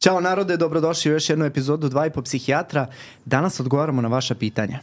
[0.00, 2.86] Ćao narode, dobrodošli u još jednu epizodu 2 i po psihijatra.
[3.24, 4.78] Danas odgovaramo na vaša pitanja.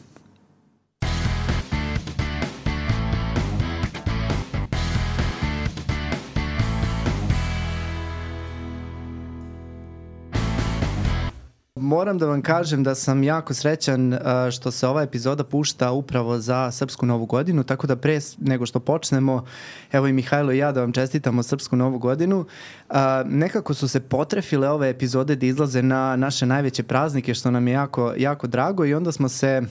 [11.88, 14.20] Moram da vam kažem da sam jako srećan uh,
[14.52, 18.80] što se ova epizoda pušta upravo za Srpsku novu godinu, tako da pre nego što
[18.80, 19.46] počnemo,
[19.92, 22.40] evo i Mihajlo i ja da vam čestitamo Srpsku novu godinu.
[22.40, 22.96] Uh,
[23.26, 27.74] nekako su se potrefile ove epizode da izlaze na naše najveće praznike, što nam je
[27.74, 29.62] jako, jako drago i onda smo se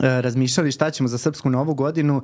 [0.00, 2.22] razmišljali šta ćemo za Srpsku novu godinu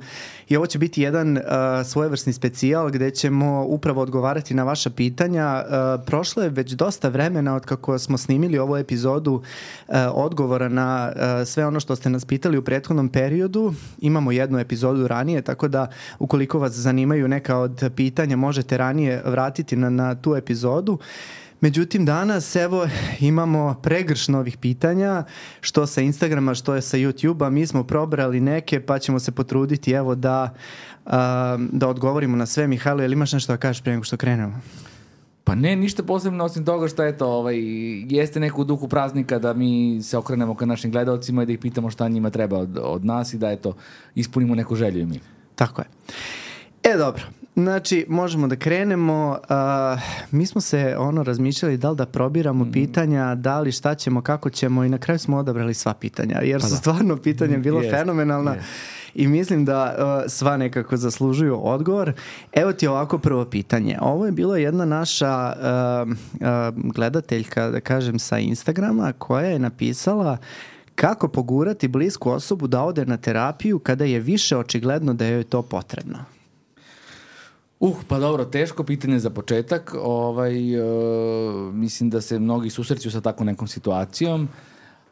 [0.49, 1.43] i ovo će biti jedan uh,
[1.85, 5.63] svojevrsni specijal gde ćemo upravo odgovarati na vaša pitanja.
[5.65, 11.11] Uh, prošlo je već dosta vremena od kako smo snimili ovu epizodu uh, odgovora na
[11.15, 13.73] uh, sve ono što ste nas pitali u prethodnom periodu.
[13.99, 15.87] Imamo jednu epizodu ranije, tako da
[16.19, 20.93] ukoliko vas zanimaju neka od pitanja možete ranije vratiti na, na tu epizodu.
[20.93, 20.99] Uh,
[21.61, 22.87] Međutim, danas evo
[23.19, 25.23] imamo pregrš novih pitanja,
[25.61, 27.49] što sa Instagrama, što je sa YouTube-a.
[27.49, 30.53] Mi smo probrali neke, pa ćemo se potruditi evo da,
[31.05, 31.11] uh,
[31.71, 32.67] da odgovorimo na sve.
[32.67, 34.61] Mihajlo, je li imaš nešto da kažeš pre nego što krenemo?
[35.43, 37.57] Pa ne, ništa posebno osim toga što eto, ovaj,
[38.09, 41.89] jeste neku duhu praznika da mi se okrenemo ka našim gledalcima i da ih pitamo
[41.89, 43.75] šta njima treba od, od nas i da eto,
[44.15, 45.19] ispunimo neku želju i mi.
[45.55, 45.87] Tako je.
[46.83, 47.23] E, dobro.
[47.57, 49.29] Znači, možemo da krenemo.
[49.29, 52.71] Uh, mi smo se ono razmišljali da li da probiramo mm.
[52.71, 56.61] pitanja, da li šta ćemo, kako ćemo i na kraju smo odabrali sva pitanja, jer
[56.61, 56.77] pa su da.
[56.77, 57.89] stvarno pitanja bilo yes.
[57.89, 58.55] fenomenalna.
[58.55, 58.61] Yes.
[59.15, 62.13] I mislim da uh, sva nekako zaslužuju odgovor.
[62.53, 63.97] Evo ti ovako prvo pitanje.
[64.01, 70.37] Ovo je bila jedna naša uh, uh, gledateljka, da kažem, sa Instagrama koja je napisala
[70.95, 75.43] kako pogurati blisku osobu da ode na terapiju kada je više očigledno da joj je
[75.43, 76.36] to potrebno.
[77.79, 79.95] Uh, pa dobro, teško pitanje za početak.
[80.01, 84.47] Ovaj, uh, mislim da se mnogi susreću sa takvom nekom situacijom,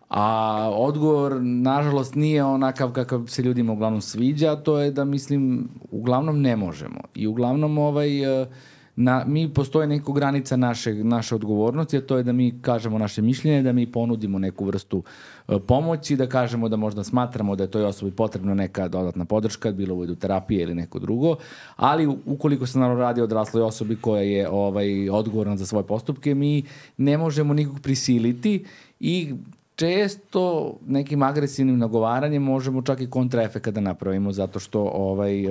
[0.09, 6.41] a odgovor, nažalost, nije onakav kakav se ljudima uglavnom sviđa, to je da, mislim, uglavnom
[6.41, 7.01] ne možemo.
[7.15, 8.47] I uglavnom, ovaj, uh,
[8.95, 13.21] na, mi postoje neka granica naše, naše odgovornosti, a to je da mi kažemo naše
[13.21, 15.03] mišljenje, da mi ponudimo neku vrstu
[15.47, 19.71] uh, pomoći, da kažemo da možda smatramo da je toj osobi potrebna neka dodatna podrška,
[19.71, 21.35] bilo u vidu terapije ili neko drugo,
[21.75, 26.35] ali ukoliko se naravno radi o odrasloj osobi koja je ovaj odgovorna za svoje postupke,
[26.35, 26.63] mi
[26.97, 28.65] ne možemo nikog prisiliti
[28.99, 29.33] i
[29.75, 35.43] često nekim agresivnim nagovaranjem možemo čak i kontraefekat da napravimo zato što ovaj,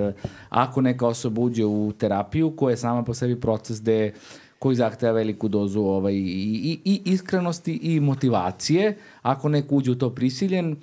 [0.49, 4.13] ako neka osoba uđe u terapiju koja je sama po sebi proces gde
[4.59, 6.19] koji zahteva veliku dozu ovaj, i,
[6.65, 10.77] i, i iskrenosti i motivacije, ako neko uđe u to prisiljen,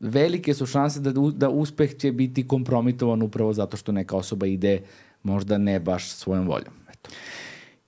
[0.00, 4.80] velike su šanse da, da uspeh će biti kompromitovan upravo zato što neka osoba ide
[5.22, 6.74] možda ne baš svojom voljom.
[6.90, 7.10] Eto.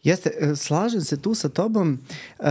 [0.05, 1.99] Jeste, e, slažem se tu sa tobom
[2.39, 2.47] uh,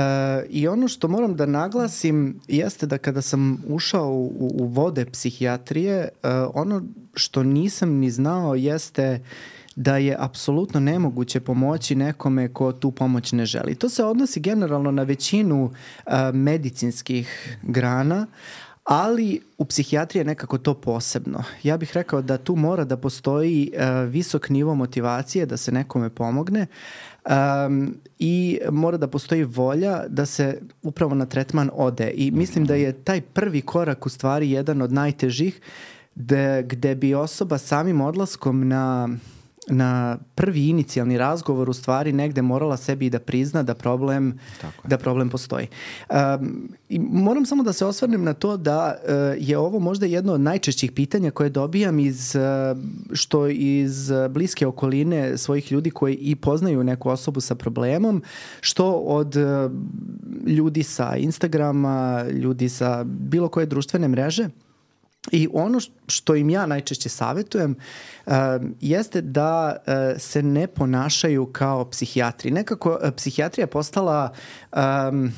[0.50, 6.10] i ono što moram da naglasim jeste da kada sam ušao u, u vode psihijatrije,
[6.24, 9.22] uh, ono što nisam ni znao jeste
[9.76, 13.76] da je apsolutno nemoguće pomoći nekome ko tu pomoć ne želi.
[13.76, 18.28] To se odnosi generalno na većinu uh, medicinskih grana,
[18.84, 21.44] ali u psihijatriji je nekako to posebno.
[21.64, 26.10] Ja bih rekao da tu mora da postoji uh, visok nivo motivacije da se nekome
[26.10, 26.68] pomogne,
[27.28, 32.12] um, i mora da postoji volja da se upravo na tretman ode.
[32.16, 35.62] I mislim da je taj prvi korak u stvari jedan od najtežih
[36.16, 39.10] de, gde bi osoba samim odlaskom na
[39.68, 44.40] na prvi inicijalni razgovor u stvari negde morala sebi da prizna da problem,
[44.84, 45.68] da problem postoji.
[46.10, 50.34] Um, i moram samo da se osvrnem na to da uh, je ovo možda jedno
[50.34, 52.78] od najčešćih pitanja koje dobijam iz, uh,
[53.14, 58.24] što iz bliske okoline svojih ljudi koji i poznaju neku osobu sa problemom,
[58.62, 59.72] što od uh,
[60.48, 64.50] ljudi sa Instagrama, ljudi sa bilo koje društvene mreže.
[65.32, 67.76] I ono što im ja najčešće savetujem
[68.26, 68.34] uh,
[68.82, 72.52] jeste da uh, se ne ponašaju kao psihijatri.
[72.52, 74.32] Nekako uh, psihijatrija je postala
[74.72, 75.32] um,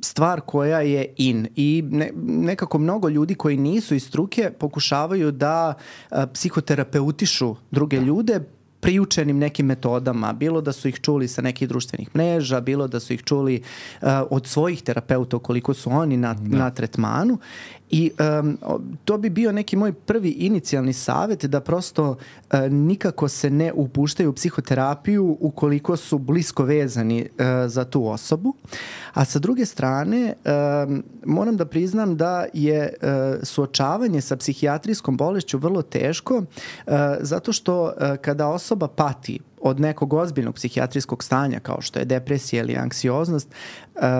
[0.00, 5.74] stvar koja je in i ne, nekako mnogo ljudi koji nisu iz struke pokušavaju da
[6.10, 8.40] uh, psihoterapeutišu druge ljude
[8.80, 13.12] priučenim nekim metodama, bilo da su ih čuli sa nekih društvenih mreža, bilo da su
[13.12, 13.62] ih čuli
[14.02, 16.58] uh, od svojih terapeuta koliko su oni na, da.
[16.58, 17.38] na tretmanu
[17.90, 18.58] I um,
[19.04, 24.30] to bi bio neki moj prvi inicijalni savet da prosto uh, nikako se ne upuštaju
[24.30, 28.54] u psihoterapiju ukoliko su blisko vezani uh, za tu osobu.
[29.14, 30.34] A sa druge strane,
[30.86, 33.08] um, moram da priznam da je uh,
[33.42, 37.90] suočavanje sa psihijatrijskom bolešću vrlo teško uh, zato što uh,
[38.20, 43.48] kada osoba pati od nekog ozbiljnog psihijatrijskog stanja kao što je depresija ili anksioznost,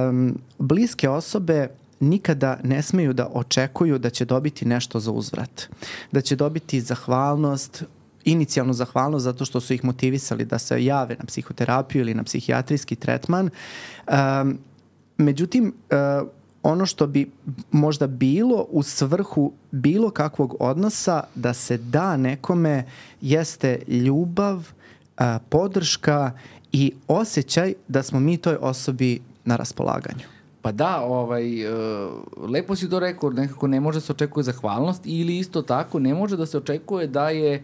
[0.08, 1.68] um, bliske osobe
[2.00, 5.68] nikada ne smeju da očekuju da će dobiti nešto za uzvrat.
[6.12, 7.84] Da će dobiti zahvalnost,
[8.24, 12.96] inicijalnu zahvalnost zato što su ih motivisali da se jave na psihoterapiju ili na psihijatrijski
[12.96, 13.50] tretman.
[14.06, 14.58] Um,
[15.18, 15.74] međutim,
[16.22, 16.28] uh,
[16.62, 17.30] ono što bi
[17.70, 22.84] možda bilo u svrhu bilo kakvog odnosa da se da nekome
[23.20, 24.68] jeste ljubav,
[25.16, 26.32] a, podrška
[26.72, 30.37] i osjećaj da smo mi toj osobi na raspolaganju.
[30.68, 32.12] Pa da, ovaj, uh,
[32.50, 36.14] lepo si to rekao, nekako ne može da se očekuje zahvalnost ili isto tako ne
[36.14, 37.62] može da se očekuje da je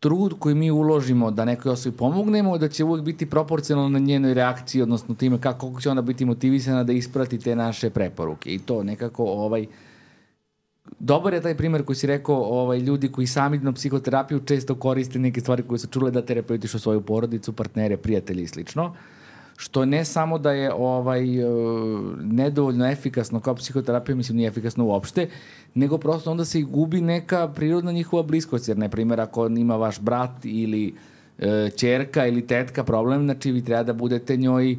[0.00, 4.34] trud koji mi uložimo da nekoj osobi pomognemo, da će uvek biti proporcionalno na njenoj
[4.34, 8.54] reakciji, odnosno time kako će ona biti motivisana da isprati te naše preporuke.
[8.54, 9.66] I to nekako ovaj,
[10.98, 15.18] dobar je taj primer koji si rekao, ovaj, ljudi koji sami na psihoterapiju često koriste
[15.18, 18.84] neke stvari koje su čule da terapeutišu svoju porodicu, partnere, prijatelji i slično.
[18.84, 19.17] Uh,
[19.58, 21.50] što ne samo da je ovaj uh,
[22.22, 25.28] nedovoljno efikasno kao psihoterapija, mislim nije efikasno uopšte,
[25.74, 29.76] nego prosto onda se i gubi neka prirodna njihova bliskost, jer, na primjer, ako ima
[29.76, 30.94] vaš brat ili
[31.38, 31.44] uh,
[31.76, 34.76] čerka ili tetka problem, znači vi treba da budete njoj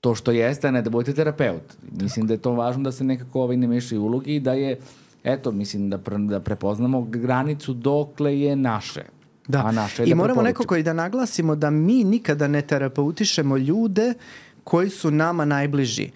[0.00, 1.76] to što jeste, a ne da budete terapeut.
[2.00, 4.78] Mislim da je to važno da se nekako ovaj ne mešaju ulogi i da je,
[5.24, 9.04] eto, mislim da, pre, da prepoznamo granicu dokle je naše.
[9.48, 9.66] Da.
[9.66, 14.14] A naše I da moramo nekako i da naglasimo da mi nikada ne terapeutišemo ljude
[14.64, 16.10] koji su nama najbliži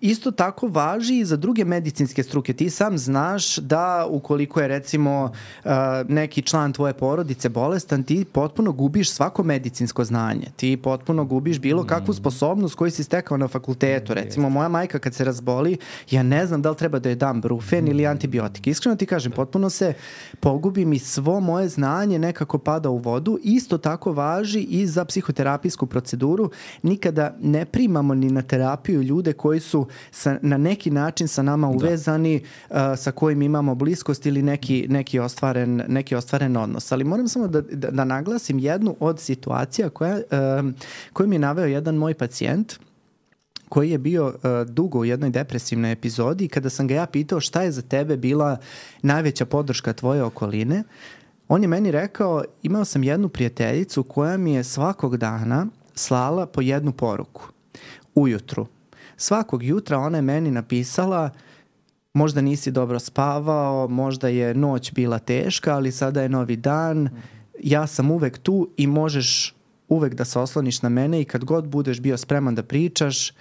[0.00, 2.52] isto tako važi i za druge medicinske struke.
[2.52, 5.70] Ti sam znaš da ukoliko je recimo uh,
[6.08, 10.46] neki član tvoje porodice bolestan, ti potpuno gubiš svako medicinsko znanje.
[10.56, 12.14] Ti potpuno gubiš bilo kakvu mm.
[12.14, 14.14] sposobnost koju si stekao na fakultetu.
[14.14, 15.78] Recimo, moja majka kad se razboli,
[16.10, 18.66] ja ne znam da li treba da je dam brufen ili antibiotik.
[18.66, 19.94] Iskreno ti kažem, potpuno se
[20.40, 23.38] pogubim i svo moje znanje nekako pada u vodu.
[23.42, 26.50] Isto tako važi i za psihoterapijsku proceduru.
[26.82, 31.66] Nikada ne primamo ni na terapiju ljude koji su sa, na neki način sa nama
[31.66, 31.72] da.
[31.72, 32.92] uvezani, da.
[32.92, 36.92] uh, sa kojim imamo bliskost ili neki, neki, ostvaren, neki ostvaren odnos.
[36.92, 40.70] Ali moram samo da, da, da naglasim jednu od situacija koja, uh,
[41.12, 42.74] koju mi je naveo jedan moj pacijent,
[43.68, 44.34] koji je bio uh,
[44.68, 48.16] dugo u jednoj depresivnoj epizodi i kada sam ga ja pitao šta je za tebe
[48.16, 48.56] bila
[49.02, 50.84] najveća podrška tvoje okoline,
[51.48, 56.60] on je meni rekao, imao sam jednu prijateljicu koja mi je svakog dana slala po
[56.60, 57.48] jednu poruku
[58.14, 58.66] ujutru
[59.18, 61.30] svakog jutra ona je meni napisala
[62.12, 67.08] možda nisi dobro spavao, možda je noć bila teška, ali sada je novi dan,
[67.60, 69.54] ja sam uvek tu i možeš
[69.88, 73.32] uvek da se osloniš na mene i kad god budeš bio spreman da pričaš,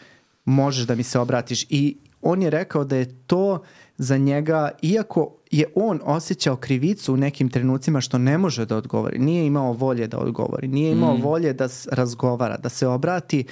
[0.46, 1.66] možeš da mi se obratiš.
[1.70, 3.64] I on je rekao da je to
[3.98, 9.20] za njega, iako je on osjećao krivicu u nekim trenucima što ne može da odgovori,
[9.20, 11.22] nije imao volje da odgovori, nije imao mm.
[11.22, 13.46] volje da razgovara, da se obrati,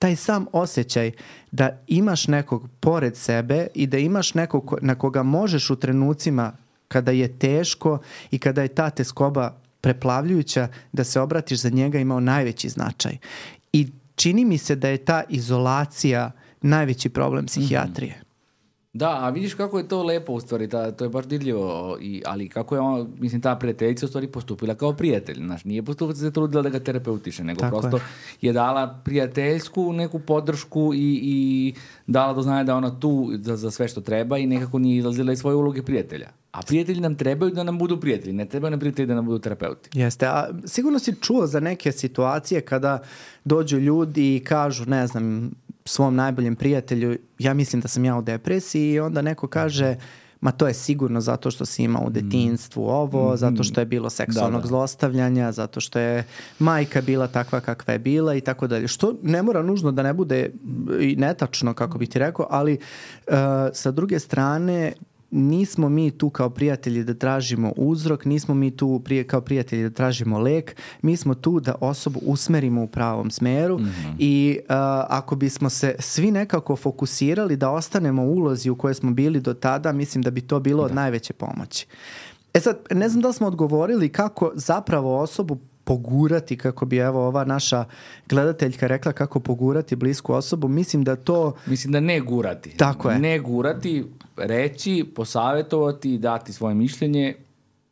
[0.00, 1.10] taj sam osjećaj
[1.50, 6.52] da imaš nekog pored sebe i da imaš nekog na koga možeš u trenucima
[6.88, 7.98] kada je teško
[8.30, 13.16] i kada je ta teskoba preplavljujuća, da se obratiš za njega imao najveći značaj.
[13.72, 16.30] I čini mi se da je ta izolacija
[16.62, 18.12] najveći problem psihijatrije.
[18.12, 18.29] Mm -hmm.
[18.92, 22.22] Da, a vidiš kako je to lepo u stvari, ta, to je baš dirljivo, i,
[22.26, 26.14] ali kako je on, mislim, ta prijateljica u stvari postupila kao prijatelj, znaš, nije postupila
[26.14, 28.02] se trudila da ga terapeutiše, nego Tako prosto je.
[28.40, 31.74] je dala prijateljsku neku podršku i, i
[32.06, 35.32] dala do znanja da ona tu za, za sve što treba i nekako nije izlazila
[35.32, 36.30] iz svoje uloge prijatelja.
[36.52, 39.38] A prijatelji nam trebaju da nam budu prijatelji, ne trebaju nam prijatelji da nam budu
[39.38, 39.98] terapeuti.
[39.98, 42.98] Jeste, a sigurno si čuo za neke situacije kada
[43.44, 45.50] dođu ljudi i kažu, ne znam,
[45.84, 49.96] svom najboljem prijatelju, ja mislim da sam ja u depresiji i onda neko kaže
[50.40, 52.12] ma to je sigurno zato što si imao u mm.
[52.12, 53.36] detinstvu ovo, mm.
[53.36, 54.68] zato što je bilo seksualnog da, da.
[54.68, 56.24] zlostavljanja, zato što je
[56.58, 58.88] majka bila takva kakva je bila i tako dalje.
[58.88, 60.50] Što ne mora nužno da ne bude
[61.00, 62.74] i netačno, kako bi ti rekao, ali
[63.26, 63.34] uh,
[63.72, 64.92] sa druge strane
[65.30, 69.90] nismo mi tu kao prijatelji da tražimo uzrok, nismo mi tu prije, kao prijatelji da
[69.90, 74.14] tražimo lek, mi smo tu da osobu usmerimo u pravom smeru mm -hmm.
[74.18, 74.66] i uh,
[75.08, 79.54] ako bismo se svi nekako fokusirali da ostanemo u ulozi u kojoj smo bili do
[79.54, 80.86] tada, mislim da bi to bilo da.
[80.86, 81.86] od najveće pomoći.
[82.54, 85.58] E sad, ne znam da li smo odgovorili kako zapravo osobu
[85.90, 87.84] pogurati, kako bi evo ova naša
[88.28, 91.54] gledateljka rekla kako pogurati blisku osobu, mislim da to...
[91.66, 92.70] Mislim da ne gurati.
[92.76, 93.18] Tako je.
[93.18, 94.04] Ne gurati,
[94.36, 97.34] reći, posavetovati, dati svoje mišljenje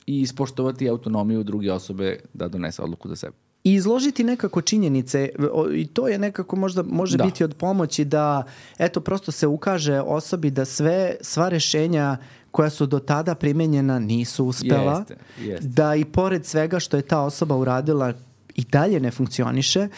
[0.06, 5.28] i ispoštovati autonomiju druge osobe da donese odluku za sebe i izložiti nekako činjenice
[5.74, 7.24] i to je nekako možda može da.
[7.24, 8.44] biti od pomoći da
[8.78, 12.16] eto prosto se ukaže osobi da sve sva rešenja
[12.50, 15.68] koja su do tada primenjena nisu uspela jeste, jeste.
[15.68, 18.12] da i pored svega što je ta osoba uradila
[18.54, 19.88] i dalje ne funkcioniše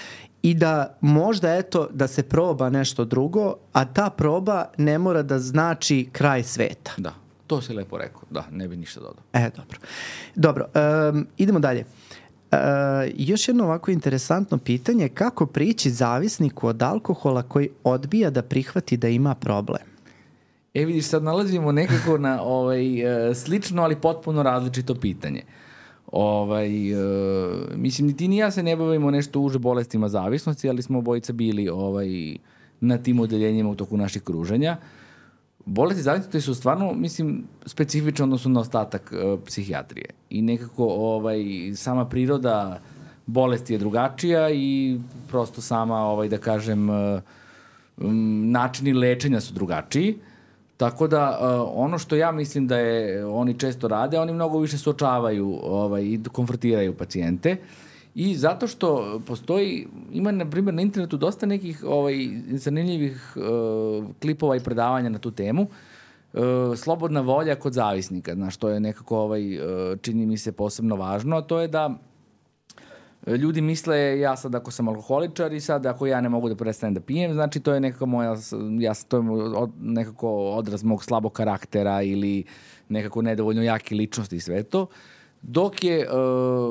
[0.42, 5.38] i da možda eto da se proba nešto drugo, a ta proba ne mora da
[5.38, 6.92] znači kraj sveta.
[6.96, 7.14] Da,
[7.46, 8.22] to si lepo rekao.
[8.30, 9.22] Da, ne bi ništa dodao.
[9.32, 9.78] E, dobro.
[10.34, 10.66] Dobro,
[11.12, 11.84] um, idemo dalje.
[12.52, 12.58] Uh,
[13.14, 19.08] još jedno ovako interesantno pitanje, kako prići zavisniku od alkohola koji odbija da prihvati da
[19.08, 19.89] ima problem?
[20.74, 23.00] E vidiš, sad nalazimo nekako na ovaj,
[23.30, 25.42] e, slično, ali potpuno različito pitanje.
[26.12, 30.82] Ovaj, uh, mislim, ni ti ni ja se ne bavimo nešto uže bolestima zavisnosti, ali
[30.82, 32.36] smo obojica bili ovaj,
[32.80, 34.76] na tim odeljenjima u toku naših kruženja.
[35.66, 40.06] Bolesti zavisnosti su stvarno, mislim, specifične odnosno na ostatak uh, psihijatrije.
[40.30, 42.80] I nekako ovaj, sama priroda
[43.26, 44.98] bolesti je drugačija i
[45.28, 47.20] prosto sama, ovaj, da kažem, uh,
[48.44, 50.14] načini lečenja su drugačiji.
[50.14, 50.29] Uh,
[50.80, 54.78] Tako da uh, ono što ja mislim da je oni često rade, oni mnogo više
[54.78, 57.56] suočavaju ovaj, i konfrontiraju pacijente.
[58.14, 62.14] I zato što postoji, ima na primjer na internetu dosta nekih ovaj,
[62.48, 65.62] zanimljivih uh, klipova i predavanja na tu temu.
[66.32, 66.40] Uh,
[66.76, 69.42] slobodna volja kod zavisnika, znaš, to je nekako ovaj,
[70.02, 71.90] čini mi se posebno važno, a to je da
[73.36, 76.94] ljudi misle ja sad ako sam alkoholičar i sad ako ja ne mogu da prestanem
[76.94, 78.36] da pijem, znači to je nekako moja,
[78.80, 82.44] ja, to je od, nekako odraz mog slabog karaktera ili
[82.88, 84.86] nekako nedovoljno jake ličnosti i sve to.
[85.42, 86.06] Dok je e,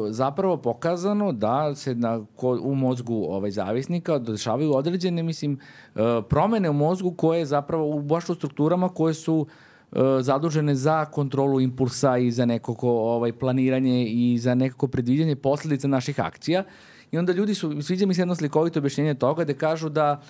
[0.10, 5.60] zapravo pokazano da se na, ko, u mozgu ovaj, zavisnika dešavaju određene, mislim,
[5.96, 6.00] e,
[6.30, 9.69] promene u mozgu koje zapravo u baš u strukturama koje su E,
[10.22, 16.20] zadužene za kontrolu impulsa i za nekako ovaj, planiranje i za nekako predviđanje posledica naših
[16.20, 16.64] akcija.
[17.12, 20.22] I onda ljudi su, sviđa mi se jedno slikovito objašnjenje toga da kažu da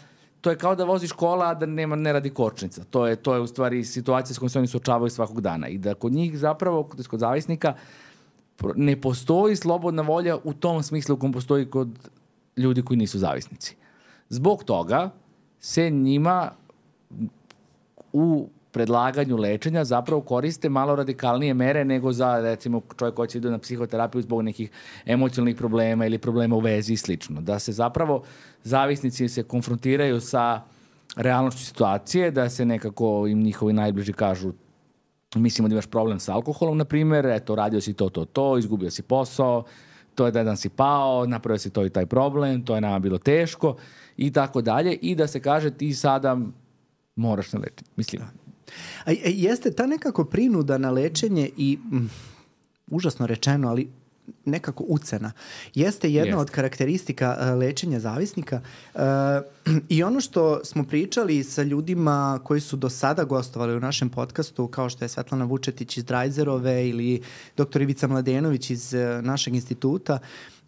[0.42, 2.84] to je kao da voziš kola, a da nema, ne radi kočnica.
[2.84, 5.68] To je, to je u stvari situacija s kojom se oni suočavaju svakog dana.
[5.68, 7.74] I da kod njih zapravo, kod, kod zavisnika,
[8.76, 11.90] ne postoji slobodna volja u tom smislu kom postoji kod
[12.58, 13.76] ljudi koji nisu zavisnici.
[14.30, 15.10] Zbog toga
[15.60, 16.52] se njima
[18.14, 23.52] u predlaganju lečenja zapravo koriste malo radikalnije mere nego za recimo čovjek koji će ide
[23.52, 24.72] na psihoterapiju zbog nekih
[25.06, 27.42] emocionalnih problema ili problema u vezi i slično.
[27.42, 28.24] Da se zapravo
[28.64, 30.62] zavisnici se konfrontiraju sa
[31.16, 34.54] realnošću situacije, da se nekako im njihovi najbliži kažu
[35.36, 38.92] mislimo da imaš problem sa alkoholom, na primjer, eto, radio si to, to, to, izgubio
[38.92, 39.64] si posao,
[40.16, 43.00] to je da jedan si pao, napravio si to i taj problem, to je nama
[43.00, 43.76] bilo teško
[44.18, 46.38] i tako dalje i da se kaže ti sada
[47.16, 47.92] moraš na lečenje.
[47.96, 48.22] Mislim,
[49.06, 52.10] A, jeste ta nekako prinuda na lečenje i mm,
[52.92, 53.90] užasno rečeno, ali
[54.46, 55.32] nekako ucena.
[55.76, 56.42] Jeste jedna Jeste.
[56.42, 58.62] od karakteristika uh, lečenja zavisnika
[58.94, 59.02] uh,
[59.90, 64.68] i ono što smo pričali sa ljudima koji su do sada gostovali u našem podcastu,
[64.68, 67.22] kao što je Svetlana Vučetić iz Drajzerove ili
[67.58, 67.82] dr.
[67.82, 70.20] Ivica Mladenović iz uh, našeg instituta,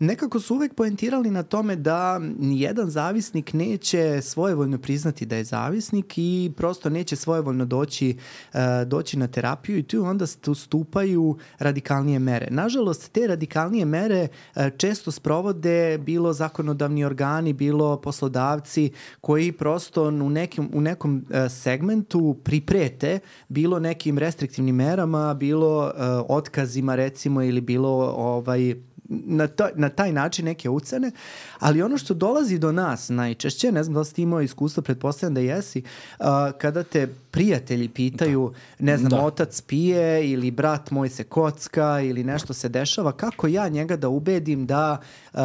[0.01, 6.13] nekako su uvek poentirali na tome da nijedan zavisnik neće svojevoljno priznati da je zavisnik
[6.17, 8.17] i prosto neće svojevoljno doći,
[8.53, 12.48] uh, doći na terapiju i tu onda stupaju radikalnije mere.
[12.51, 18.91] Nažalost, te radikalnije mere uh, često sprovode bilo zakonodavni organi, bilo poslodavci
[19.22, 23.20] koji prosto u, nekim, u nekom uh, segmentu priprete
[23.50, 25.92] bilo nekim restriktivnim merama, bilo uh,
[26.30, 28.76] otkazima recimo ili bilo ovaj
[29.12, 31.12] na, to, na taj način neke ucene,
[31.60, 35.34] ali ono što dolazi do nas najčešće, ne znam da li ste imao iskustvo, pretpostavljam
[35.34, 35.84] da jesi,
[36.20, 36.25] uh,
[36.58, 38.86] kada te prijatelji pitaju, da.
[38.86, 39.22] ne znam, da.
[39.25, 44.10] otac pije ili brat moj se kocka ili nešto se dešava, kako ja njega da
[44.10, 44.98] ubedim da
[45.34, 45.39] uh,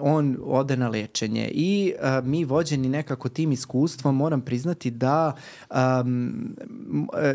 [0.00, 1.50] on ode na lečenje.
[1.52, 5.32] I uh, mi vođeni nekako tim iskustvom moram priznati da
[5.70, 6.56] um,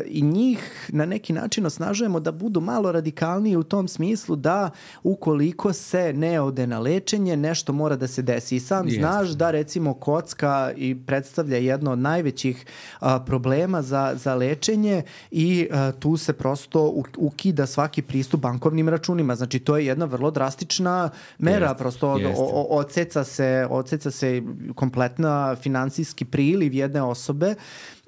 [0.06, 4.70] i njih na neki način osnažujemo da budu malo radikalniji u tom smislu da
[5.02, 8.56] ukoliko se ne ode na lečenje, nešto mora da se desi.
[8.56, 9.00] I sam Jeste.
[9.00, 12.66] znaš da recimo kocka i predstavlja jedno od najvećih
[13.00, 19.34] uh, problema za, za lečenje i uh, tu se prosto ukida svaki pristup bankovnim računima.
[19.34, 21.78] Znači to je jedna vrlo drastična mera, Jeste.
[21.78, 24.42] prosto od, o, odseca se, odseca se
[24.74, 27.54] kompletna finansijski priliv jedne osobe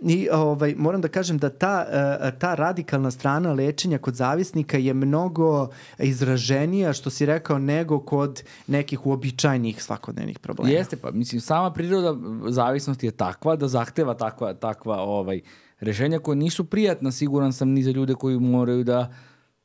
[0.03, 4.95] I ovaj, moram da kažem da ta, eh, ta radikalna strana lečenja kod zavisnika je
[4.95, 10.71] mnogo izraženija, što si rekao, nego kod nekih uobičajnih svakodnevnih problema.
[10.71, 12.17] Jeste, pa mislim, sama priroda
[12.49, 15.41] zavisnosti je takva da zahteva takva, takva ovaj,
[15.81, 19.13] rešenja koje nisu prijatna, siguran sam, ni za ljude koji moraju da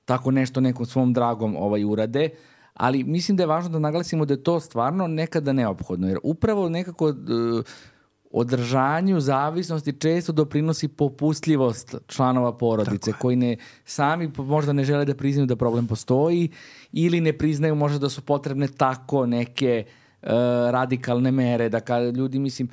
[0.05, 2.29] tako nešto nekom svom dragom ovaj, urade,
[2.73, 6.69] ali mislim da je važno da naglasimo da je to stvarno nekada neophodno, jer upravo
[6.69, 7.15] nekako uh,
[8.35, 15.45] održanju zavisnosti često doprinosi popustljivost članova porodice koji ne sami možda ne žele da priznaju
[15.45, 16.49] da problem postoji
[16.91, 19.83] ili ne priznaju možda da su potrebne tako neke
[20.21, 20.29] uh,
[20.71, 22.69] radikalne mere da kada ljudi mislim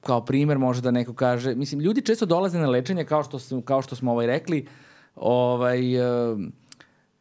[0.00, 3.82] kao primer može da neko kaže mislim ljudi često dolaze na lečenje kao što kao
[3.82, 4.66] što smo ovaj rekli
[5.16, 6.38] ovaj uh,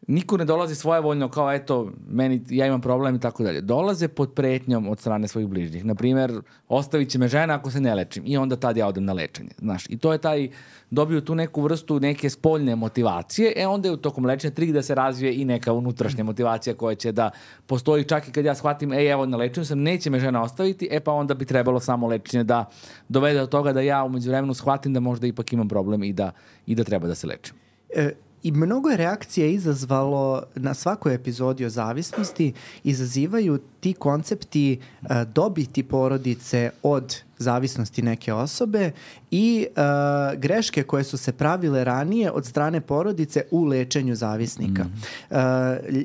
[0.07, 3.61] niko ne dolazi svojevoljno kao eto, meni, ja imam problem i tako dalje.
[3.61, 5.85] Dolaze pod pretnjom od strane svojih bližnjih.
[5.85, 9.13] Naprimer, ostavit će me žena ako se ne lečim i onda tad ja odem na
[9.13, 9.49] lečenje.
[9.57, 10.49] Znaš, i to je taj,
[10.91, 14.81] dobiju tu neku vrstu neke spoljne motivacije, e onda je u tokom lečenja trik da
[14.81, 17.31] se razvije i neka unutrašnja motivacija koja će da
[17.65, 20.87] postoji čak i kad ja shvatim, ej evo na lečenju sam, neće me žena ostaviti,
[20.91, 22.65] e pa onda bi trebalo samo lečenje da
[23.09, 26.31] dovede do toga da ja umeđu vremenu shvatim da možda ipak imam problem i da,
[26.65, 27.55] i da treba da se lečim.
[27.95, 28.11] E,
[28.45, 35.83] I mnogo je reakcija izazvalo na svakoj epizodi o zavisnosti, izazivaju ti koncepti uh, dobiti
[35.83, 38.91] porodice od zavisnosti neke osobe
[39.31, 44.83] i uh, greške koje su se pravile ranije od strane porodice u lečenju zavisnika.
[44.83, 44.93] Mm.
[45.29, 45.37] Uh,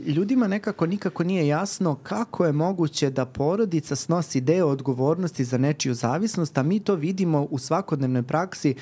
[0.07, 5.95] ljudima nekako nikako nije jasno kako je moguće da porodica snosi deo odgovornosti za nečiju
[5.95, 8.75] zavisnost, a mi to vidimo u svakodnevnoj praksi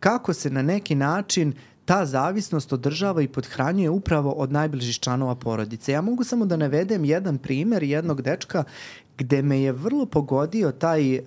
[0.00, 5.34] kako se na neki način uh, ta zavisnost održava i podhranjuje upravo od najbližih članova
[5.34, 5.92] porodice.
[5.92, 8.64] Ja mogu samo da navedem jedan primer jednog dečka
[9.18, 11.24] gde me je vrlo pogodio taj uh,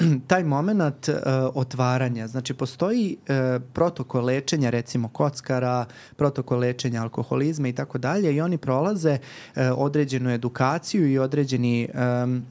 [0.30, 1.14] taj moment uh,
[1.54, 2.28] otvaranja.
[2.28, 5.84] Znači, postoji uh, protokol lečenja, recimo kockara,
[6.16, 11.88] protokol lečenja alkoholizma i tako dalje i oni prolaze uh, određenu edukaciju i određeni,
[12.24, 12.42] um,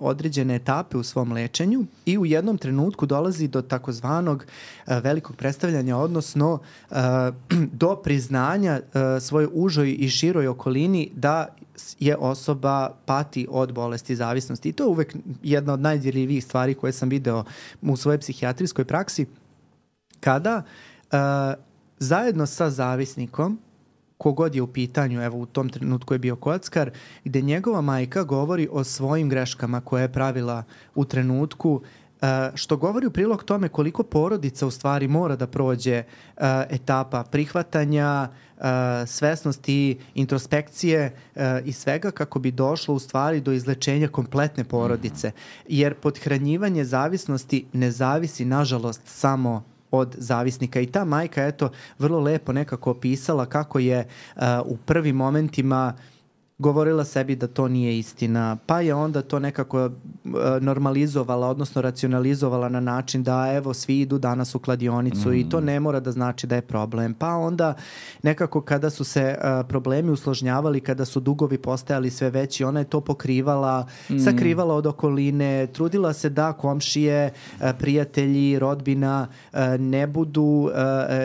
[0.00, 4.46] određene etape u svom lečenju i u jednom trenutku dolazi do takozvanog
[4.86, 6.96] uh, velikog predstavljanja, odnosno uh,
[7.82, 11.46] do priznanja uh, svojoj užoj i široj okolini da
[11.98, 14.68] je osoba pati od bolesti zavisnosti.
[14.68, 17.44] I to je uvek jedna od najdirljivijih stvari koje sam video
[17.82, 19.26] u svojoj psihijatrijskoj praksi,
[20.20, 20.62] kada
[21.12, 21.18] uh,
[21.98, 23.58] zajedno sa zavisnikom
[24.18, 26.90] kogod je u pitanju, evo u tom trenutku je bio kockar,
[27.24, 30.62] gde njegova majka govori o svojim greškama koje je pravila
[30.94, 31.82] u trenutku
[32.16, 37.24] Uh, što govori u prilog tome koliko porodica u stvari mora da prođe uh, etapa
[37.24, 38.28] prihvatanja,
[39.06, 45.32] svesnosti, introspekcije uh, i svega kako bi došlo u stvari do izlečenja kompletne porodice.
[45.68, 50.80] Jer podhranjivanje zavisnosti ne zavisi, nažalost, samo od zavisnika.
[50.80, 56.15] I ta majka, eto, vrlo lepo nekako opisala kako je uh, u prvim momentima uh,
[56.58, 59.90] govorila sebi da to nije istina, pa je onda to nekako uh,
[60.60, 65.34] normalizovala, odnosno racionalizovala na način da evo svi idu danas u kladionicu mm.
[65.34, 65.64] i to mm.
[65.64, 67.14] ne mora da znači da je problem.
[67.14, 67.74] Pa onda
[68.22, 72.84] nekako kada su se uh, problemi usložnjavali, kada su dugovi postajali sve veći, ona je
[72.84, 74.18] to pokrivala, mm.
[74.18, 80.70] sakrivala od okoline, trudila se da komšije, uh, prijatelji, rodbina uh, ne budu, uh,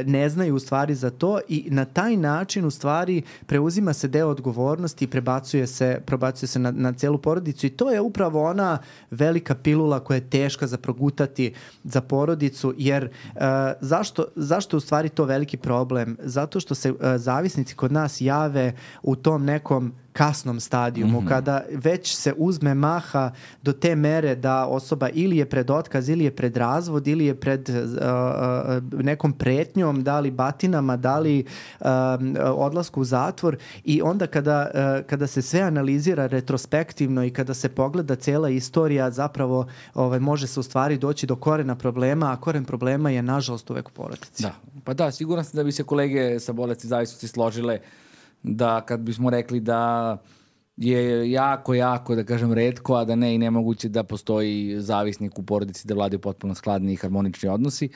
[0.05, 4.27] ne znaju u stvari za to i na taj način u stvari preuzima se deo
[4.27, 8.79] odgovornosti, pre prebacuje se, prebacuje se na, na celu porodicu i to je upravo ona
[9.11, 11.53] velika pilula koja je teška za progutati
[11.83, 13.41] za porodicu, jer uh,
[13.81, 16.17] zašto, zašto u stvari to veliki problem?
[16.23, 21.29] Zato što se uh, zavisnici kod nas jave u tom nekom kasnom stadijumu, mm -hmm.
[21.29, 23.31] kada već se uzme maha
[23.63, 27.35] do te mere da osoba ili je pred otkaz, ili je pred razvod, ili je
[27.35, 31.45] pred uh, nekom pretnjom, da li batinama, da li
[31.79, 31.87] uh,
[32.55, 37.69] odlasku u zatvor i onda kada, uh, kada se sve analizira retrospektivno i kada se
[37.69, 42.65] pogleda cela istorija, zapravo ovaj, može se u stvari doći do korena problema, a koren
[42.65, 44.43] problema je nažalost uvek u porodici.
[44.43, 48.10] Da, pa da, siguran sam da bi se kolege sa bolesti zavisnosti složile uh,
[48.43, 50.17] da kad bismo rekli da
[50.77, 55.43] je jako, jako, da kažem, redko, a da ne i nemoguće da postoji zavisnik u
[55.43, 57.89] porodici da vladaju potpuno skladni i harmonični odnosi.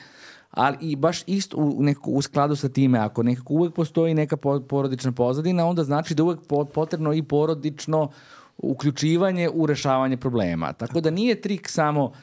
[0.51, 4.37] Ali i baš isto u, neko, u skladu sa time, ako nekako uvek postoji neka
[4.69, 6.39] porodična pozadina, onda znači da uvek
[6.73, 8.11] potrebno i porodično
[8.57, 10.73] uključivanje u rešavanje problema.
[10.73, 12.15] Tako da nije trik samo uh,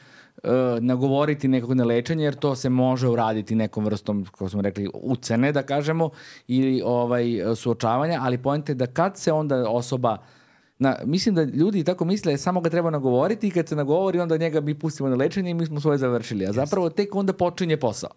[0.43, 4.89] uh, nagovoriti nekog na lečenje, jer to se može uraditi nekom vrstom, kako smo rekli,
[4.93, 6.09] ucene, da kažemo,
[6.47, 7.25] ili ovaj,
[7.55, 10.17] suočavanja, ali pojente je da kad se onda osoba
[10.79, 14.37] Na, mislim da ljudi tako misle samo ga treba nagovoriti i kad se nagovori onda
[14.37, 16.47] njega mi pustimo na lečenje i mi smo svoje završili.
[16.47, 18.09] A zapravo tek onda počinje posao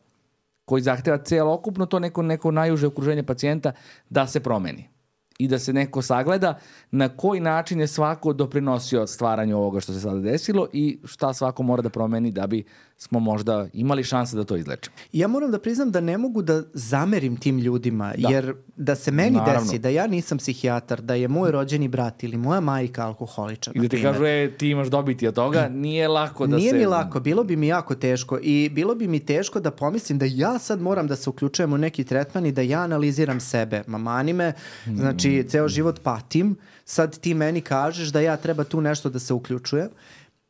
[0.65, 3.73] koji zahteva celokupno to neko, neko najuže okruženje pacijenta
[4.11, 4.89] da se promeni.
[5.38, 6.59] I da se neko sagleda
[6.90, 11.62] na koji način je svako doprinosio stvaranju ovoga što se sada desilo i šta svako
[11.62, 12.64] mora da promeni da bi
[12.99, 14.97] smo možda imali šanse da to izlečimo.
[15.13, 18.29] Ja moram da priznam da ne mogu da zamerim tim ljudima, da.
[18.29, 19.61] jer da se meni Naravno.
[19.61, 23.77] desi da ja nisam psihijatar, da je moj rođeni brat ili moja majka alkoholičar.
[23.77, 26.77] I da ti kažu, e, ti imaš dobiti od toga, nije lako da nije se...
[26.77, 30.19] Nije mi lako, bilo bi mi jako teško i bilo bi mi teško da pomislim
[30.19, 33.83] da ja sad moram da se uključujem u neki tretman i da ja analiziram sebe.
[33.87, 34.53] Mamani me,
[34.95, 35.49] znači, mm.
[35.49, 39.89] ceo život patim, sad ti meni kažeš da ja treba tu nešto da se uključujem.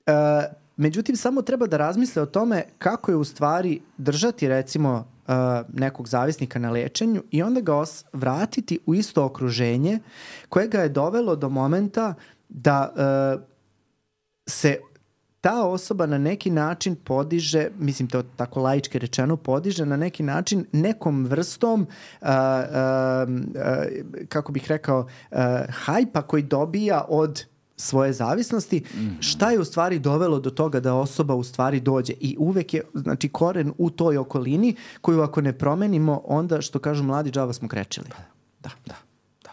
[0.07, 4.93] Uh, Međutim, samo treba da razmisle o tome kako je u stvari držati recimo
[5.29, 5.35] uh,
[5.73, 9.99] nekog zavisnika na lečenju i onda ga os vratiti u isto okruženje
[10.49, 12.15] koje ga je dovelo do momenta
[12.49, 13.43] da uh,
[14.49, 14.79] se
[15.41, 20.67] ta osoba na neki način podiže, mislim to tako laički rečeno, podiže na neki način
[20.73, 27.45] nekom vrstom, uh, uh, uh, kako bih rekao, uh, hajpa koji dobija od
[27.77, 29.17] svoje zavisnosti, mm -hmm.
[29.21, 32.83] šta je u stvari dovelo do toga da osoba u stvari dođe i uvek je
[32.95, 37.69] znači koren u toj okolini koju ako ne promenimo onda što kažu mladi džava smo
[37.69, 38.07] krečili.
[38.09, 38.17] Da,
[38.63, 38.71] da.
[38.87, 38.95] da.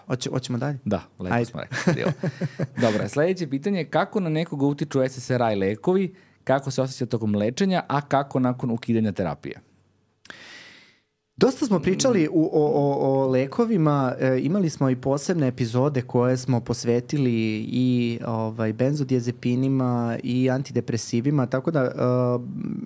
[0.07, 0.79] Hoće, hoćemo dalje?
[0.85, 1.45] Da, lepo Ajde.
[1.45, 2.03] smo rekli.
[2.83, 7.83] Dobro, sledeće pitanje je kako na nekoga utiču SSRI lekovi, kako se osjeća tokom lečenja,
[7.87, 9.59] a kako nakon ukidanja terapije?
[11.43, 16.37] Dosta smo pričali u, o, o, o lekovima, e, imali smo i posebne epizode koje
[16.37, 21.91] smo posvetili i ovaj, benzodiazepinima i antidepresivima, tako da e,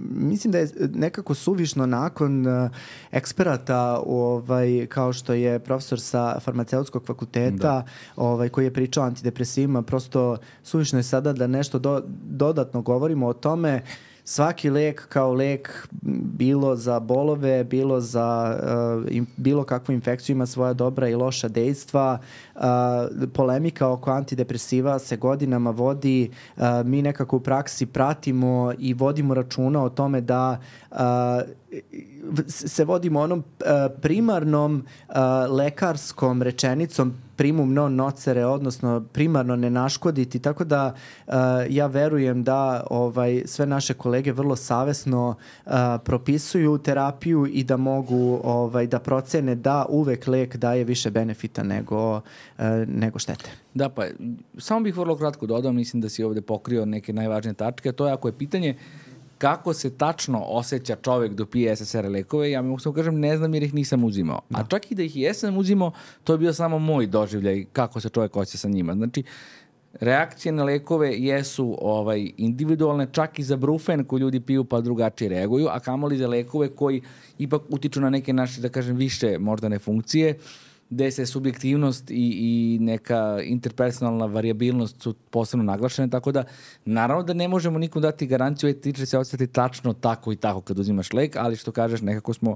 [0.10, 2.70] mislim da je nekako suvišno nakon e,
[3.12, 7.86] eksperata ovaj, kao što je profesor sa farmaceutskog fakulteta da.
[8.16, 13.28] ovaj, koji je pričao o antidepresivima, prosto suvišno je sada da nešto do, dodatno govorimo
[13.28, 13.82] o tome
[14.30, 15.88] svaki lek kao lek
[16.38, 21.48] bilo za bolove, bilo za uh, im, bilo kakvu infekciju ima svoja dobra i loša
[21.48, 22.20] dejstva.
[22.56, 22.62] Uh,
[23.34, 29.84] polemika oko antidepresiva se godinama vodi, uh, mi nekako u praksi pratimo i vodimo računa
[29.84, 30.60] o tome da
[30.98, 31.04] uh,
[32.48, 33.66] se vodimo onom uh,
[34.02, 35.16] primarnom uh,
[35.58, 40.94] lekarskom rečenicom primum non nocere, odnosno primarno ne naškoditi, tako da
[41.28, 41.34] uh,
[41.70, 45.72] ja verujem da ovaj sve naše kolege vrlo savesno uh,
[46.04, 52.16] propisuju terapiju i da mogu ovaj da procene da uvek lek daje više benefita nego
[52.16, 52.22] uh,
[52.88, 53.50] nego štete.
[53.74, 54.06] Da, pa
[54.58, 58.14] samo bih vrlo kratko dodao, mislim da si ovde pokrio neke najvažnije tačke, to je
[58.14, 59.07] ako je pitanje uh,
[59.38, 63.54] kako se tačno osjeća čovek do pije SSR lekove, ja mogu samo kažem ne znam
[63.54, 64.42] jer ih nisam uzimao.
[64.50, 64.60] Da.
[64.60, 65.92] A čak i da ih jesam uzimao,
[66.24, 68.94] to je bio samo moj doživljaj kako se čovek osjeća sa njima.
[68.94, 69.24] Znači,
[69.94, 75.30] reakcije na lekove jesu ovaj individualne, čak i za brufen koji ljudi piju pa drugačije
[75.30, 77.02] reaguju, a kamoli za lekove koji
[77.38, 80.36] ipak utiču na neke naše, da kažem, više moždane funkcije.
[80.36, 86.44] Uh, gde se subjektivnost i, i neka interpersonalna variabilnost su posebno naglašene, tako da
[86.86, 90.62] naravno da ne možemo nikom dati garanciju, ti će se osjeti tačno tako i tako
[90.62, 92.56] kad uzimaš lek, ali što kažeš, nekako smo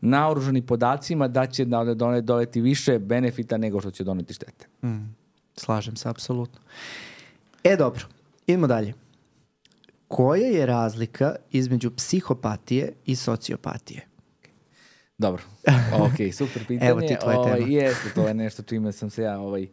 [0.00, 4.66] naoruženi podacima da će da done, doveti više benefita nego što će doneti štete.
[4.82, 5.14] Mm,
[5.56, 6.60] slažem se, apsolutno.
[7.64, 8.04] E, dobro,
[8.46, 8.94] idemo dalje.
[10.08, 14.11] Koja je razlika između psihopatije i sociopatije?
[15.22, 15.42] Dobro,
[16.06, 16.90] ok, super pitanje.
[16.90, 17.66] Evo ti tvoje ovaj, tema.
[17.68, 19.66] Jeste, to je nešto čime sam se ja ovaj,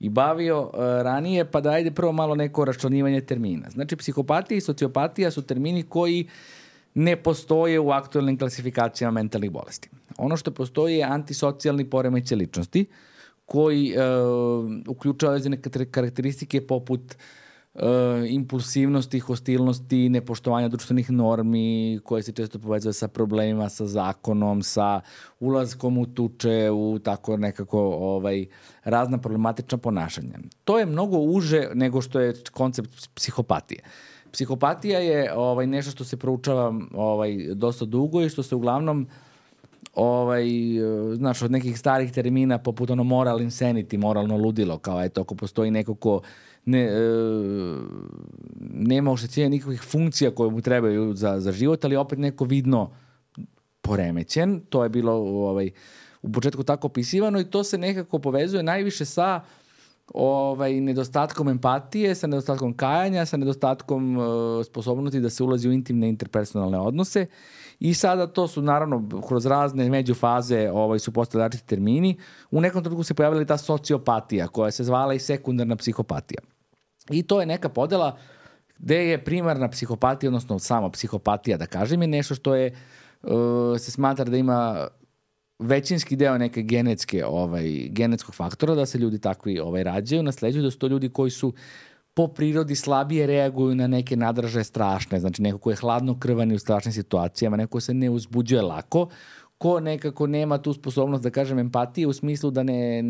[0.00, 3.70] i bavio uh, ranije, pa da ajde prvo malo neko raščlanivanje termina.
[3.70, 6.28] Znači, psihopatija i sociopatija su termini koji
[6.94, 9.90] ne postoje u aktualnim klasifikacijama mentalnih bolesti.
[10.18, 12.86] Ono što postoji je antisocijalni poremeće ličnosti,
[13.46, 17.45] koji uh, uključava neke karakteristike poput uh,
[17.76, 25.00] uh, impulsivnosti, hostilnosti, nepoštovanja društvenih normi koje se često povezuje sa problemima, sa zakonom, sa
[25.40, 28.46] ulazkom u tuče, u tako nekako ovaj,
[28.84, 30.38] razna problematična ponašanja.
[30.64, 33.80] To je mnogo uže nego što je koncept psihopatije.
[34.32, 39.08] Psihopatija je ovaj nešto što se proučava ovaj dosta dugo i što se uglavnom
[39.94, 40.44] ovaj,
[41.14, 45.70] znaš, od nekih starih termina poput ono moral insanity, moralno ludilo, kao eto, ako postoji
[45.70, 46.20] neko ko
[46.66, 46.98] ne, e,
[48.60, 52.90] nema oštećenja nikakvih funkcija koje mu trebaju za, za život, ali opet neko vidno
[53.82, 54.60] poremećen.
[54.68, 55.70] To je bilo ovaj,
[56.22, 59.40] u početku tako opisivano i to se nekako povezuje najviše sa
[60.14, 64.24] ovaj, nedostatkom empatije, sa nedostatkom kajanja, sa nedostatkom uh,
[64.66, 67.26] sposobnosti da se ulazi u intimne interpersonalne odnose.
[67.80, 72.18] I sada to su naravno kroz razne međufaze ovaj, su postali različiti termini.
[72.50, 76.55] U nekom trenutku se pojavila ta sociopatija koja se zvala i sekundarna psihopatija.
[77.10, 78.16] I to je neka podela
[78.78, 82.74] gde je primarna psihopatija, odnosno sama psihopatija, da kažem, je nešto što je,
[83.22, 83.30] uh,
[83.78, 84.88] se smatra da ima
[85.58, 90.70] većinski deo neke genetske, ovaj, genetskog faktora da se ljudi takvi ovaj, rađaju, nasleđuju da
[90.70, 91.52] su to ljudi koji su
[92.14, 96.58] po prirodi slabije reaguju na neke nadraže strašne, znači neko ko je hladno krvani u
[96.58, 99.08] strašnim situacijama, neko ko se ne uzbuđuje lako,
[99.58, 103.02] ko nekako nema tu sposobnost da kažem empatije u smislu da ne,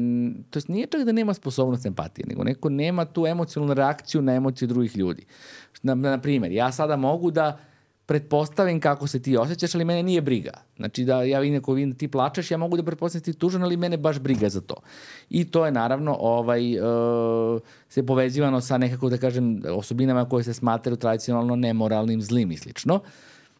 [0.51, 4.35] to jest nije čak da nema sposobnost empatije, nego neko nema tu emocionalnu reakciju na
[4.35, 5.27] emocije drugih ljudi.
[5.83, 7.59] Na, na primjer, ja sada mogu da
[8.07, 10.53] pretpostavim kako se ti osjećaš, ali mene nije briga.
[10.77, 13.39] Znači da ja vidim ako vidim da ti plačeš, ja mogu da pretpostavim da ti
[13.39, 14.75] tužan, ali mene baš briga za to.
[15.31, 20.55] I to je naravno ovaj, uh, se povezivano sa nekako da kažem osobinama koje se
[20.55, 22.95] smatraju tradicionalno nemoralnim, zlim i slično.
[22.95, 23.01] Uh,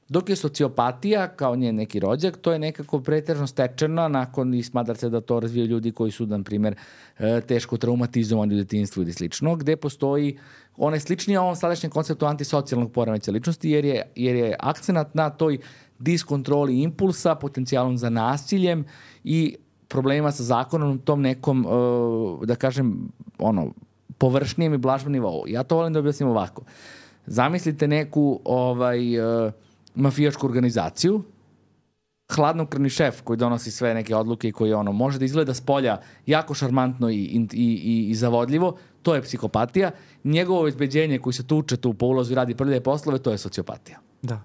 [0.09, 4.97] Dok je sociopatija, kao njen neki rođak, to je nekako pretežno stečena nakon i smadar
[4.97, 6.75] se da to razvijaju ljudi koji su, na primjer,
[7.19, 10.39] e, teško traumatizovani u detinstvu ili slično, gde postoji
[10.77, 15.59] onaj slični ovom sadašnjem konceptu antisocijalnog poremeća ličnosti, jer je, jer je akcenat na toj
[15.99, 18.85] diskontroli impulsa, potencijalom za nasiljem
[19.25, 19.57] i
[19.89, 23.73] problema sa zakonom tom nekom, e, da kažem, ono,
[24.19, 25.45] površnijem i blažnom nivou.
[25.49, 26.63] Ja to volim da objasnim ovako.
[27.27, 29.53] Zamislite neku ovaj, uh,
[29.97, 31.23] mafijašku organizaciju,
[32.35, 36.01] hladnokrvni šef koji donosi sve neke odluke i koji ono, može da izgleda s polja
[36.27, 39.91] jako šarmantno i, i, i, i zavodljivo, to je psihopatija.
[40.25, 43.99] Njegovo izbeđenje koji se tuče tu po ulazu i radi prljave poslove, to je sociopatija.
[44.23, 44.43] Da.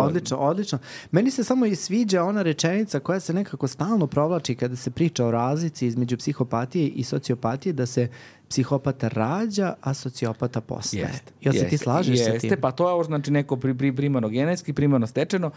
[0.00, 0.78] To odlično, odlično.
[1.10, 5.26] Meni se samo i sviđa ona rečenica koja se nekako stalno provlači kada se priča
[5.26, 8.08] o razlici između psihopatije i sociopatije, da se
[8.48, 11.02] psihopata rađa, a sociopata postaje.
[11.02, 11.32] Jeste.
[11.40, 12.50] Jel se ti slažeš jeste, sa tim?
[12.50, 15.50] Jeste, pa to je ovo znači neko pri, pri, primarno genetski, primarno stečeno,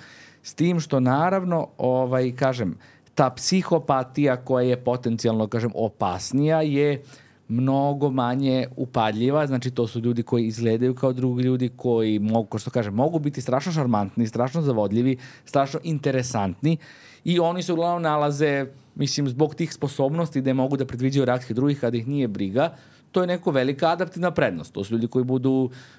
[0.44, 2.78] s tim što naravno, ovaj, kažem,
[3.16, 7.04] ta psihopatija koja je potencijalno, kažem, opasnija je
[7.50, 12.70] mnogo manje upadljiva, znači to su ljudi koji izgledaju kao drugi ljudi koji mogu, što
[12.70, 16.78] kažem, mogu biti strašno šarmantni, strašno zavodljivi, strašno interesantni
[17.24, 18.66] i oni se uglavnom nalaze
[19.00, 22.74] mislim, zbog tih sposobnosti da mogu da predviđaju reakcije drugih kada ih nije briga,
[23.12, 24.74] to je neko velika adaptivna prednost.
[24.74, 25.52] To su ljudi koji budu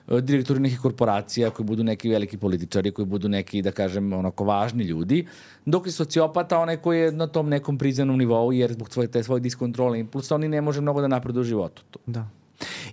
[0.06, 4.44] uh, direktori nekih korporacija, koji budu neki veliki političari, koji budu neki, da kažem, onako
[4.44, 5.26] važni ljudi,
[5.66, 9.22] dok je sociopata onaj koji je na tom nekom priznanom nivou, jer zbog svoje, te
[9.22, 11.82] svoje diskontrole impulsa, oni ne može mnogo da napredu u životu.
[12.06, 12.28] Da.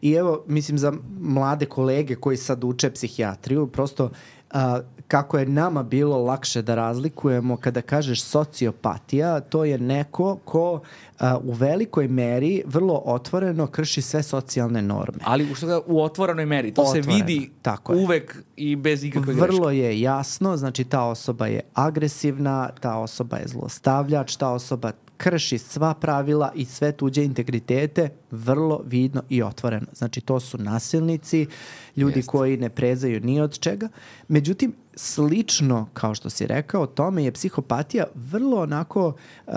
[0.01, 4.09] I evo, mislim, za mlade kolege koji sad uče psihijatriju, prosto
[4.51, 10.81] a, kako je nama bilo lakše da razlikujemo kada kažeš sociopatija, to je neko ko
[11.19, 15.19] a, u velikoj meri vrlo otvoreno krši sve socijalne norme.
[15.23, 15.55] Ali u,
[15.85, 18.41] u otvorenoj meri, to Otvoreno, se vidi tako uvek je.
[18.55, 19.51] i bez ikakve greške.
[19.51, 25.57] Vrlo je jasno, znači ta osoba je agresivna, ta osoba je zlostavljač, ta osoba krši
[25.57, 29.87] sva pravila i sve tuđe integritete vrlo vidno i otvoreno.
[29.93, 31.47] Znači to su nasilnici,
[31.95, 32.29] ljudi Jest.
[32.29, 33.89] koji ne prezaju ni od čega.
[34.27, 39.13] Međutim, slično, kao što si rekao, tome je psihopatija vrlo onako
[39.47, 39.53] uh,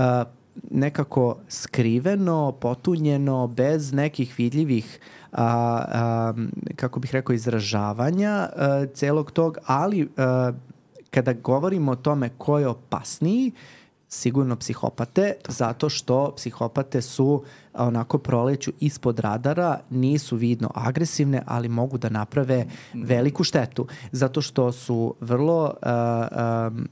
[0.70, 5.00] nekako skriveno, potunjeno, bez nekih vidljivih
[5.32, 5.44] a,
[5.88, 6.34] a,
[6.76, 10.52] kako bih rekao, izražavanja a, celog tog, ali a,
[11.10, 13.52] kada govorimo o tome ko je opasniji,
[14.12, 17.44] sigurno psihopate, zato što psihopate su
[17.74, 24.72] onako proleću ispod radara, nisu vidno agresivne, ali mogu da naprave veliku štetu, zato što
[24.72, 26.88] su vrlo uh, um,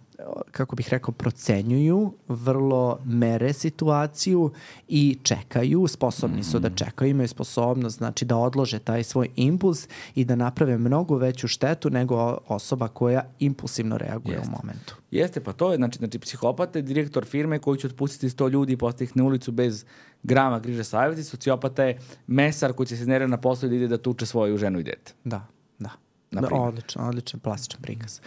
[0.51, 4.51] kako bih rekao, procenjuju, vrlo mere situaciju
[4.89, 10.25] i čekaju, sposobni su da čekaju, imaju sposobnost znači da odlože taj svoj impuls i
[10.25, 14.49] da naprave mnogo veću štetu nego osoba koja impulsivno reaguje Jeste.
[14.49, 14.97] u momentu.
[15.11, 18.73] Jeste, pa to je, znači, znači psihopata je direktor firme koji će otpustiti 100 ljudi
[18.73, 19.85] i postaviti na ulicu bez
[20.23, 23.89] grama griže savjeti, sociopata je mesar koji će se nervira na poslu i da ide
[23.89, 25.13] da tuče svoju ženu i dete.
[25.25, 25.47] Da,
[25.79, 25.91] da.
[26.31, 28.21] da odlično, odličan, plastičan prikaz.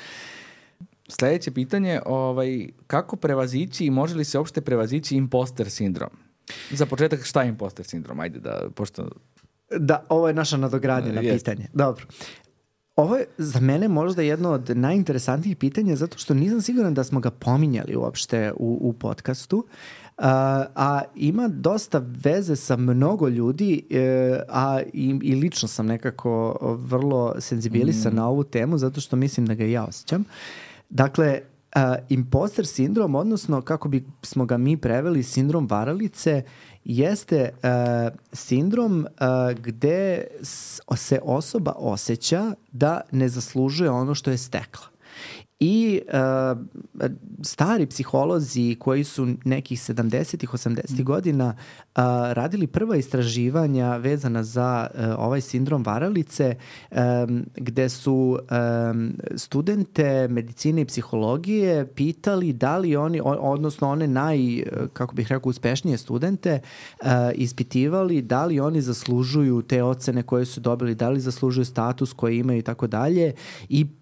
[1.12, 6.10] Sledeće pitanje, ovaj, kako prevazići i može li se uopšte prevazići imposter sindrom?
[6.72, 8.20] Za početak, šta je imposter sindrom?
[8.20, 9.10] Ajde da, pošto...
[9.80, 11.68] Da, ovo je naša nadogradnja na pitanje.
[11.74, 12.06] Dobro.
[12.96, 17.20] Ovo je za mene možda jedno od najinteresantnijih pitanja zato što nisam siguran da smo
[17.20, 19.66] ga pominjali uopšte u, u podcastu.
[20.18, 26.58] A, a ima dosta veze sa mnogo ljudi, e, a i, i lično sam nekako
[26.62, 28.16] vrlo senzibilisan mm.
[28.16, 30.26] na ovu temu zato što mislim da ga ja osjećam.
[30.92, 31.42] Dakle,
[31.76, 36.44] uh, imposter sindrom, odnosno kako bi smo ga mi preveli sindrom varalice,
[36.84, 40.28] jeste uh, sindrom uh, gde
[40.96, 44.91] se osoba osjeća da ne zaslužuje ono što je stekla.
[45.64, 46.60] I uh,
[47.44, 55.02] stari psiholozi koji su nekih 70-ih, 80-ih godina uh, radili prva istraživanja vezana za uh,
[55.18, 56.56] ovaj sindrom varalice
[56.92, 58.40] um, gde su
[58.92, 65.50] um, studente medicine i psihologije pitali da li oni, odnosno one naj, kako bih rekao,
[65.50, 66.60] uspešnije studente
[67.02, 72.14] uh, ispitivali da li oni zaslužuju te ocene koje su dobili, da li zaslužuju status
[72.14, 73.34] koji imaju i tako dalje.
[73.70, 74.01] I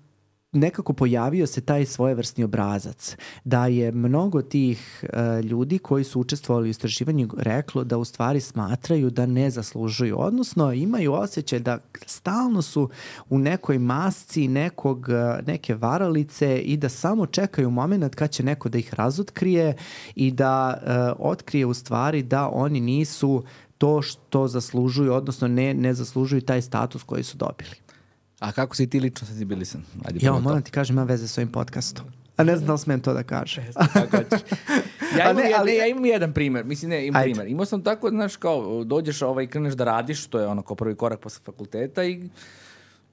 [0.52, 6.68] nekako pojavio se taj svojevrsni obrazac da je mnogo tih uh, ljudi koji su učestvovali
[6.68, 12.62] u istraživanju reklo da u stvari smatraju da ne zaslužuju, odnosno imaju osjećaj da stalno
[12.62, 12.90] su
[13.30, 18.70] u nekoj masci nekog, uh, neke varalice i da samo čekaju moment kad će neko
[18.70, 19.76] da ih razotkrije
[20.16, 23.44] i da uh, otkrije u stvari da oni nisu
[23.78, 27.89] to što zaslužuju, odnosno ne, ne zaslužuju taj status koji su dobili.
[28.40, 29.82] A kako si ti lično senzibilisan?
[30.06, 32.06] Ajde, ja, moram ti kažem, ima veze s ovim podcastom.
[32.38, 33.64] A ne znam da li smem to da kažem.
[35.18, 36.66] ja, imam, ne, ali, ja imam jedan primer.
[36.66, 37.32] Mislim, ne, imam Ajde.
[37.34, 37.48] primer.
[37.48, 40.96] Imao sam tako, znaš, kao, dođeš ovaj, kreneš da radiš, to je ono kao prvi
[40.96, 42.30] korak posle fakulteta i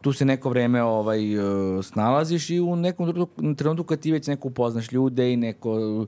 [0.01, 4.49] tu se neko vreme ovaj, uh, snalaziš i u nekom trenutku kad ti već neko
[4.49, 6.07] upoznaš ljude i neko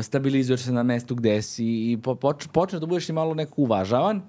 [0.00, 3.54] stabilizuješ se na mestu gde si i po, poč, počneš da budeš i malo neko
[3.56, 4.22] uvažavan.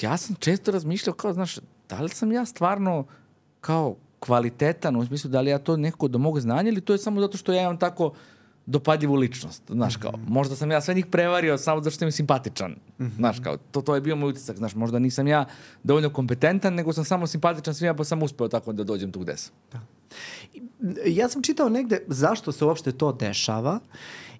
[0.00, 3.06] Ja sam često razmišljao kao, znaš, da li sam ja stvarno
[3.60, 6.98] kao kvalitetan u smislu da li ja to nekako do mog znanja ili to je
[6.98, 8.12] samo zato što ja imam tako
[8.66, 10.32] dopadljivu ličnost, znaš kao, mhm.
[10.32, 13.16] možda sam ja sve njih prevario samo zato što im simpatičan, mm -hmm.
[13.16, 15.44] znaš kao, to, to je bio moj utisak, znaš, možda nisam ja
[15.82, 19.36] dovoljno kompetentan, nego sam samo simpatičan svima, pa sam uspeo tako da dođem tu gde
[19.36, 19.54] sam.
[19.72, 19.80] Da.
[21.06, 23.80] Ja sam čitao negde zašto se uopšte to dešava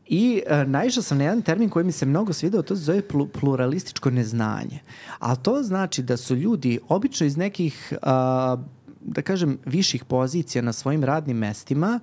[0.09, 3.02] I uh, naišao sam na jedan termin koji mi se mnogo svidao, to se zove
[3.09, 4.81] pl pluralističko neznanje.
[5.18, 8.61] A to znači da su ljudi obično iz nekih uh,
[9.07, 12.01] da kažem, viših pozicija na svojim radnim mestima,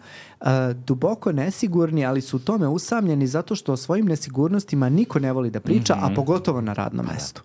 [0.73, 5.49] duboko nesigurni, ali su u tome usamljeni zato što o svojim nesigurnostima niko ne voli
[5.49, 6.03] da priča, mm -hmm.
[6.03, 6.15] a mhm.
[6.15, 7.13] pogotovo na radnom da.
[7.13, 7.41] mestu.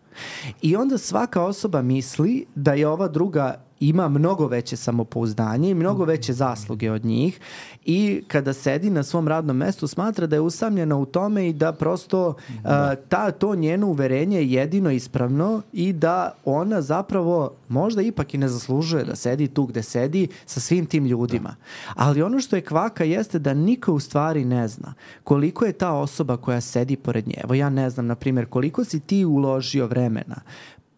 [0.62, 6.04] I onda svaka osoba misli da je ova druga ima mnogo veće samopouzdanje i mnogo
[6.04, 7.40] veće zasluge od njih
[7.84, 11.72] i kada sedi na svom radnom mestu smatra da je usamljena u tome i da
[11.72, 12.94] prosto da.
[12.98, 18.38] Uh, ta, to njeno uverenje je jedino ispravno i da ona zapravo možda ipak i
[18.38, 21.48] ne zaslužuje da sedi tu gde sedi sa svim tim ljudima.
[21.48, 21.92] Da.
[21.94, 25.92] Ali ono što je kvaka jeste da niko u stvari ne zna koliko je ta
[25.92, 27.34] osoba koja sedi pored nje.
[27.44, 30.40] Evo ja ne znam, na primjer, koliko si ti uložio vremena,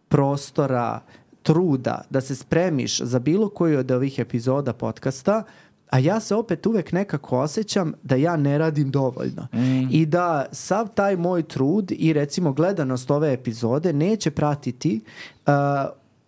[0.09, 1.01] prostora,
[1.51, 5.43] truda da se spremiš za bilo koju od ovih epizoda podcasta,
[5.91, 9.47] a ja se opet uvek nekako osjećam da ja ne radim dovoljno.
[9.53, 9.89] Mm.
[9.91, 15.01] I da sav taj moj trud i recimo gledanost ove epizode neće pratiti
[15.47, 15.53] uh,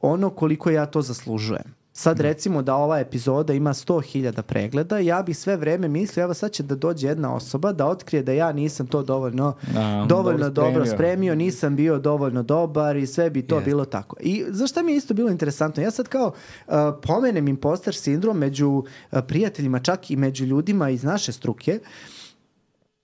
[0.01, 1.82] ono koliko ja to zaslužujem.
[2.03, 6.51] Sad recimo da ova epizoda ima 100.000 pregleda, ja bih sve vreme mislio, evo sad
[6.51, 10.71] će da dođe jedna osoba da otkrije da ja nisam to dovoljno, A, dovoljno dobro
[10.71, 10.95] spremio.
[10.95, 13.65] spremio, nisam bio dovoljno dobar i sve bi to yes.
[13.65, 14.17] bilo tako.
[14.21, 15.83] I zašto mi je isto bilo interesantno?
[15.83, 21.05] Ja sad kao uh, pomenem imposter sindrom među uh, prijateljima, čak i među ljudima iz
[21.05, 21.81] naše struke,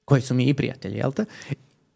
[0.05, 1.25] koji su mi i prijatelji, jel te?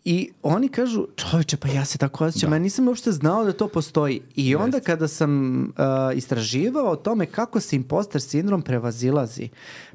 [0.04, 2.56] I oni kažu, čoveče, pa ja se tako osjećam, da.
[2.56, 4.20] ja nisam uopšte znao da to postoji.
[4.34, 4.86] I onda Jest.
[4.86, 9.48] kada sam uh, istraživao o tome kako se imposter sindrom prevazilazi,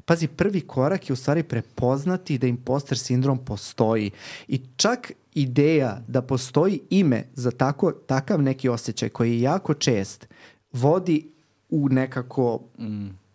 [0.04, 4.10] pazi, prvi korak je u stvari prepoznati da imposter sindrom postoji.
[4.48, 10.28] I čak ideja da postoji ime za tako, takav neki osjećaj koji je jako čest,
[10.72, 11.30] vodi
[11.68, 12.60] u nekako...
[12.78, 13.27] Mm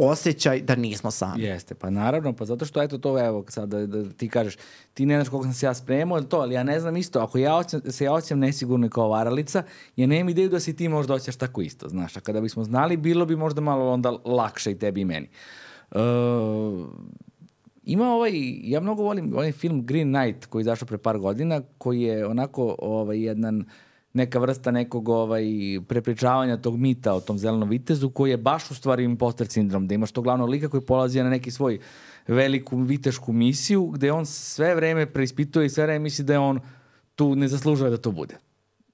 [0.00, 1.42] osjećaj da nismo sami.
[1.42, 4.56] Jeste, pa naravno, pa zato što eto to, evo, sad da, da ti kažeš,
[4.94, 7.38] ti ne znaš koliko sam se ja spremao, to, ali ja ne znam isto, ako
[7.38, 9.62] ja osjećam, se ja osjećam nesigurno kao varalica,
[9.96, 12.96] ja nemam ideju da si ti možda osjećaš tako isto, znaš, a kada bismo znali,
[12.96, 15.28] bilo bi možda malo onda lakše i tebi i meni.
[15.90, 15.98] Uh,
[17.84, 18.32] ima ovaj,
[18.62, 22.26] ja mnogo volim ovaj film Green Knight koji je izašao pre par godina, koji je
[22.26, 23.64] onako ovaj, jedan
[24.12, 25.44] neka vrsta nekog ovaj,
[25.88, 29.94] prepričavanja tog mita o tom zelenom vitezu koji je baš u stvari imposter sindrom, da
[29.94, 31.78] imaš to glavno lika koji polazi na neki svoj
[32.28, 36.60] veliku vitešku misiju gde on sve vreme preispituje i sve vreme misli da je on
[37.14, 38.36] tu ne zaslužuje da to bude.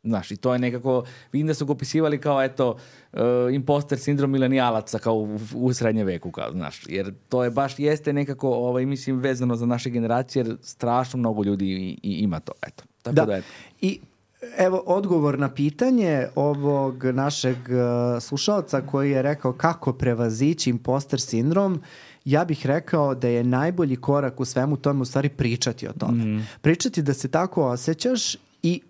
[0.04, 2.76] Znaš, i to je nekako, vidim da su ga opisivali kao, eto,
[3.12, 3.20] uh,
[3.52, 8.12] imposter sindrom milenijalaca kao u, u srednje veku, kao, znaš, jer to je baš, jeste
[8.12, 12.52] nekako, ovaj, mislim, vezano za naše generacije, jer strašno mnogo ljudi i, i ima to,
[12.66, 12.84] eto.
[13.02, 13.46] Tako da, da eto.
[13.80, 14.00] I
[14.58, 21.82] Evo, odgovor na pitanje ovog našeg uh, slušalca koji je rekao kako prevazići imposter sindrom,
[22.24, 26.24] ja bih rekao da je najbolji korak u svemu tome u stvari pričati o tome.
[26.24, 26.46] Mm.
[26.60, 28.80] Pričati da se tako osjećaš i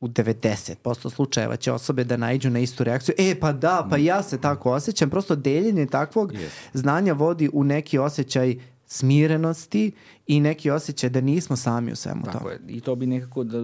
[0.00, 3.14] u 90% slučajeva će osobe da naiđu na istu reakciju.
[3.18, 5.10] E, pa da, pa ja se tako osjećam.
[5.10, 6.48] Prosto deljenje takvog Yes.
[6.74, 8.56] znanja vodi u neki osjećaj
[8.86, 9.92] smirenosti
[10.26, 12.50] i neki osjećaj da nismo sami u svemu Tako tome.
[12.52, 12.60] je.
[12.68, 13.58] I to bi nekako, da,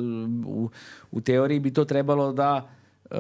[0.47, 0.71] u,
[1.11, 2.69] u teoriji bi to trebalo da,
[3.11, 3.17] e,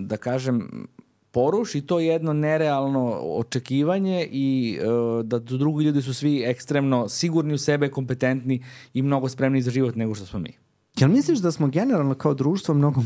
[0.00, 0.86] da kažem,
[1.30, 7.58] poruši to jedno nerealno očekivanje i e, da drugi ljudi su svi ekstremno sigurni u
[7.58, 8.64] sebe, kompetentni
[8.94, 10.52] i mnogo spremni za život nego što smo mi.
[10.96, 13.02] Jel misliš da smo generalno kao društvo mnogo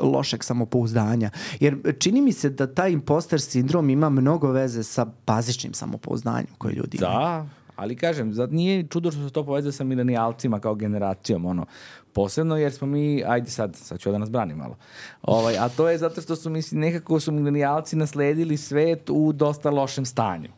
[0.00, 1.30] lošeg samopouzdanja?
[1.60, 6.74] Jer čini mi se da taj imposter sindrom ima mnogo veze sa bazičnim samopouzdanjem koje
[6.74, 7.18] ljudi imaju.
[7.18, 7.46] Da,
[7.76, 11.66] ali kažem, zad nije čudo što se to povezuje sa milenijalcima kao generacijom, ono,
[12.12, 14.76] posebno jer smo mi, ajde sad, sad ću da nas branim malo,
[15.22, 19.70] ovaj, a to je zato što su, mislim, nekako su milenijalci nasledili svet u dosta
[19.70, 20.48] lošem stanju.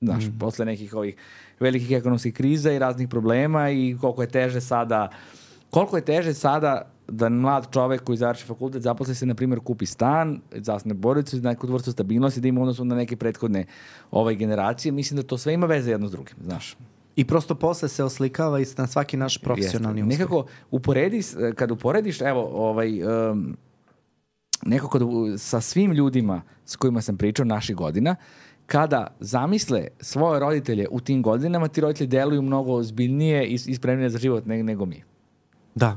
[0.00, 1.16] Znaš, posle nekih ovih
[1.60, 5.08] velikih ekonomskih kriza i raznih problema i koliko je teže sada,
[5.70, 9.86] koliko je teže sada da mlad čovek koji završi fakultet zaposli se, na primjer, kupi
[9.86, 13.66] stan, zasne porodicu, neku vrstu stabilnosti, da ima u odnosu na neke prethodne
[14.10, 14.92] ovaj, generacije.
[14.92, 16.76] Mislim da to sve ima veze jedno s drugim, znaš.
[17.16, 20.08] I prosto posle se oslikava i na svaki naš profesionalni Jeste.
[20.08, 20.18] uspeh.
[20.18, 21.22] Nekako uporedi,
[21.54, 23.56] kad uporediš, evo, ovaj, um,
[24.66, 28.16] nekako da, sa svim ljudima s kojima sam pričao naših godina,
[28.66, 34.10] kada zamisle svoje roditelje u tim godinama, ti roditelji deluju mnogo ozbiljnije i, i spremnije
[34.10, 35.02] za život ne- nego mi.
[35.74, 35.96] Da.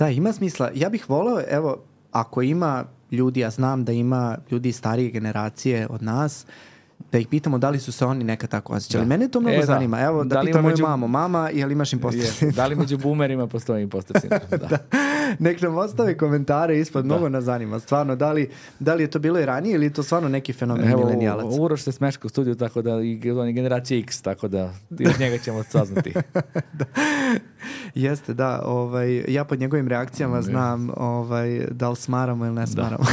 [0.00, 0.70] Da, ima smisla.
[0.74, 1.76] Ja bih volao, evo,
[2.12, 2.72] ako ima
[3.10, 6.46] ljudi, ja znam da ima ljudi starije generacije od nas,
[7.12, 9.04] da ih pitamo da li su se oni nekad tako osjećali.
[9.04, 9.08] Da.
[9.08, 9.66] Mene to mnogo E, da.
[9.66, 10.00] zanima.
[10.00, 11.08] Evo, da, Da li pitam moju među- mamu.
[11.08, 12.50] Mama, jel imaš imposter Jeste.
[12.50, 14.40] Da li među boomerima postoji impostor sindrom?
[14.60, 14.78] Da.
[15.38, 17.80] Nek nam ostave komentare ispod, mnogo nas zanima.
[17.80, 20.52] Stvarno, da li, da li je to bilo i ranije ili je to stvarno neki
[20.52, 21.60] fenomen Evo, milenijalaca?
[21.60, 25.06] Uroš se smeška u studiju, tako da i on je generacija X, tako da i
[25.06, 26.12] od njega ćemo saznati.
[27.94, 28.62] Jeste, da.
[28.64, 33.04] Ovaj, ja pod njegovim reakcijama znam ovaj, da li smaramo ili ne smaramo.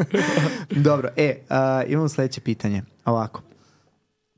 [0.86, 2.82] Dobro, e, a, imam sledeće pitanje.
[3.04, 3.42] Ovako.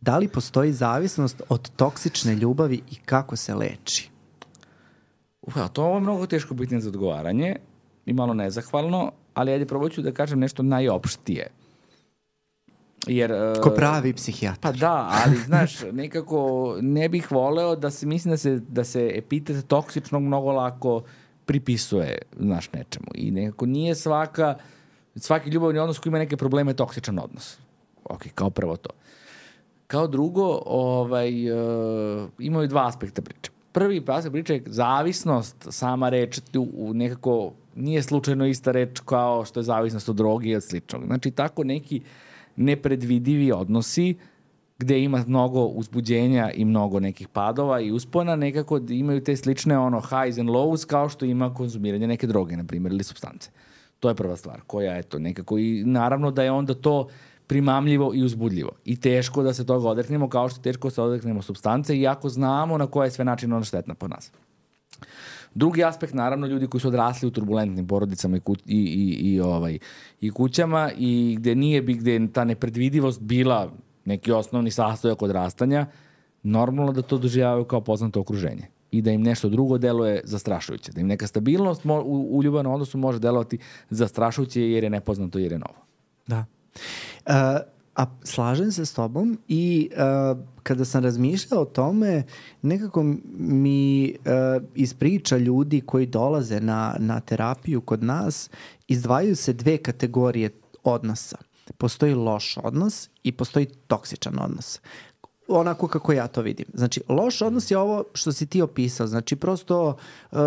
[0.01, 4.11] Da li postoji zavisnost od toksične ljubavi i kako se leči?
[5.43, 7.57] Uf, a to je mnogo teško pitanje za odgovaranje
[8.07, 11.47] i malo nezahvalno, ali ajde probat ću da kažem nešto najopštije.
[13.07, 14.73] Jer, e, Ko pravi psihijatar.
[14.73, 19.11] Pa da, ali znaš, nekako ne bih voleo da se, mislim da se, da se
[19.15, 21.03] epitet toksičnog mnogo lako
[21.47, 23.07] pripisuje, znaš, nečemu.
[23.15, 24.55] I nekako nije svaka,
[25.17, 27.59] svaki ljubavni odnos koji ima neke probleme toksičan odnos.
[28.05, 28.91] Ok, kao prvo to.
[29.87, 33.51] Kao drugo, ovaj, uh, imaju dva aspekta priče.
[33.73, 39.45] Prvi aspekt priče je zavisnost, sama reč tu u nekako nije slučajno ista reč kao
[39.45, 41.05] što je zavisnost od droge i od sličnog.
[41.07, 42.01] Znači, tako neki
[42.57, 44.15] nepredvidivi odnosi
[44.79, 50.01] gde ima mnogo uzbuđenja i mnogo nekih padova i uspona, nekako imaju te slične ono
[50.01, 53.51] highs and lows kao što ima konzumiranje neke droge, na primjer, ili substance.
[54.01, 57.09] To je prva stvar koja, eto, nekako i naravno da je onda to
[57.47, 58.71] primamljivo i uzbudljivo.
[58.85, 62.29] I teško da se toga odreknemo kao što je teško da se odreknemo substance iako
[62.29, 64.33] znamo na koje sve načine ona štetna po nas.
[65.55, 69.41] Drugi aspekt, naravno, ljudi koji su odrasli u turbulentnim porodicama i, ku, i, i, i,
[69.41, 69.79] ovaj,
[70.21, 73.73] i kućama i gde nije gde ta nepredvidivost bila
[74.05, 75.87] neki osnovni sastojak odrastanja,
[76.43, 80.93] normalno da to doživljavaju kao poznato okruženje i da im nešto drugo deluje zastrašujuće.
[80.93, 83.59] Da im neka stabilnost mo, u, u ljubavnom odnosu može delovati
[83.91, 85.87] zastrašujuće jer je nepoznato, jer je novo.
[86.27, 86.45] Da.
[87.27, 87.33] Uh,
[87.95, 92.23] a slažem se s tobom i uh, kada sam razmišljao o tome,
[92.63, 93.03] nekako
[93.39, 98.51] mi uh, iz priča ljudi koji dolaze na, na terapiju kod nas,
[98.89, 100.51] izdvajaju se dve kategorije
[100.85, 101.39] odnosa.
[101.79, 104.81] Postoji loš odnos i postoji toksičan odnos
[105.49, 106.67] onako kako ja to vidim.
[106.75, 109.07] Znači, loš odnos je ovo što si ti opisao.
[109.07, 109.97] Znači, prosto
[110.33, 110.39] uh,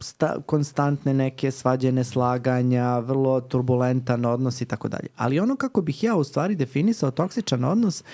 [0.00, 5.08] sta, konstantne neke svađene slaganja, vrlo turbulentan odnos i tako dalje.
[5.16, 8.04] Ali ono kako bih ja u stvari definisao toksičan odnos,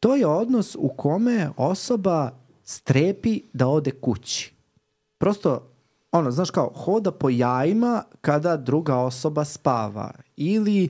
[0.00, 2.30] to je odnos u kome osoba
[2.64, 4.54] strepi da ode kući.
[5.18, 5.68] Prosto,
[6.12, 10.10] ono, znaš kao, hoda po jajima kada druga osoba spava.
[10.36, 10.88] Ili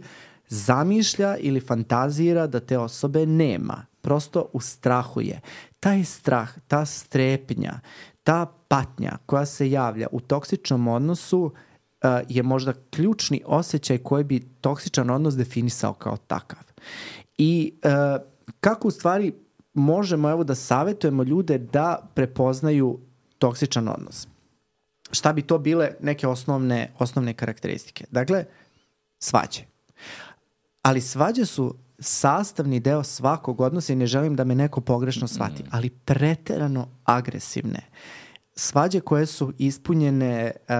[0.48, 3.86] zamišlja ili fantazira da te osobe nema.
[4.06, 5.40] Prosto ustrahuje.
[5.80, 7.80] Taj strah, ta strepnja,
[8.22, 14.40] ta patnja koja se javlja u toksičnom odnosu uh, je možda ključni osjećaj koji bi
[14.60, 16.62] toksičan odnos definisao kao takav.
[17.38, 18.22] I uh,
[18.60, 19.32] kako u stvari
[19.74, 23.00] možemo evo da savetujemo ljude da prepoznaju
[23.38, 24.28] toksičan odnos?
[25.10, 28.04] Šta bi to bile neke osnovne, osnovne karakteristike?
[28.10, 28.44] Dakle,
[29.18, 29.62] svađe.
[30.82, 35.64] Ali svađe su sastavni deo svakog odnosa i ne želim da me neko pogrešno shvati,
[35.70, 37.80] ali preterano agresivne.
[38.58, 40.74] svađe koje su ispunjene uh,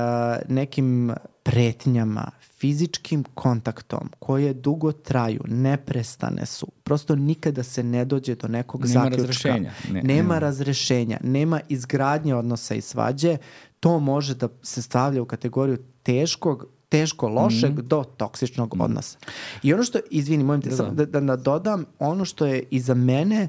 [0.49, 1.13] nekim
[1.43, 6.67] pretnjama, fizičkim kontaktom, koje dugo traju, neprestane su.
[6.85, 9.17] Prosto nikada se ne dođe do nekog Nema zaključka.
[9.23, 9.73] razrešenja.
[9.89, 10.39] Ne, nema nema.
[10.39, 13.37] razrešenja, nema izgradnje odnosa i svađe.
[13.81, 17.87] To može da se stavlja u kategoriju teškog teško lošeg Mhm.
[17.87, 19.19] do toksičnog odnosa.
[19.63, 20.91] I ono što, izvini, molim te, Da, da.
[20.91, 23.49] da, da nadodam, ono što je i za mene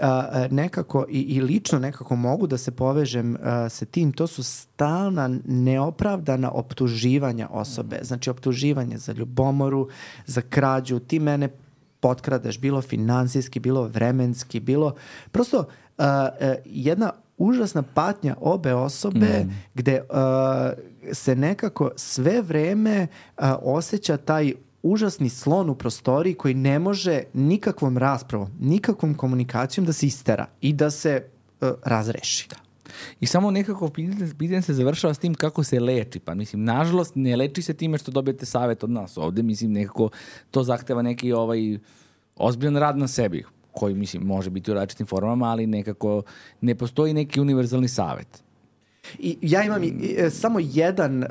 [0.00, 4.26] a, a, nekako i, i lično nekako mogu da se povežem a, sa tim, to
[4.26, 7.98] su stalna neopravdana optuživanja osobe.
[8.02, 9.88] Znači optuživanje za ljubomoru,
[10.26, 11.48] za krađu, ti mene
[12.00, 14.94] potkradeš, bilo finansijski, bilo vremenski, bilo
[15.32, 15.64] prosto
[15.98, 16.06] a,
[16.40, 20.72] a, jedna užasna patnja obe osobe gde a,
[21.12, 24.52] se nekako sve vreme a, osjeća taj
[24.82, 30.72] užasni slon u prostoriji koji ne može nikakvom raspravom, nikakvom komunikacijom da se istera i
[30.72, 31.22] da se
[31.60, 32.48] uh, razreši.
[33.20, 33.90] I samo nekako
[34.38, 36.18] pitanje, se završava s tim kako se leči.
[36.18, 39.42] Pa mislim, nažalost, ne leči se time što dobijete savjet od nas ovde.
[39.42, 40.10] Mislim, nekako
[40.50, 41.78] to zahteva neki ovaj
[42.36, 46.22] ozbiljan rad na sebi koji, mislim, može biti u različitim formama, ali nekako
[46.60, 48.42] ne postoji neki univerzalni savjet.
[49.18, 51.28] I ja imam i, i, e, samo jedan, uh,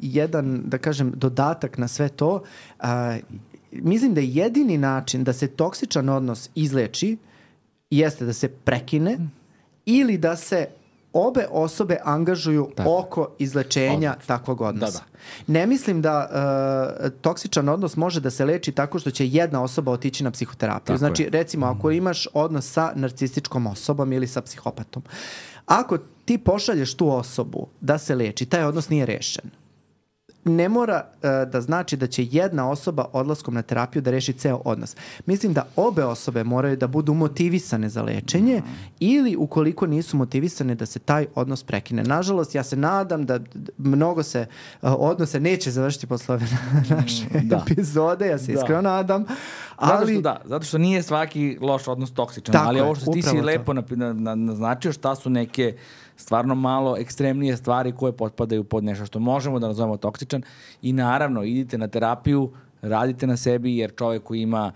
[0.00, 2.42] jedan, da kažem, dodatak na sve to.
[2.80, 2.86] Uh,
[3.72, 7.16] mislim da je jedini način da se toksičan odnos izleči
[7.90, 9.18] jeste da se prekine
[9.86, 10.66] ili da se
[11.14, 12.98] obe osobe angažuju Tako.
[12.98, 14.26] oko izlečenja Odlično.
[14.26, 14.98] takvog odnosa.
[14.98, 16.28] Da, Ne mislim da
[17.04, 20.86] uh, toksičan odnos može da se leči tako što će jedna osoba otići na psihoterapiju.
[20.86, 21.30] Tako znači, je.
[21.30, 25.02] recimo, ako imaš odnos sa narcističkom osobom ili sa psihopatom,
[25.66, 29.44] ako ti pošalješ tu osobu da se leči, taj odnos nije rešen.
[30.46, 31.20] Ne mora uh,
[31.52, 34.96] da znači da će jedna osoba odlaskom na terapiju da reši ceo odnos.
[35.26, 38.62] Mislim da obe osobe moraju da budu motivisane za lečenje
[39.00, 42.02] ili ukoliko nisu motivisane da se taj odnos prekine.
[42.02, 43.40] Nažalost, ja se nadam da
[43.78, 44.46] mnogo se
[44.82, 46.46] uh, odnose neće završiti posle ove
[46.96, 47.64] naše da.
[47.70, 48.58] epizode, ja se Da.
[48.58, 49.24] iskreno nadam,
[49.80, 52.94] Zato ali što, da, zato što nije svaki loš odnos toksičan, Tako ali je, ovo
[52.94, 53.42] što ti si to.
[53.42, 55.76] lepo na, na, naznačio šta su neke
[56.16, 60.42] stvarno malo ekstremnije stvari koje potpadaju pod nešto što možemo da nazovemo toksičan
[60.82, 62.50] i naravno idite na terapiju,
[62.82, 64.72] radite na sebi jer čovjek koji ima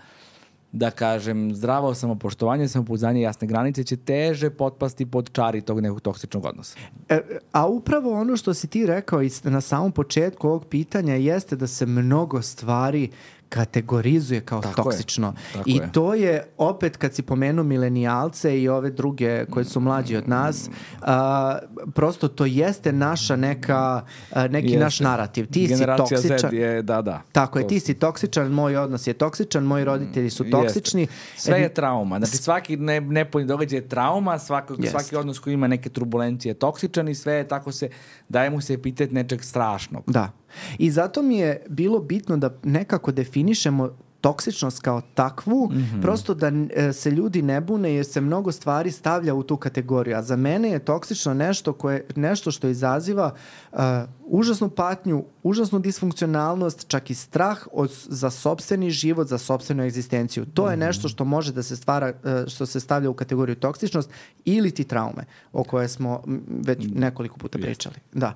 [0.73, 6.01] da kažem, zdravo samopoštovanje, samopouzdanje i jasne granice će teže potpasti pod čari tog nekog
[6.01, 6.79] toksičnog odnosa.
[7.09, 7.21] E,
[7.53, 11.87] a upravo ono što si ti rekao na samom početku ovog pitanja jeste da se
[11.87, 13.11] mnogo stvari
[13.49, 15.35] kategorizuje kao Tako je, toksično.
[15.53, 15.93] tako I je.
[15.93, 20.71] to je opet kad si pomenuo milenijalce i ove druge koje su mlađi od nas,
[21.03, 24.79] a, prosto to jeste naša neka, a, neki Jeste.
[24.79, 25.47] naš narativ.
[25.47, 26.51] Ti Generacija si toksičan.
[26.51, 27.23] Z je, da, da.
[27.33, 30.51] Tako je, To ti si toksičan, moj odnos je toksičan, moji roditelji su Jeste.
[30.59, 31.07] toksični.
[31.37, 32.19] Sve E, je trauma.
[32.19, 34.47] Znači svaki ne, nepoljni događaj je trauma, Jeste.
[34.91, 37.89] svaki odnos koji ima neke turbulencije je toksičan i sve je tako se,
[38.29, 40.03] daje mu se epitet nečeg strašnog.
[40.07, 40.31] Da.
[40.79, 43.91] I zato mi je bilo bitno da nekako definišemo
[44.21, 46.01] toksičnost kao takvu, Mhm.
[46.01, 50.17] prosto da e, se ljudi ne bune jer se mnogo stvari stavlja u tu kategoriju.
[50.17, 53.35] A za mene je toksično nešto koje nešto što izaziva
[53.73, 53.79] uh,
[54.23, 60.47] užasnu patnju, užasnu disfunkcionalnost, čak i strah od, za sopstveni život, za sopstvenu egzistenciju.
[60.47, 60.71] To Mhm.
[60.71, 62.15] je nešto što može da se stvara, e,
[62.47, 64.11] što se stavlja u kategoriju toksičnost
[64.45, 67.97] ili ti traume o koje smo već nekoliko puta pričali.
[68.13, 68.35] Da.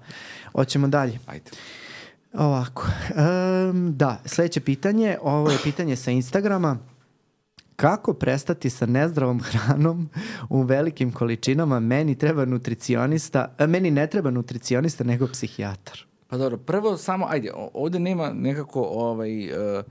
[0.52, 1.18] Hoćemo dalje.
[1.26, 1.50] Ajde.
[2.32, 6.78] Ovako, em, da, sledeće pitanje, ovo je pitanje sa Instagrama.
[7.76, 10.08] Kako prestati sa nezdravom hranom
[10.48, 11.80] u velikim količinama?
[11.80, 15.98] Meni treba nutricionista, a, meni ne treba nutricionista nego psihijatar.
[16.26, 19.82] Pa dobro, prvo samo, ajde, ovde nema nekako, ovaj, e,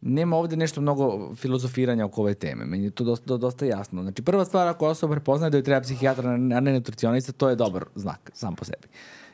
[0.00, 2.64] nema ovde nešto mnogo filozofiranja oko ove teme.
[2.64, 4.02] Meni je to dosta, dosta jasno.
[4.02, 7.56] Znači, prva stvar, ako osoba prepoznaje da joj treba psihijatra, a ne nutricionista, to je
[7.56, 8.88] dobar znak, sam po sebi.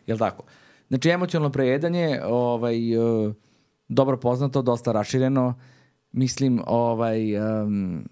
[0.06, 0.44] Jel tako?
[0.90, 3.32] Znači, emocionalno prejedanje, ovaj, e,
[3.88, 5.54] dobro poznato, dosta rašireno.
[6.12, 8.04] Mislim, ovaj, em,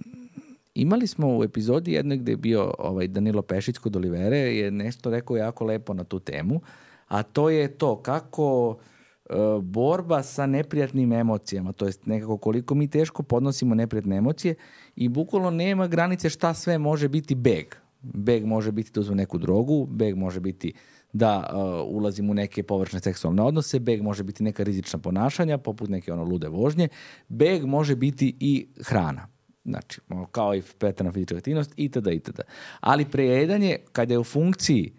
[0.74, 5.10] imali smo u epizodi jedne gde je bio ovaj Danilo Pešić kod Olivere, je nešto
[5.10, 6.60] rekao jako lepo na tu temu,
[7.08, 8.76] a to je to kako
[9.30, 14.54] e, borba sa neprijatnim emocijama, to jest nekako koliko mi teško podnosimo neprijatne emocije
[14.96, 17.74] i bukvalno nema granice šta sve može biti beg.
[18.02, 20.72] Beg može biti da uzmem neku drogu, beg može biti
[21.12, 25.88] da uh, ulazim u neke površne seksualne odnose, beg može biti neka rizična ponašanja, poput
[25.88, 26.88] neke ono lude vožnje,
[27.28, 29.28] beg može biti i hrana.
[29.64, 30.00] Znači,
[30.32, 32.40] kao i pretjerana fizička aktivnost, itd., itd.
[32.80, 34.92] Ali prejedanje, kada je u funkciji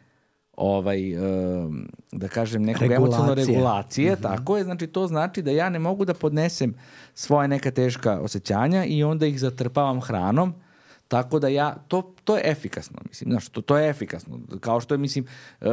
[0.59, 3.05] ovaj, um, da kažem, nekog Regulacije.
[3.05, 6.73] emocionalne regulacije, tako je, znači to znači da ja ne mogu da podnesem
[7.13, 10.53] svoje neka teška osjećanja i onda ih zatrpavam hranom,
[11.09, 14.39] Tako da ja, to, to je efikasno, mislim, znaš, to, to je efikasno.
[14.59, 15.25] Kao što je, mislim,
[15.61, 15.67] uh,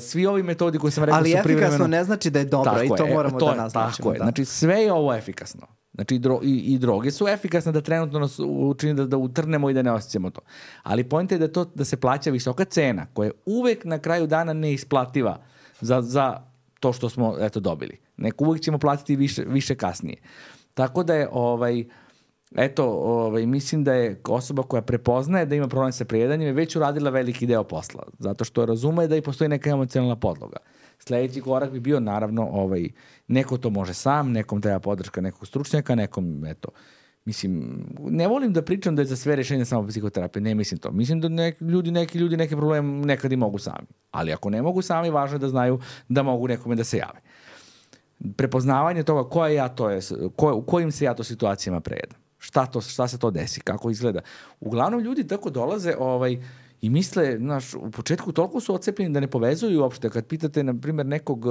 [0.00, 1.86] svi ovi metodi koje sam rekao Ali su efikasno privremeno...
[1.86, 3.96] ne znači da je dobro Tako i to je, moramo to da je, naznačimo.
[3.96, 4.24] Tako je, da.
[4.24, 5.66] znači sve je ovo efikasno.
[5.94, 9.70] Znači i, dro, i, i droge su efikasne da trenutno nas učini da, da utrnemo
[9.70, 10.40] i da ne osjećamo to.
[10.82, 14.26] Ali pojenta je da, to, da se plaća visoka cena koja je uvek na kraju
[14.26, 15.38] dana neisplativa
[15.80, 16.40] za, za
[16.80, 17.98] to što smo eto, dobili.
[18.16, 20.16] Neko uvek ćemo platiti više, više kasnije.
[20.74, 21.84] Tako da je ovaj,
[22.54, 26.76] eto, ovaj, mislim da je osoba koja prepoznaje da ima problem sa prijedanjem je već
[26.76, 28.02] uradila veliki deo posla.
[28.18, 30.56] Zato što razume da i postoji neka emocionalna podloga.
[30.98, 32.88] Sledeći korak bi bio naravno ovaj,
[33.28, 36.68] neko to može sam, nekom treba podrška nekog stručnjaka, nekom eto,
[37.26, 40.90] Mislim, ne volim da pričam da je za sve rešenje samo psihoterapija, ne mislim to.
[40.92, 43.86] Mislim da neki ljudi, neki ljudi neke probleme nekad i mogu sami.
[44.10, 47.20] Ali ako ne mogu sami, važno je da znaju da mogu nekome da se jave.
[48.36, 50.00] Prepoznavanje toga koja ja to je,
[50.36, 52.25] ko, u kojim se ja to situacijama prejedam.
[52.46, 54.20] Šta, to, šta se to desi, kako izgleda.
[54.60, 56.38] Uglavnom ljudi tako dolaze ovaj,
[56.80, 60.10] i misle, znaš, u početku toliko su ocepljeni da ne povezuju uopšte.
[60.10, 61.46] Kad pitate, na primjer, nekog,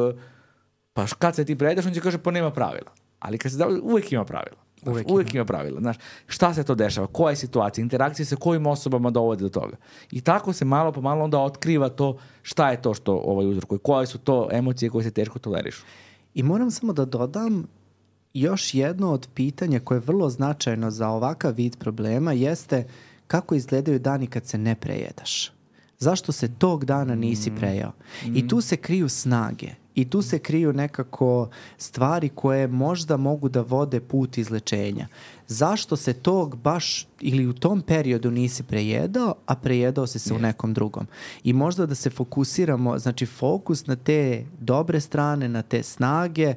[0.94, 2.92] pa kad se ti predaš, on će kaže, pa nema pravila.
[3.20, 4.62] Ali kad se da, uvek ima pravila.
[4.84, 5.46] Znaš, Uvek uvek, ima.
[5.46, 5.80] pravila.
[5.80, 9.78] Znaš, šta se to dešava, koja je situacija, interakcije sa kojim osobama dovode do toga.
[10.12, 13.80] I tako se malo po malo onda otkriva to šta je to što ovaj uzrokuje,
[13.80, 15.84] koje su to emocije koje se teško tolerišu.
[16.34, 17.66] I moram samo da dodam
[18.36, 22.88] još jedno od pitanja koje je vrlo značajno za ovakav vid problema jeste
[23.28, 25.52] kako izgledaju dani kad se ne prejedaš.
[26.00, 27.92] Zašto se tog dana nisi prejao?
[28.26, 29.70] I tu se kriju snage.
[29.96, 35.08] I tu se kriju nekako stvari koje možda mogu da vode put izlečenja.
[35.48, 40.40] Zašto se tog baš ili u tom periodu nisi prejedao, a prejedao si se u
[40.40, 41.08] nekom drugom.
[41.44, 46.54] I možda da se fokusiramo, znači fokus na te dobre strane, na te snage,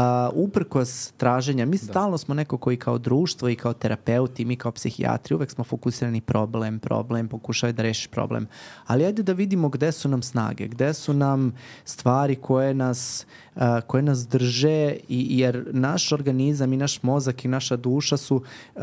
[0.00, 4.72] uh, uprkos traženja, mi stalno smo neko koji kao društvo i kao terapeuti, mi kao
[4.72, 8.46] psihijatri, uvek smo fokusirani problem, problem, pokušaj da rešiš problem.
[8.86, 11.52] Ali ajde da vidimo gde su nam snage, gde su nam
[11.84, 13.26] stvari koje nas,
[13.56, 18.36] uh, koje nas drže, i, jer naš organizam i naš mozak i naša duša su
[18.36, 18.82] uh,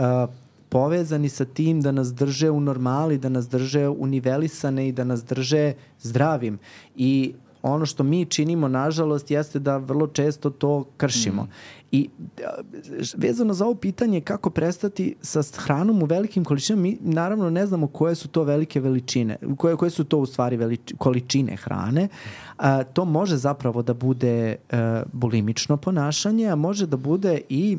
[0.69, 5.23] povezani sa tim da nas drže u normali, da nas drže univelisane i da nas
[5.23, 6.59] drže zdravim.
[6.95, 7.33] I
[7.69, 11.43] ono što mi činimo, nažalost, jeste da vrlo često to kršimo.
[11.43, 11.49] Mm.
[11.91, 12.09] I
[13.17, 17.87] vezano za ovo pitanje kako prestati sa hranom u velikim količinama, mi naravno ne znamo
[17.87, 22.07] koje su to velike veličine, koje, koje su to u stvari velič, količine hrane.
[22.57, 27.77] A, to može zapravo da bude a, bulimično ponašanje, a može da bude i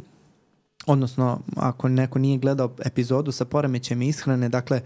[0.87, 4.81] odnosno ako neko nije gledao epizodu sa poremećajem ishrane, dakle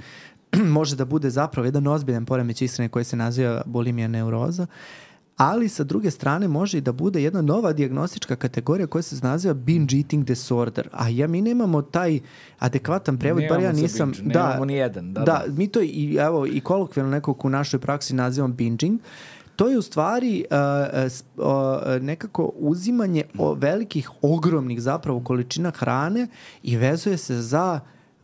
[0.78, 4.66] može da bude zapravo jedan ozbiljan poremećaj ishrane koji se naziva bulimija neuroza,
[5.36, 9.54] ali sa druge strane može i da bude jedna nova diagnostička kategorija koja se naziva
[9.54, 10.88] binge eating disorder.
[10.92, 12.20] A ja mi nemamo taj
[12.58, 14.12] adekvatan prevod, bar ja nisam...
[14.12, 15.12] Binge, da, nemamo ni jedan.
[15.12, 19.00] Da, da, da, mi to i, evo, i kolokvijalno nekog u našoj praksi nazivamo binging.
[19.56, 20.56] To je u stvari uh,
[21.36, 26.26] uh, nekako uzimanje o velikih, ogromnih zapravo količina hrane
[26.62, 27.80] i vezuje se za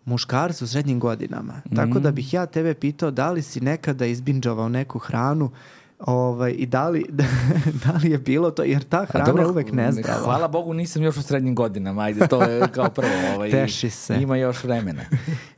[0.09, 1.62] muškarce u srednjim godinama.
[1.70, 1.76] Mm.
[1.76, 5.50] Tako da bih ja tebe pitao da li si nekada izbinđavao neku hranu
[5.98, 7.04] Ovaj, I da li,
[7.84, 10.22] da li je bilo to, jer ta hrana dobro, je uvek nezdrava.
[10.22, 13.11] Hvala Bogu nisam još u srednjim godinama, ajde, to je kao prvo.
[13.34, 14.18] Ovaj, Teši se.
[14.20, 15.02] Ima još vremena.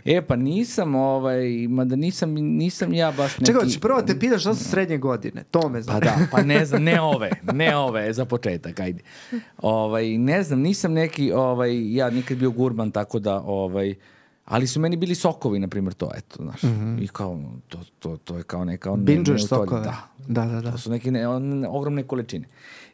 [0.04, 3.52] E, pa nisam, ovaj, mada nisam, nisam ja baš neki...
[3.52, 6.00] Čekaj, ću prvo te pitaš šta su srednje godine, to me znam.
[6.00, 9.02] Pa da, pa ne znam, ne ove, ne ove, za početak, ajde.
[9.58, 13.94] Ovaj, ne znam, nisam neki, ovaj, ja nikad bio gurman, tako da, ovaj,
[14.50, 16.62] Ali su meni bili sokovi, na primjer, to, eto, znaš.
[16.62, 17.04] Mm -hmm.
[17.04, 18.90] I kao, to, to, to je kao neka...
[18.90, 19.80] On, Binđuješ sokove.
[19.80, 20.08] Da.
[20.28, 20.72] Da, da, da.
[20.72, 22.46] To su neke ne, on, ogromne količine.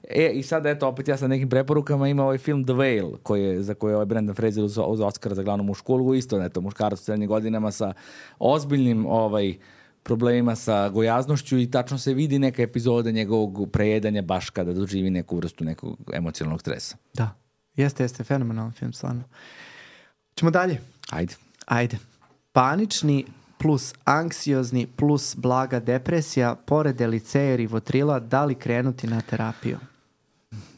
[0.08, 3.42] E, i sad, eto, opet ja sa nekim preporukama ima ovaj film The Whale, koji
[3.42, 6.42] je, za koji je ovaj Brendan Fraser uz, uz Oscara za glavnu mušku ulogu, isto,
[6.42, 7.92] eto, muškarac u srednjim godinama sa
[8.38, 9.56] ozbiljnim, ovaj,
[10.02, 15.36] problemima sa gojaznošću i tačno se vidi neka epizoda njegovog prejedanja baš kada doživi neku
[15.36, 16.96] vrstu nekog emocionalnog stresa.
[17.14, 17.30] Da,
[17.76, 19.22] jeste, jeste, fenomenalan film, stvarno.
[20.34, 20.80] Ćemo dalje.
[21.10, 21.45] Ajde.
[21.66, 21.98] Ajde.
[22.52, 23.24] Panični
[23.58, 29.78] plus anksiozni plus blaga depresija, pored eliceja i votrila, da li krenuti na terapiju?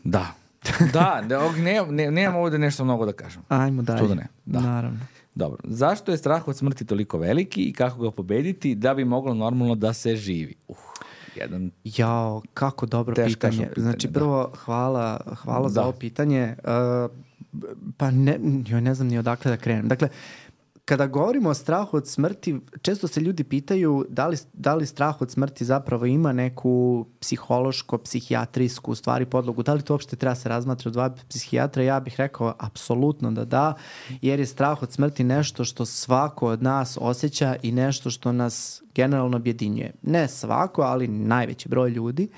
[0.05, 0.27] Da.
[0.93, 1.23] da,
[1.57, 3.43] ne, ne, nemam ovde nešto mnogo da kažem.
[3.49, 3.99] Ajmo dalje.
[3.99, 4.27] Što da ne?
[4.45, 4.61] Da.
[4.61, 4.99] Naravno.
[5.35, 5.59] Dobro.
[5.65, 9.75] Zašto je strah od smrti toliko veliki i kako ga pobediti da bi moglo normalno
[9.75, 10.55] da se živi?
[10.69, 10.77] Uh,
[11.37, 11.71] jedan...
[11.85, 13.35] Jao, kako dobro pitanje.
[13.35, 13.69] pitanje.
[13.77, 14.57] Znači, prvo, da.
[14.57, 15.69] hvala, hvala da.
[15.69, 16.57] za ovo pitanje.
[16.65, 17.11] Uh,
[17.97, 19.89] pa ne, joj ne znam ni odakle da krenem.
[19.89, 20.09] Dakle,
[20.89, 25.23] kada govorimo o strahu od smrti, često se ljudi pitaju da li, da li strah
[25.23, 30.49] od smrti zapravo ima neku psihološko, psihijatrijsku stvari podlogu, da li to uopšte treba se
[30.49, 33.75] razmatra od dva psihijatra, ja bih rekao apsolutno da da,
[34.23, 38.83] jer je strah od smrti nešto što svako od nas osjeća i nešto što nas
[38.95, 39.93] generalno objedinjuje.
[40.03, 42.29] Ne svako, ali najveći broj ljudi.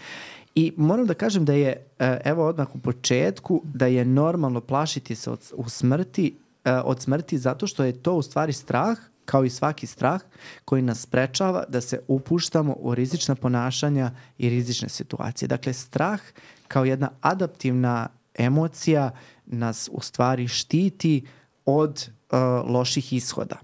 [0.55, 5.15] I moram da kažem da je, e, evo odmah u početku, da je normalno plašiti
[5.15, 9.51] se od, u smrti od smrti zato što je to u stvari strah kao i
[9.51, 10.21] svaki strah
[10.65, 15.49] koji nas sprečava da se upuštamo u rizična ponašanja i rizične situacije.
[15.49, 16.21] Dakle, strah
[16.69, 19.11] kao jedna adaptivna emocija
[19.47, 21.27] nas u stvari štiti
[21.65, 22.39] od uh,
[22.71, 23.57] loših ishoda.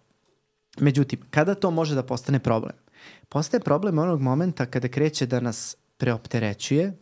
[0.78, 2.76] Međutim, kada to može da postane problem?
[3.28, 6.92] Postaje problem onog momenta kada kreće da nas preopterećuje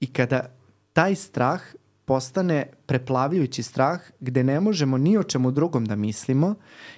[0.00, 0.50] i kada
[0.92, 1.60] taj strah
[2.06, 6.54] postane preplavljujući strah gde ne možemo ni o čemu drugom da mislimo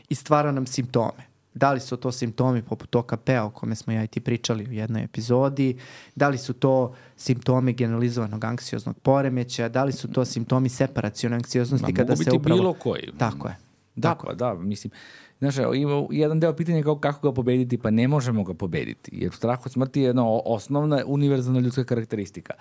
[0.09, 1.29] i stvara nam simptome.
[1.55, 4.73] Da li su to simptomi poput OKP-a o kome smo ja i ti pričali u
[4.73, 5.79] jednoj epizodi,
[6.15, 11.93] da li su to simptomi generalizovanog anksioznog poremeća, da li su to simptomi separacione anksioznosti
[11.93, 12.35] Ma, kada se upravo...
[12.35, 13.19] Mogu biti bilo koji.
[13.19, 13.57] Tako je.
[13.97, 14.27] Da, tako.
[14.27, 14.93] pa da, mislim,
[15.39, 19.33] Znaš, ima jedan deo pitanja kao kako ga pobediti, pa ne možemo ga pobediti, jer
[19.33, 22.55] strah od smrti je jedna osnovna univerzalna ljudska karakteristika.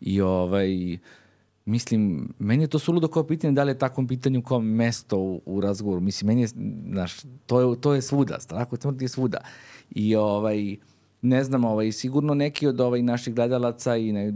[0.00, 0.98] I ovaj,
[1.66, 5.42] Mislim, meni je to suludo kao pitanje da li je takvom pitanju kao mesto u,
[5.46, 6.00] u razgovoru.
[6.00, 6.48] Mislim, meni je,
[6.92, 9.38] znaš, to je, to je svuda, strah od smrti je svuda.
[9.90, 10.76] I ovaj,
[11.22, 14.32] ne znam, ovaj, sigurno neki od ovaj, naših gledalaca i ne,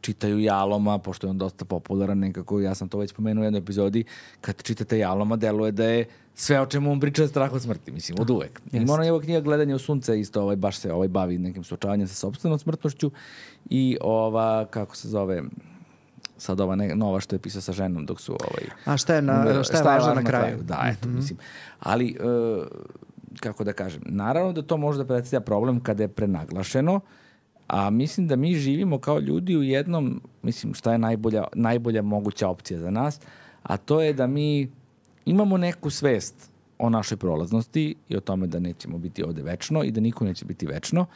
[0.00, 3.58] čitaju Jaloma, pošto je on dosta popularan nekako, ja sam to već pomenuo u jednoj
[3.58, 4.04] epizodi,
[4.40, 7.92] kad čitate Jaloma, deluje da je sve o čemu on priča je strah od smrti,
[7.92, 8.60] mislim, od uvek.
[8.72, 12.08] I mora njegova knjiga Gledanje u sunce isto ovaj, baš se ovaj, bavi nekim suočavanjem
[12.08, 13.10] sa sobstvenom smrtnošću
[13.70, 15.42] i ova, kako se zove,
[16.40, 19.22] sad ova ne, nova što je pisao sa ženom dok su ovaj A šta je
[19.22, 20.44] na šta je, šta je važno na kraju?
[20.44, 20.62] kraju?
[20.62, 21.16] Da, eto, mm -hmm.
[21.16, 21.38] mislim.
[21.80, 22.66] Ali uh,
[23.40, 27.00] kako da kažem, naravno da to može da predstavlja problem kada je prenaglašeno,
[27.66, 32.48] a mislim da mi živimo kao ljudi u jednom, mislim šta je najbolja, najbolja moguća
[32.48, 33.20] opcija za nas,
[33.62, 34.70] a to je da mi
[35.24, 39.90] imamo neku svest o našoj prolaznosti i o tome da nećemo biti ovde večno i
[39.90, 41.06] da niko neće biti večno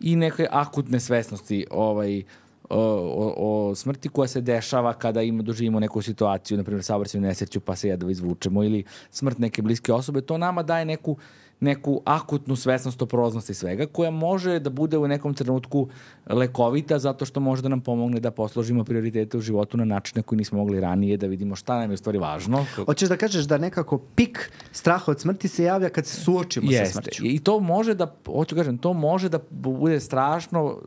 [0.00, 2.22] i neke akutne svesnosti ovaj,
[2.70, 7.60] o, o smrti koja se dešava kada ima, doživimo neku situaciju, na primjer saobraćajnu nesreću
[7.60, 11.16] pa se jedva izvučemo ili smrt neke bliske osobe, to nama daje neku
[11.60, 15.88] neku akutnu svesnost o prolaznosti svega, koja može da bude u nekom trenutku
[16.26, 20.22] lekovita zato što može da nam pomogne da posložimo prioritete u životu na način na
[20.22, 22.66] koji nismo mogli ranije, da vidimo šta nam je u stvari važno.
[22.86, 26.86] Hoćeš da kažeš da nekako pik straha od smrti se javlja kad se suočimo Jeste.
[26.86, 27.26] sa smrću.
[27.26, 30.78] I to može da, hoću kažem, to može da bude strašno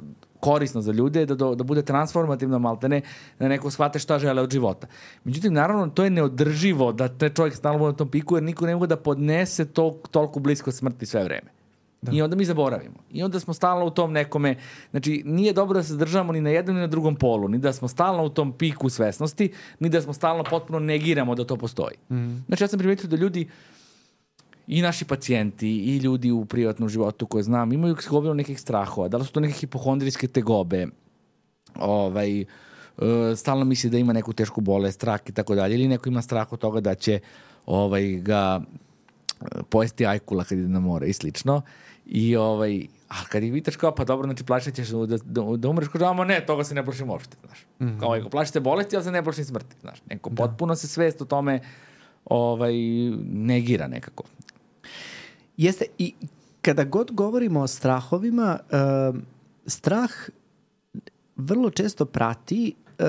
[0.43, 3.01] korisno za ljude, da, da, da bude transformativno maltene,
[3.39, 4.87] da neko shvate šta žele od života.
[5.23, 8.65] Međutim, naravno, to je neodrživo da te čovjek stalno bude na tom piku, jer niko
[8.65, 11.51] ne mogu da podnese to toliko blisko smrti sve vreme.
[12.01, 12.11] Da.
[12.11, 12.99] I onda mi zaboravimo.
[13.11, 14.55] I onda smo stalno u tom nekome,
[14.91, 17.73] znači nije dobro da se držamo ni na jednom ni na drugom polu, ni da
[17.73, 21.95] smo stalno u tom piku svesnosti, ni da smo stalno potpuno negiramo da to postoji.
[22.11, 22.43] Mm.
[22.47, 23.82] Znači ja sam primetio da ljudi uh,
[24.67, 29.07] i naši pacijenti i ljudi u privatnom životu koje znam imaju gomilu nekih strahova.
[29.07, 30.87] Da li su to neke hipohondrijske tegobe,
[31.75, 32.45] ovaj, e,
[33.35, 36.53] stalno misli da ima neku tešku bolest, strah i tako dalje, ili neko ima strah
[36.53, 37.19] od toga da će
[37.65, 38.61] ovaj, ga
[39.41, 41.61] e, pojesti ajkula kad ide na more i slično.
[42.05, 45.69] I ovaj, a kad ih pitaš kao, pa dobro, znači plašat ćeš da, da, da
[45.69, 47.65] umreš, kao, ama ne, toga se ne plašim uopšte, znaš.
[47.79, 47.99] Mm -hmm.
[47.99, 49.99] Kao, ovaj, plašite bolesti, ali se ne plašim smrti, znaš.
[50.09, 50.35] Neko da.
[50.35, 51.59] potpuno se svest o tome
[52.25, 52.73] ovaj,
[53.31, 54.23] negira nekako.
[55.57, 56.13] Jeste, i
[56.61, 59.15] kada god govorimo o strahovima, uh,
[59.65, 60.11] strah
[61.35, 63.05] vrlo često prati uh,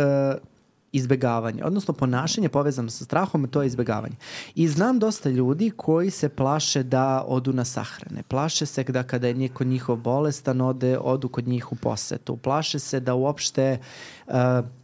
[0.95, 4.17] izbegavanje, odnosno ponašanje povezano sa strahom, to je izbegavanje.
[4.55, 8.23] I znam dosta ljudi koji se plaše da odu na sahrane.
[8.23, 12.37] Plaše se da kada je niko njihov bolestan, ode, odu kod njih u posetu.
[12.37, 13.79] Plaše se da uopšte
[14.27, 14.35] uh,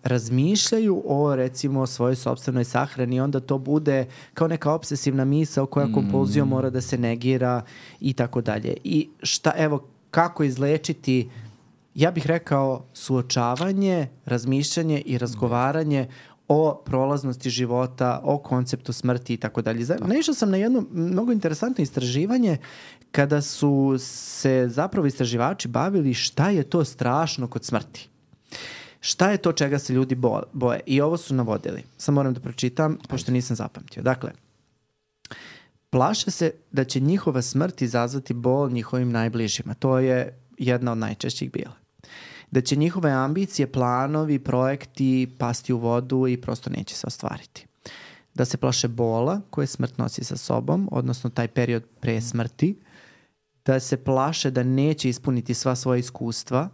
[0.03, 5.67] razmišljaju o recimo svojoj sobstvenoj sahrani i onda to bude kao neka obsesivna misa o
[5.67, 5.95] koja mm.
[5.95, 7.63] kompulzijom mora da se negira
[8.01, 8.77] i tako dalje.
[8.85, 11.29] I šta, evo, kako izlečiti
[12.01, 16.09] ja bih rekao suočavanje, razmišljanje i razgovaranje
[16.49, 19.87] o prolaznosti života, o konceptu smrti i tako dalje.
[20.07, 22.57] Naišao sam na jedno mnogo interesantno istraživanje
[23.11, 28.09] kada su se zapravo istraživači bavili šta je to strašno kod smrti.
[29.01, 30.15] Šta je to čega se ljudi
[30.53, 30.81] boje?
[30.87, 31.83] I ovo su navodili.
[31.97, 34.03] Sam moram da pročitam, pošto nisam zapamtio.
[34.03, 34.33] Dakle,
[35.91, 39.75] plaše se da će njihova smrt izazvati bol njihovim najbližima.
[39.75, 41.80] To je jedna od najčešćih bila
[42.51, 47.67] da će njihove ambicije, planovi, projekti pasti u vodu i prosto neće se ostvariti.
[48.35, 52.79] da se plaše bola koje smrt nosi sa sobom, odnosno taj period pre smrti,
[53.65, 56.69] da se plaše da neće ispuniti sva svoja iskustva,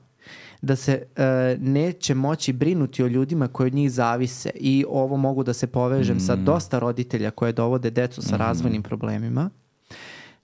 [0.62, 5.42] da se e, neće moći brinuti o ljudima koji od njih zavise i ovo mogu
[5.42, 6.20] da se povežem mm.
[6.20, 8.38] sa dosta roditelja koje dovode decu sa mm.
[8.38, 9.50] razvojnim problemima,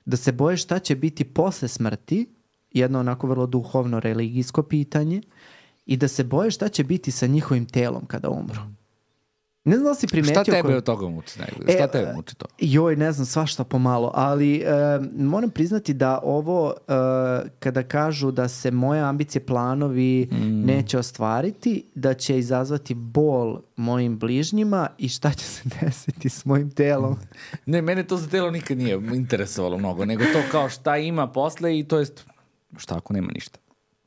[0.05, 2.26] da se boje šta će biti posle smrti,
[2.75, 5.23] jedno onako vrlo duhovno religijsko pitanje,
[5.87, 8.61] i da se boje šta će biti sa njihovim telom kada umru.
[9.64, 10.35] Ne znam da si primetio...
[10.35, 10.77] Šta tebe ko...
[10.77, 11.41] od toga muči?
[11.68, 12.47] E, šta tebe muči to?
[12.59, 14.64] Joj, ne znam, svašta pomalo, ali e,
[15.16, 16.93] moram priznati da ovo, e,
[17.59, 20.64] kada kažu da se moje ambicije, planovi mm.
[20.66, 26.70] neće ostvariti, da će izazvati bol mojim bližnjima i šta će se desiti s mojim
[26.70, 27.16] telom.
[27.66, 31.79] ne, mene to za telo nikad nije interesovalo mnogo, nego to kao šta ima posle
[31.79, 32.32] i to jest
[32.79, 33.59] šta ako nema ništa.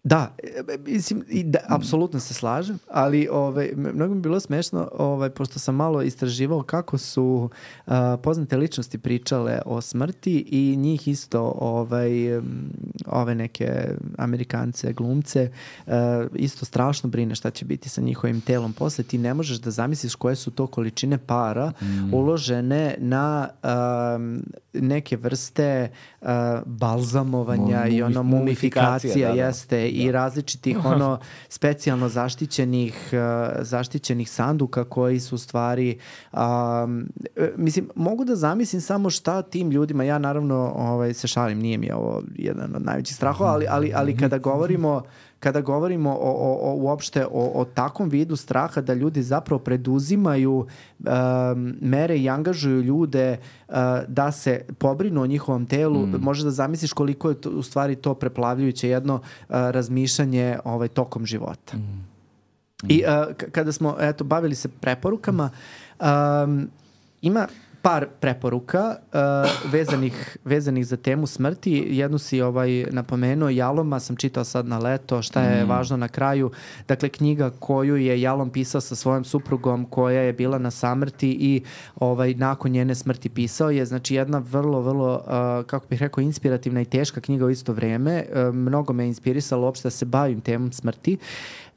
[0.05, 4.89] Da, e, e, mislim, i da, apsolutno se slažem, ali ovaj, mnogo mi bilo smešno,
[4.97, 7.49] ovaj, pošto sam malo istraživao kako su
[7.87, 7.93] uh,
[8.23, 12.11] poznate ličnosti pričale o smrti i njih isto, ovaj,
[13.05, 13.87] ove neke
[14.17, 15.51] Amerikance, glumce,
[15.85, 15.93] uh,
[16.35, 19.03] isto strašno brine šta će biti sa njihovim telom posle.
[19.03, 22.13] Ti ne možeš da zamisliš koje su to količine para mm.
[22.13, 23.69] uložene na uh,
[24.81, 25.89] neke vrste
[26.21, 26.27] uh,
[26.65, 29.45] balzamovanja Mum, i ono mumifikacija, da, da.
[29.45, 31.19] jeste i različitih ono
[31.57, 35.99] specijalno zaštićenih uh, zaštićenih sanduka koji su stvari
[36.33, 37.07] um,
[37.57, 41.91] mislim mogu da zamislim samo šta tim ljudima ja naravno ovaj se šalim nije mi
[41.91, 45.03] ovo jedan od najvećih strahova ali ali ali kada govorimo
[45.39, 50.53] kada govorimo o, o, o uopšte o, o takvom vidu straha da ljudi zapravo preduzimaju
[50.59, 53.75] um, mere i angažuju ljude uh,
[54.07, 56.15] da se pobrinu o njihovom telu, mm.
[56.21, 61.25] možeš da zamisliš koliko je to, u stvari to preplavljujuće jedno uh, razmišljanje ovaj, tokom
[61.25, 61.77] života.
[61.77, 62.15] Mm.
[62.83, 62.91] Mm.
[62.91, 65.49] I uh, kada smo eto, bavili se preporukama,
[65.99, 66.69] um,
[67.21, 67.47] ima
[67.86, 71.86] par preporuka uh, vezanih, vezanih za temu smrti.
[71.89, 75.69] Jednu si ovaj napomenuo, Jaloma sam čitao sad na leto, šta je mm.
[75.69, 76.51] važno na kraju.
[76.88, 81.63] Dakle, knjiga koju je Jalom pisao sa svojom suprugom koja je bila na samrti i
[81.95, 83.86] ovaj nakon njene smrti pisao je.
[83.86, 88.25] Znači, jedna vrlo, vrlo, uh, kako bih rekao, inspirativna i teška knjiga u isto vreme.
[88.29, 91.17] Uh, mnogo me inspirisalo uopšte da se bavim temom smrti.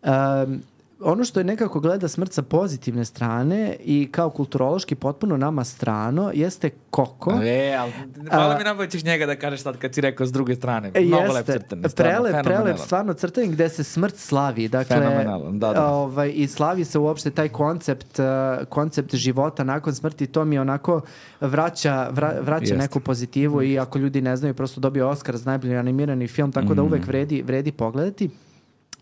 [0.03, 0.63] Um,
[1.01, 6.31] ono što je nekako gleda smrt sa pozitivne strane i kao kulturološki potpuno nama strano
[6.35, 7.33] jeste Koko.
[7.43, 7.93] E, ali
[8.31, 10.93] hvala mi nabavićeš njega da kažeš sad kad si rekao s druge strane.
[11.01, 11.83] Mnogo jeste, lep crtan.
[11.97, 14.69] Prelep, prelep, stvarno crtan gde se smrt slavi.
[14.69, 15.87] Dakle, Fenomenalan, da, da.
[15.87, 20.27] Ovaj, I slavi se uopšte taj koncept, uh, koncept života nakon smrti.
[20.27, 21.01] To mi onako
[21.41, 22.77] vraća, vra, vraća jeste.
[22.77, 26.75] neku pozitivu i ako ljudi ne znaju, prosto dobio Oscar za najbolji animirani film, tako
[26.75, 26.87] da mm.
[26.87, 28.31] uvek vredi, vredi pogledati.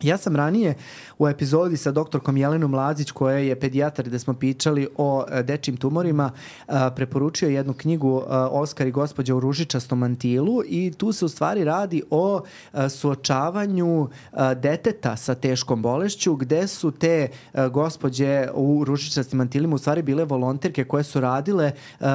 [0.02, 0.74] Ja sam ranije
[1.18, 5.76] u epizodi sa doktorkom Jelenom Lazić koja je pedijatar gde smo pričali o e, dečim
[5.76, 6.30] tumorima
[6.96, 12.02] preporučio jednu knjigu Oskar i gospođa u ružičastom mantilu i tu se u stvari radi
[12.10, 12.40] o
[12.88, 14.08] suočavanju
[14.56, 17.28] deteta sa teškom bolešću gde su te
[17.70, 21.72] gospođe u ružičastim mantilima u stvari bile volonterke koje su radile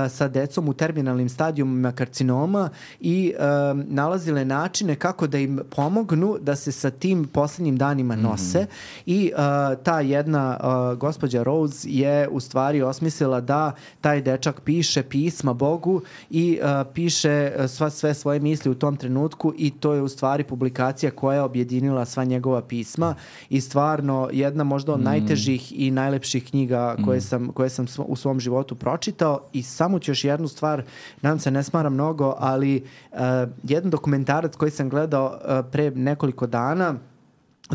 [0.09, 2.69] sa decom u terminalnim stadijumima karcinoma
[2.99, 3.33] i
[3.73, 8.23] nalazile načine kako da im pomognu da se sa tim poslednjim poslednjim danima mhm.
[8.23, 9.01] nose mm -hmm.
[9.05, 15.03] i uh, ta jedna uh, gospođa Rose je u stvari osmislila da taj dečak piše
[15.03, 19.93] pisma Bogu i uh, piše uh, sva, sve svoje misli u tom trenutku i to
[19.93, 23.15] je u stvari publikacija koja je objedinila sva njegova pisma
[23.49, 25.03] i stvarno jedna možda od mm.
[25.03, 27.21] najtežih i najlepših knjiga koje mm.
[27.21, 30.83] sam, koje sam u svom životu pročitao i samo ću još jednu stvar,
[31.21, 33.19] nam se ne smara mnogo, ali uh,
[33.63, 36.95] jedan dokumentarac koji sam gledao uh, pre nekoliko dana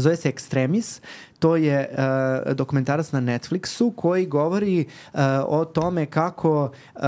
[0.01, 1.01] zove se Extremis
[1.39, 6.63] To je uh, dokumentarac na Netflixu koji govori uh, o tome kako
[6.95, 7.01] uh,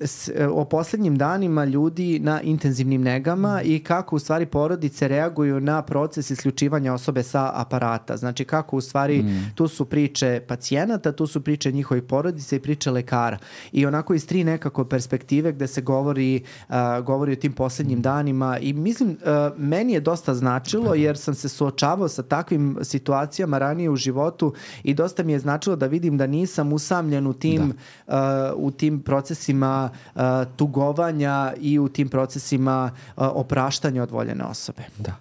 [0.00, 5.82] s, o poslednjim danima ljudi na intenzivnim negama i kako u stvari porodice reaguju na
[5.82, 8.16] proces isključivanja osobe sa aparata.
[8.16, 9.52] Znači kako u stvari mm.
[9.54, 13.38] tu su priče pacijenata, tu su priče njihovih porodica i priče lekara.
[13.72, 18.58] I onako iz tri nekako perspektive gde se govori, uh, govori o tim poslednjim danima
[18.58, 23.58] i mislim uh, meni je dosta značilo jer sam se suočavao sa takvim situacijama situacijama
[23.58, 27.72] ranije u životu i dosta mi je značilo da vidim da nisam usamljen u tim,
[28.06, 28.52] da.
[28.54, 30.22] uh, u tim procesima uh,
[30.56, 34.82] tugovanja i u tim procesima uh, opraštanja od voljene osobe.
[34.98, 35.16] Da.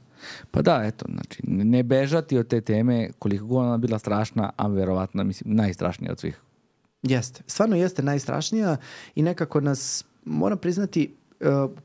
[0.52, 4.68] Pa da, eto, znači, ne bežati od te teme koliko god ona bila strašna, a
[4.68, 6.42] verovatno, mislim, najstrašnija od svih.
[7.04, 8.78] Jeste, stvarno jeste najstrašnija
[9.16, 11.16] i nekako nas, moram priznati,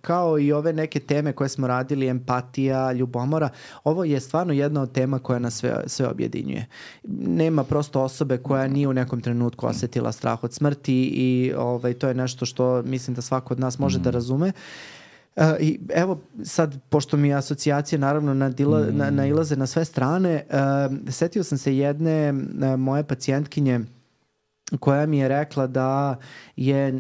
[0.00, 3.48] kao i ove neke teme koje smo radili, empatija, ljubomora,
[3.84, 6.66] ovo je stvarno jedna od tema koja nas sve, sve objedinjuje.
[7.26, 12.08] Nema prosto osobe koja nije u nekom trenutku osetila strah od smrti i ovaj, to
[12.08, 14.02] je nešto što mislim da svako od nas može mm.
[14.02, 14.52] da razume.
[15.36, 18.96] Uh, I evo sad, pošto mi asocijacije naravno nadila, mm.
[18.96, 23.80] na, nailaze na sve strane, uh, setio sam se jedne uh, moje pacijentkinje
[24.80, 26.16] koja mi je rekla da
[26.56, 26.94] je e,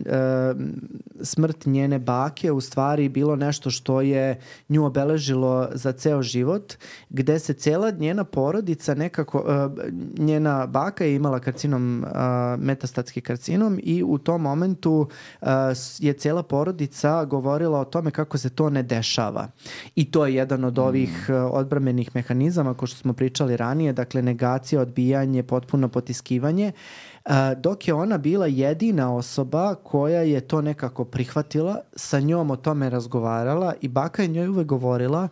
[1.22, 6.74] smrt njene bake u stvari bilo nešto što je nju obeležilo za ceo život,
[7.10, 9.90] gde se cela njena porodica nekako, e,
[10.22, 12.08] njena baka je imala karcinom, e,
[12.56, 15.08] metastatski karcinom i u tom momentu
[15.42, 15.46] e,
[15.98, 19.48] je cela porodica govorila o tome kako se to ne dešava.
[19.94, 21.32] I to je jedan od ovih mm.
[21.32, 26.72] odbramenih mehanizama, ko što smo pričali ranije, dakle negacija, odbijanje, potpuno potiskivanje.
[27.56, 32.90] Dok je ona bila jedina osoba koja je to nekako prihvatila, sa njom o tome
[32.90, 35.28] razgovarala i baka je njoj uvek govorila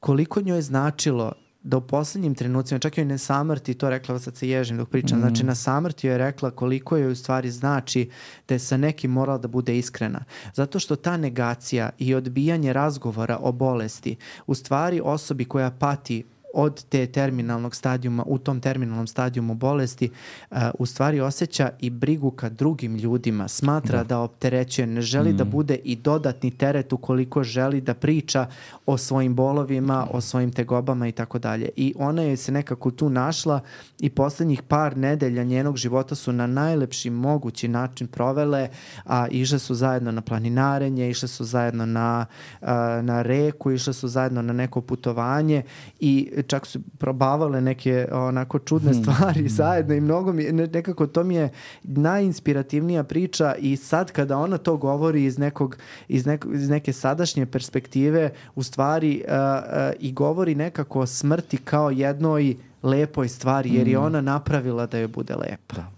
[0.00, 1.32] koliko njoj je značilo
[1.64, 5.18] da u poslednjim trenucima, čak joj ne samrti, to rekla, sad se ježim dok pričam,
[5.18, 5.20] mm.
[5.20, 8.10] znači na samrti joj je rekla koliko joj u stvari znači
[8.48, 10.24] da je sa nekim morala da bude iskrena.
[10.54, 14.16] Zato što ta negacija i odbijanje razgovora o bolesti
[14.46, 16.24] u stvari osobi koja pati
[16.54, 20.10] od te terminalnog stadijuma, u tom terminalnom stadijumu bolesti,
[20.50, 25.32] uh, u stvari osjeća i brigu ka drugim ljudima, smatra da, da opterećuje, ne želi
[25.32, 25.50] da mm.
[25.50, 28.46] da bude i dodatni teret ukoliko želi da priča
[28.86, 31.68] o svojim bolovima, o svojim tegobama i tako dalje.
[31.76, 33.60] I ona je se nekako tu našla
[34.00, 38.68] i poslednjih par nedelja njenog života su na najlepši mogući način provele,
[39.04, 42.26] a išle su zajedno na planinarenje, išle su zajedno na,
[42.60, 42.68] uh,
[43.02, 45.62] na reku, išle su zajedno na neko putovanje
[46.00, 49.02] i čak su probavale neke onako čudne hmm.
[49.02, 51.48] stvari zajedno i mnogo mi, nekako to mi je
[51.82, 55.76] najinspirativnija priča i sad kada ona to govori iz, nekog,
[56.08, 61.56] iz, neko, iz neke sadašnje perspektive u stvari uh, uh, i govori nekako o smrti
[61.56, 64.06] kao jednoj lepoj stvari jer je hmm.
[64.06, 65.76] ona napravila da joj bude lepa.
[65.76, 65.90] Da.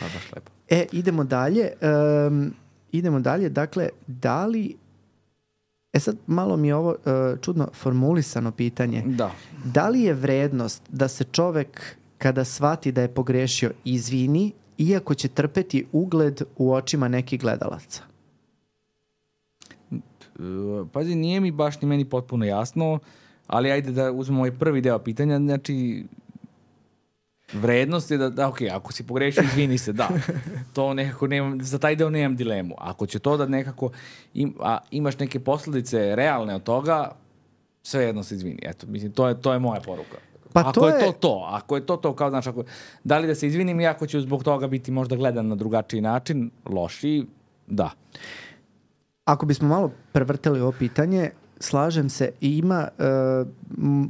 [0.00, 0.50] Pa baš lepo.
[0.68, 1.70] E, idemo dalje.
[2.26, 2.54] Um,
[2.92, 3.48] idemo dalje.
[3.48, 4.76] Dakle, da li
[5.96, 9.02] E sad, malo mi je ovo uh, čudno formulisano pitanje.
[9.06, 9.30] Da.
[9.64, 15.28] Da li je vrednost da se čovek kada shvati da je pogrešio izvini, iako će
[15.28, 18.02] trpeti ugled u očima nekih gledalaca?
[20.92, 22.98] Pazi, nije mi baš ni meni potpuno jasno,
[23.46, 25.38] ali ajde da uzmemo ovaj prvi deo pitanja.
[25.38, 26.04] Znači,
[27.52, 30.08] Vrednost je da, da ok, ako si pogrešio, izvini se, da.
[30.74, 32.74] To nekako nemam, za taj deo nemam dilemu.
[32.78, 33.90] Ako će to da nekako,
[34.34, 37.10] im, a imaš neke posledice realne od toga,
[37.82, 38.58] sve jedno se izvini.
[38.62, 40.18] Eto, mislim, to je, to je moja poruka.
[40.52, 40.94] Pa ako to je...
[40.94, 42.64] je to to, ako je to to, kao znaš, ako,
[43.04, 46.00] da li da se izvinim i ako ću zbog toga biti možda gledan na drugačiji
[46.00, 47.26] način, loši,
[47.66, 47.90] da.
[49.24, 51.30] Ako bismo malo prevrteli ovo pitanje,
[51.60, 53.48] slažem se i ima uh,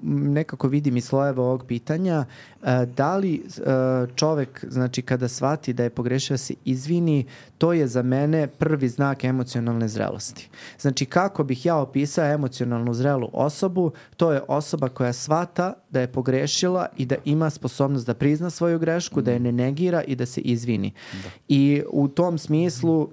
[0.03, 2.25] nekako vidim i slojeva ovog pitanja
[2.61, 7.27] uh, da li uh, čovek znači kada shvati da je pogrešio da se izvini
[7.59, 13.31] to je za mene prvi znak emocionalne zrelosti znači kako bih ja opisao emocionalnu zrelu
[13.33, 18.51] osobu to je osoba koja shvata da je pogrešila i da ima sposobnost da prizna
[18.51, 19.25] svoju grešku, mm.
[19.25, 21.29] da je ne negira i da se izvini da.
[21.49, 23.11] i u tom smislu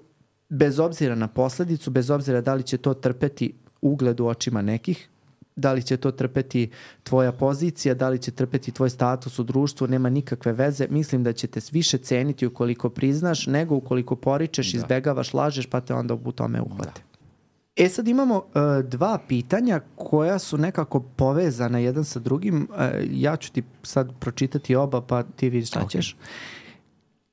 [0.50, 3.54] bez obzira na posledicu, bez obzira da li će to trpeti
[3.84, 5.10] ugled u očima nekih,
[5.56, 6.70] da li će to trpeti
[7.04, 10.88] tvoja pozicija, da li će trpeti tvoj status u društvu, nema nikakve veze.
[10.90, 14.78] Mislim da će te više ceniti ukoliko priznaš, nego ukoliko poričeš, da.
[14.78, 17.02] izbegavaš, lažeš, pa te onda u tome uhvate.
[17.02, 17.14] Da.
[17.84, 22.68] E sad imamo uh, dva pitanja koja su nekako povezana jedan sa drugim.
[22.70, 22.78] Uh,
[23.12, 25.92] ja ću ti sad pročitati oba pa ti vidiš šta okay.
[25.92, 26.18] ćeš.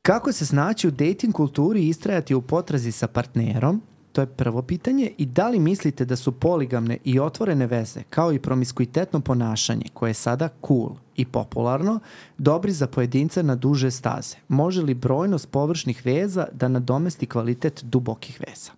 [0.02, 3.82] Kako se snaći u dating kulturi i istrajati u potrazi sa partnerom?
[4.12, 5.12] To je prvo pitanje.
[5.18, 10.10] I da li mislite da su poligamne i otvorene veze, kao i promiskuitetno ponašanje, koje
[10.10, 12.00] je sada cool i popularno,
[12.38, 14.36] dobri za pojedinca na duže staze?
[14.48, 18.70] Može li brojnost površnih veza da nadomesti kvalitet dubokih veza?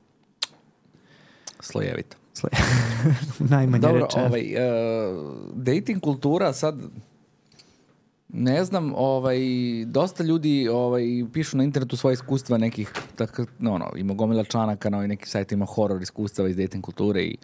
[1.61, 2.17] Slojevito.
[3.39, 4.27] Najmanje Dobro, rečeno.
[4.27, 6.83] ovaj, uh, dating kultura sad
[8.33, 9.39] Ne znam, ovaj,
[9.87, 11.03] dosta ljudi ovaj,
[11.33, 15.27] pišu na internetu svoje iskustva nekih, tako, no, no, ima gomila članaka na ovim nekim
[15.27, 17.37] sajtima horor iskustava iz dating kulture i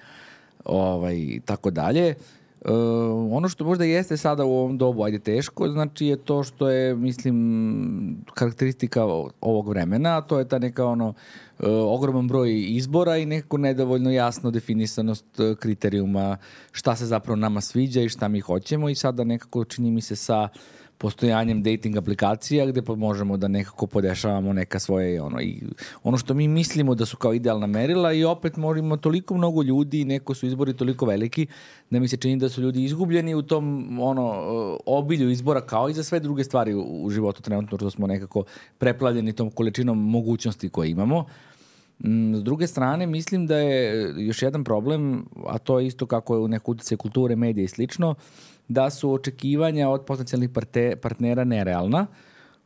[0.64, 2.14] ovaj, tako dalje.
[2.61, 2.72] Uh,
[3.36, 6.95] ono što možda jeste sada u ovom dobu, ajde teško, znači je to što je,
[6.95, 9.05] mislim, karakteristika
[9.41, 11.14] ovog vremena, a to je ta neka ono, uh,
[11.68, 16.36] ogroman broj izbora i nekako nedovoljno jasno definisanost uh, kriterijuma
[16.72, 20.16] šta se zapravo nama sviđa i šta mi hoćemo i sada nekako čini mi se
[20.16, 20.49] sa
[20.99, 25.62] postojanjem dating aplikacija gde možemo da nekako podešavamo neka svoje ono, i
[26.03, 30.01] ono što mi mislimo da su kao idealna merila i opet možemo toliko mnogo ljudi
[30.01, 31.46] i neko su izbori toliko veliki
[31.90, 34.32] da mi se čini da su ljudi izgubljeni u tom ono
[34.86, 38.44] obilju izbora kao i za sve druge stvari u, u životu trenutno što smo nekako
[38.78, 41.24] preplavljeni tom količinom mogućnosti koje imamo.
[42.05, 46.34] Mm, s druge strane, mislim da je još jedan problem, a to je isto kako
[46.34, 48.14] je u nekoj kulture, medije i slično,
[48.68, 52.06] da su očekivanja od potencijalnih parte, partnera nerealna,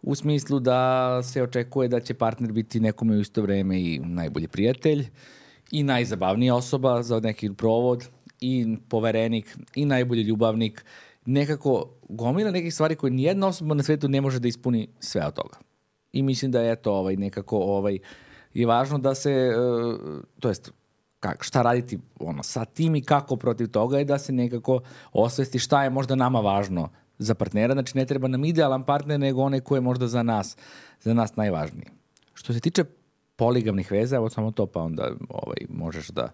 [0.03, 4.48] u smislu da se očekuje da će partner biti nekome u isto vreme i najbolji
[4.48, 5.07] prijatelj
[5.70, 8.09] i najzabavnija osoba za neki provod
[8.40, 10.84] i poverenik i najbolji ljubavnik.
[11.26, 15.34] Nekako gomila nekih stvari koje nijedna osoba na svetu ne može da ispuni sve od
[15.34, 15.59] toga.
[16.12, 17.98] I mislim da je to ovaj, nekako ovaj,
[18.55, 20.72] je važno da se, uh, to jest
[21.23, 24.81] kak, šta raditi ono, sa tim i kako protiv toga je da se nekako
[25.12, 27.75] osvesti šta je možda nama važno za partnera.
[27.75, 30.57] Znači ne treba nam idealan partner nego onaj ko je možda za nas,
[31.01, 31.87] za nas najvažniji.
[32.35, 32.85] Što se tiče
[33.37, 36.33] poligamnih veza, evo samo to pa onda ovaj, možeš da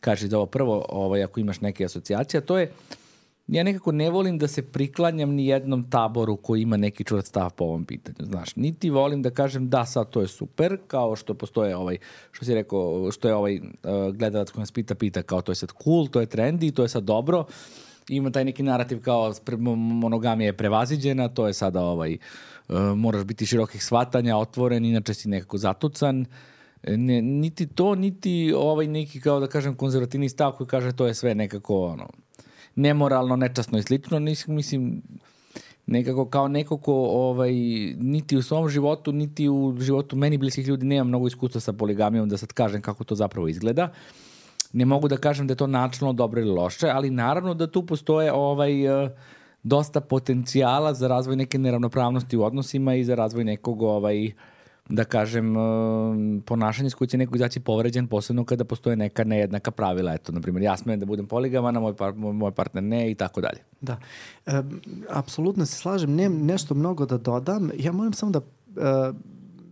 [0.00, 2.72] kažeš da ovo prvo, ovaj, ako imaš neke asocijacije, to je
[3.52, 7.50] ja nekako ne volim da se priklanjam ni jednom taboru koji ima neki čurat stav
[7.50, 8.56] po ovom pitanju, znaš.
[8.56, 11.98] Niti volim da kažem da sad to je super, kao što postoje ovaj,
[12.30, 15.56] što si rekao, što je ovaj uh, gledalac koji nas pita, pita kao to je
[15.56, 17.44] sad cool, to je trendy, to je sad dobro.
[18.08, 19.32] Ima taj neki narativ kao
[19.76, 22.16] monogamija je prevaziđena, to je sada ovaj,
[22.68, 26.26] uh, moraš biti širokih shvatanja, otvoren, inače si nekako zatucan.
[26.88, 31.14] Ne, niti to, niti ovaj neki kao da kažem konzervativni stav koji kaže to je
[31.14, 32.08] sve nekako ono,
[32.74, 35.02] nemoralno, nečasno i slično, mislim,
[35.86, 37.52] nekako kao neko ko ovaj,
[37.98, 42.28] niti u svom životu, niti u životu meni bliskih ljudi nema mnogo iskustva sa poligamijom
[42.28, 43.88] da sad kažem kako to zapravo izgleda.
[44.72, 47.86] Ne mogu da kažem da je to načinno dobro ili loše, ali naravno da tu
[47.86, 49.10] postoje ovaj, eh,
[49.62, 54.32] dosta potencijala za razvoj neke neravnopravnosti u odnosima i za razvoj nekog ovaj, uh,
[54.88, 59.70] da kažem, um, ponašanje s koje će neko izaći povređen, posebno kada postoje neka nejednaka
[59.70, 60.14] pravila.
[60.14, 63.14] Eto, na primjer, ja smem da budem poligaman, a moj, par, moj partner ne i
[63.14, 63.58] tako dalje.
[63.80, 63.96] Da,
[64.46, 64.62] e,
[65.08, 67.70] apsolutno se slažem, ne, nešto mnogo da dodam.
[67.78, 69.12] Ja moram samo da e,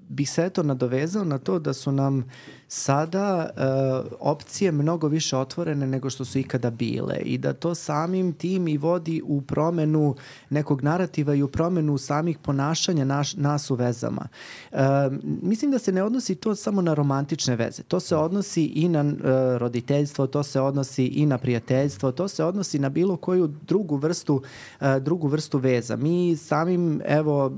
[0.08, 2.24] bih se eto nadovezao na to da su nam
[2.72, 8.32] sada uh, opcije mnogo više otvorene nego što su ikada bile i da to samim
[8.32, 10.14] tim i vodi u promenu
[10.50, 14.28] nekog narativa i u promenu samih ponašanja naš, nas u vezama.
[14.72, 14.78] Uh,
[15.42, 17.82] mislim da se ne odnosi to samo na romantične veze.
[17.82, 19.14] To se odnosi i na uh,
[19.58, 24.42] roditeljstvo, to se odnosi i na prijateljstvo, to se odnosi na bilo koju drugu vrstu,
[24.80, 25.96] uh, drugu vrstu veza.
[25.96, 27.52] Mi samim evo uh,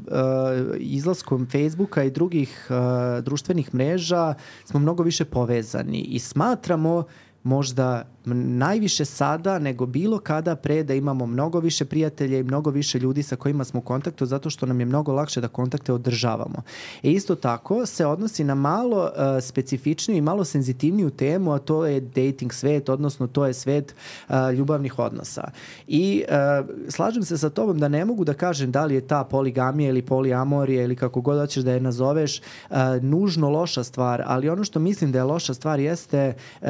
[0.79, 4.35] izlaskom Facebooka i drugih uh, društvenih mreža
[4.65, 7.05] smo mnogo više povezani i smatramo
[7.43, 12.99] možda najviše sada nego bilo kada pre da imamo mnogo više prijatelja i mnogo više
[12.99, 16.63] ljudi sa kojima smo u kontaktu zato što nam je mnogo lakše da kontakte održavamo.
[17.03, 21.87] E isto tako se odnosi na malo uh, specifičniju i malo senzitivniju temu, a to
[21.87, 23.95] je dating svet, odnosno to je svet
[24.29, 25.51] uh, ljubavnih odnosa.
[25.87, 29.25] I uh, slažem se sa tobom da ne mogu da kažem da li je ta
[29.25, 34.49] poligamija ili poliamorija ili kako god hoćeš da je nazoveš uh, nužno loša stvar, ali
[34.49, 36.69] ono što mislim da je loša stvar jeste um,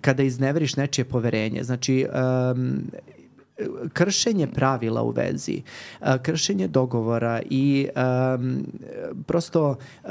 [0.00, 1.64] kada izneveriš nečije poverenje.
[1.64, 2.06] Znači,
[2.54, 2.82] um,
[3.92, 5.62] kršenje pravila u vezi,
[6.22, 8.66] kršenje dogovora i um,
[9.26, 9.68] prosto
[10.04, 10.10] uh,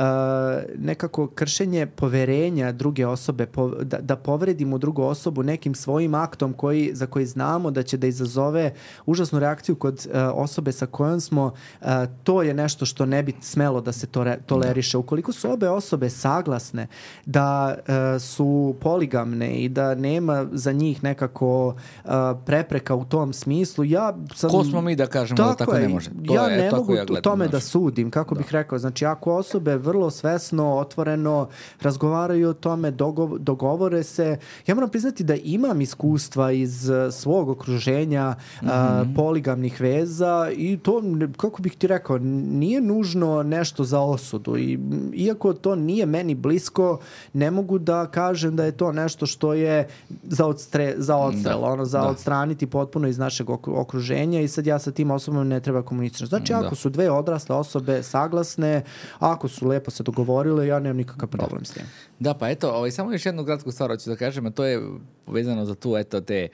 [0.78, 6.92] nekako kršenje poverenja druge osobe, po, da, da povredimo drugu osobu nekim svojim aktom koji,
[6.94, 8.74] za koji znamo da će da izazove
[9.06, 11.46] užasnu reakciju kod uh, osobe sa kojom smo,
[11.82, 11.88] uh,
[12.24, 14.98] to je nešto što ne bi smelo da se to re, toleriše.
[14.98, 16.88] Ukoliko su obe osobe saglasne
[17.26, 22.12] da uh, su poligamne i da nema za njih nekako uh,
[22.46, 24.50] prepreka u tom smislu, ja sam...
[24.50, 26.10] Ko smo mi da kažemo da tako da tako ne može?
[26.28, 28.40] To ja je, ne mogu ja gledam, tome da sudim, kako da.
[28.40, 28.80] bih rekao.
[28.80, 31.50] Znači, ako osobe vrlo svesno, otvoreno
[31.82, 34.38] razgovaraju o tome, dogo, dogovore se,
[34.68, 39.02] ja moram priznati da imam iskustva iz uh, svog okruženja mm -hmm.
[39.02, 41.02] uh, poligamnih veza i to,
[41.38, 44.58] kako bih ti rekao, nije nužno nešto za osudu.
[44.58, 44.80] I,
[45.14, 47.00] iako to nije meni blisko,
[47.34, 49.88] ne mogu da kažem da je to nešto što je
[50.24, 51.66] za, odstre, za odstrel, da.
[51.66, 52.08] ono, za da.
[52.08, 56.30] odstraniti potpuno iz našeg okruženja i sad ja sa tim osobama ne treba komunicirati.
[56.30, 56.60] Znači, da.
[56.60, 58.84] ako su dve odrasle osobe saglasne,
[59.20, 61.66] ako su lepo se dogovorile, ja nemam nikakav problem da.
[61.66, 61.84] s tim.
[62.20, 64.82] Da, pa eto, ovaj, samo još jednu kratku stvar hoću da kažem, a to je
[65.26, 66.48] povezano za tu, eto, te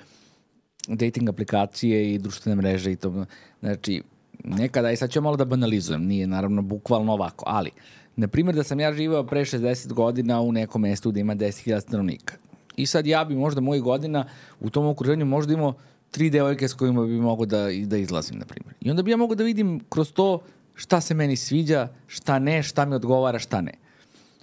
[0.87, 3.25] dating aplikacije i društvene mreže i to.
[3.59, 4.03] Znači,
[4.43, 7.71] nekada, i sad ću malo da banalizujem, nije naravno bukvalno ovako, ali,
[8.15, 11.81] na primjer da sam ja živeo pre 60 godina u nekom mestu gde ima 10.000
[11.81, 12.35] stanovnika.
[12.77, 14.25] I sad ja bi možda mojih godina
[14.59, 15.73] u tom okruženju možda imao
[16.11, 18.75] tri devojke s kojima bi mogo da, da izlazim, na primjer.
[18.81, 20.41] I onda bi ja mogo da vidim kroz to
[20.75, 23.73] šta se meni sviđa, šta ne, šta mi odgovara, šta ne.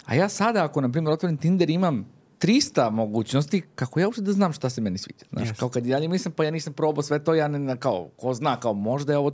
[0.05, 2.07] A ja sada, ako, na primjer, otvorim Tinder, imam
[2.41, 5.25] 300 mogućnosti, kako ja uopšte da znam šta se meni sviđa.
[5.33, 5.59] Znaš, Jeste.
[5.59, 8.61] kao kad ja nisam, pa ja nisam probao sve to, ja ne, kao, ko zna,
[8.61, 9.33] kao možda je ovo,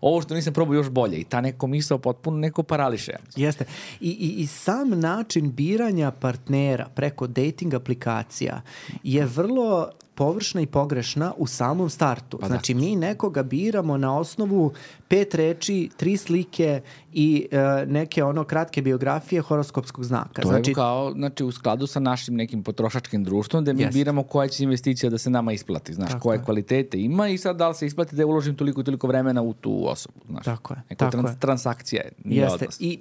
[0.00, 1.16] ovo što nisam probao još bolje.
[1.16, 3.12] I ta neko misao potpuno neko parališe.
[3.26, 3.44] mislim.
[3.46, 3.64] Jeste.
[4.00, 8.62] I, i, I sam način biranja partnera preko dating aplikacija
[9.02, 12.38] je vrlo površna i pogrešna u samom startu.
[12.38, 12.48] Pa da.
[12.48, 14.72] znači, mi nekoga biramo na osnovu
[15.08, 16.80] pet reči, tri slike
[17.12, 20.42] i e, neke ono kratke biografije horoskopskog znaka.
[20.42, 23.94] To znači, je kao, znači, u skladu sa našim nekim potrošačkim društvom, da mi Jeste.
[23.94, 26.44] biramo koja će investicija da se nama isplati, znaš, Tako koje je.
[26.44, 29.52] kvalitete ima i sad da li se isplati da uložim toliko i toliko vremena u
[29.52, 30.44] tu osobu, znaš.
[30.44, 31.40] Tako je, Neka tako trans- je.
[31.40, 32.54] transakcija je, Jeste.
[32.54, 32.76] odnos.
[32.80, 32.98] I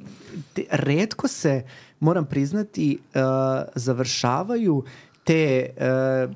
[0.54, 1.64] te, redko se,
[2.00, 3.22] moram priznati, uh,
[3.76, 4.84] završavaju
[5.24, 5.70] te
[6.28, 6.36] uh,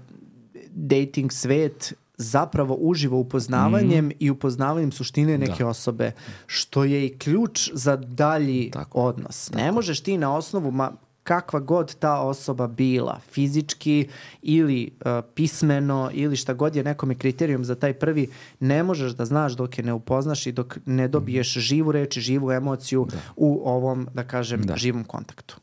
[0.70, 4.16] dating svet zapravo uživo upoznavanjem Mhm.
[4.20, 6.12] i upoznavanjem suštine neke osobe,
[6.46, 9.00] što je i ključ za dalji Tako.
[9.00, 9.52] odnos.
[9.52, 10.92] Ne možeš ti na osnovu, ma,
[11.24, 14.08] kakva god ta osoba bila, fizički
[14.42, 15.06] ili uh,
[15.36, 18.28] pismeno ili šta god je nekome kriterijum za taj prvi,
[18.60, 22.22] ne možeš da znaš dok je ne upoznaš i dok ne dobiješ živu reč i
[22.22, 24.76] živu emociju u ovom, da kažem, Da.
[24.76, 25.56] živom kontaktu.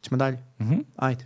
[0.00, 0.38] Ćemo dalje?
[0.60, 0.74] Mhm.
[0.96, 1.24] Ajde.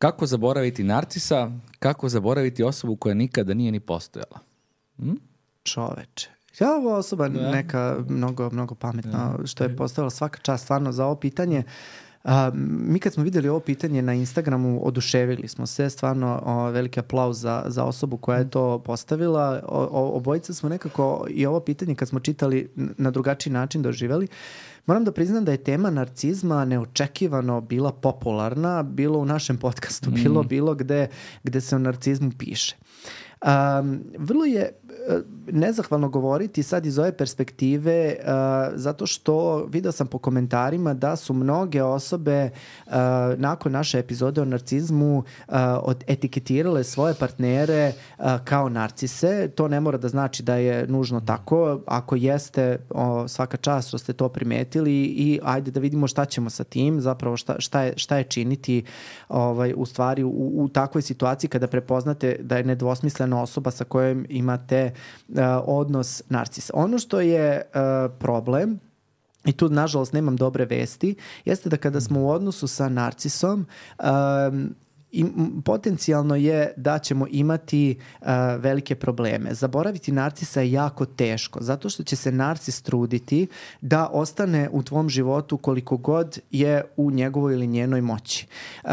[0.00, 4.38] Kako zaboraviti narcisa, kako zaboraviti osobu koja nikada nije ni postojala.
[5.62, 6.30] Čoveče.
[6.60, 11.16] Ja ova osoba neka mnogo, mnogo pametna, što je postavila svaka čast stvarno za ovo
[11.16, 11.62] pitanje.
[12.24, 17.00] A, mi kad smo videli ovo pitanje na Instagramu, oduševili smo se, stvarno o, veliki
[17.00, 19.62] aplauz za, za osobu koja je to postavila.
[19.68, 24.28] O, o, obojica smo nekako i ovo pitanje kad smo čitali na drugačiji način doživeli.
[24.86, 30.42] Moram da priznam da je tema narcizma neočekivano bila popularna, bilo u našem podcastu, bilo
[30.42, 31.08] bilo gde,
[31.42, 32.76] gde se o narcizmu piše.
[33.44, 34.79] Um, vrlo je
[35.52, 38.16] nezahvalno govoriti sad iz ove perspektive e,
[38.74, 42.50] zato što video sam po komentarima da su mnoge osobe e,
[43.36, 47.92] nakon naše epizode o narcizmu e, od etiketirale svoje partnere e,
[48.44, 49.48] kao narcise.
[49.48, 51.80] To ne mora da znači da je nužno tako.
[51.86, 56.50] Ako jeste, o, svaka čast što ste to primetili i ajde da vidimo šta ćemo
[56.50, 58.84] sa tim, zapravo šta, šta, je, šta je činiti
[59.28, 64.26] ovaj, u stvari u, u takvoj situaciji kada prepoznate da je nedvosmislena osoba sa kojom
[64.28, 64.92] imate
[65.28, 66.70] uh, odnos narcis.
[66.74, 68.80] Ono što je uh, problem
[69.44, 71.14] i tu nažalost nemam dobre vesti,
[71.44, 73.66] jeste da kada smo u odnosu sa narcisom
[73.98, 74.74] um,
[75.12, 75.24] i
[75.64, 78.26] potencijalno je da ćemo imati uh,
[78.58, 79.54] velike probleme.
[79.54, 83.46] Zaboraviti narcisa je jako teško, zato što će se narcis truditi
[83.80, 88.46] da ostane u tvom životu koliko god je u njegovoj ili njenoj moći.
[88.84, 88.90] Uh,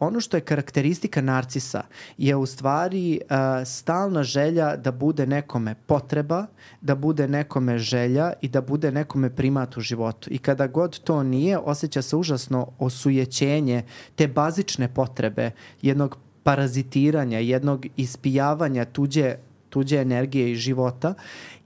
[0.00, 1.82] ono što je karakteristika narcisa
[2.18, 3.36] je u stvari uh,
[3.66, 6.46] stalna želja da bude nekome potreba,
[6.80, 10.30] da bude nekome želja i da bude nekome primat u životu.
[10.30, 13.82] I kada god to nije, osjeća se užasno osujećenje
[14.14, 15.50] te bazične potrebe
[15.82, 19.36] jednog parazitiranja, jednog ispijavanja tuđe
[19.76, 21.14] tuđe energije i života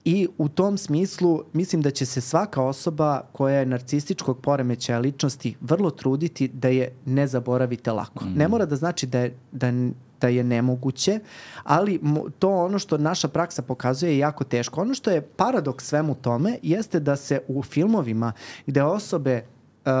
[0.05, 5.55] i u tom smislu mislim da će se svaka osoba koja je narcističkog poremećaja ličnosti
[5.61, 8.25] vrlo truditi da je ne zaboravite lako.
[8.35, 9.71] Ne mora da znači da je, da,
[10.21, 11.19] da je nemoguće,
[11.63, 11.99] ali
[12.39, 14.81] to ono što naša praksa pokazuje je jako teško.
[14.81, 18.33] Ono što je paradoks svemu tome jeste da se u filmovima
[18.67, 19.43] gde osobe
[19.85, 19.91] uh,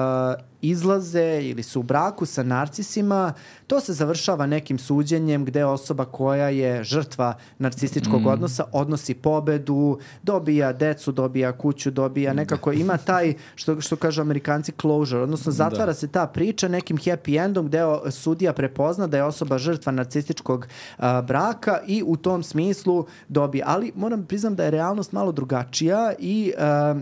[0.61, 3.33] izlaze ili su u braku sa narcisima,
[3.67, 10.73] to se završava nekim suđenjem gde osoba koja je žrtva narcističkog odnosa odnosi pobedu, dobija
[10.73, 16.07] decu, dobija kuću, dobija nekako, ima taj, što, što kažu amerikanci, closure, odnosno zatvara se
[16.07, 20.67] ta priča nekim happy endom gde o- sudija prepozna da je osoba žrtva narcističkog
[20.97, 23.65] a, braka i u tom smislu dobija.
[23.67, 26.95] Ali moram priznam da je realnost malo drugačija i a,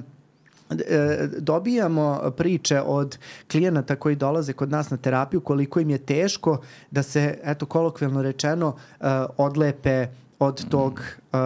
[1.38, 3.18] dobijamo priče od
[3.52, 8.22] klijenata koji dolaze kod nas na terapiju koliko im je teško da se, eto, kolokvijalno
[8.22, 9.06] rečeno, e,
[9.38, 10.08] odlepe
[10.40, 11.00] od tog,
[11.34, 11.42] e, e,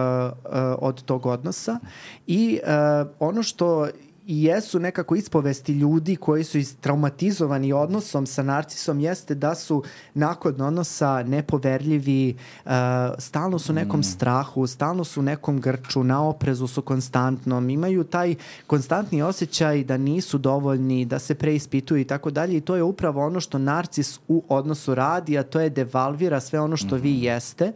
[0.78, 1.78] od tog odnosa.
[2.26, 2.70] I e,
[3.18, 3.88] ono što
[4.26, 9.82] i jesu nekako ispovesti ljudi koji su traumatizovani odnosom sa narcisom jeste da su
[10.14, 12.70] nakon odnosa nepoverljivi, uh,
[13.18, 18.04] stalno su u nekom strahu, stalno su u nekom grču, na oprezu su konstantno, imaju
[18.04, 18.34] taj
[18.66, 23.26] konstantni osjećaj da nisu dovoljni, da se preispituju i tako dalje i to je upravo
[23.26, 27.72] ono što narcis u odnosu radi, a to je devalvira sve ono što vi jeste.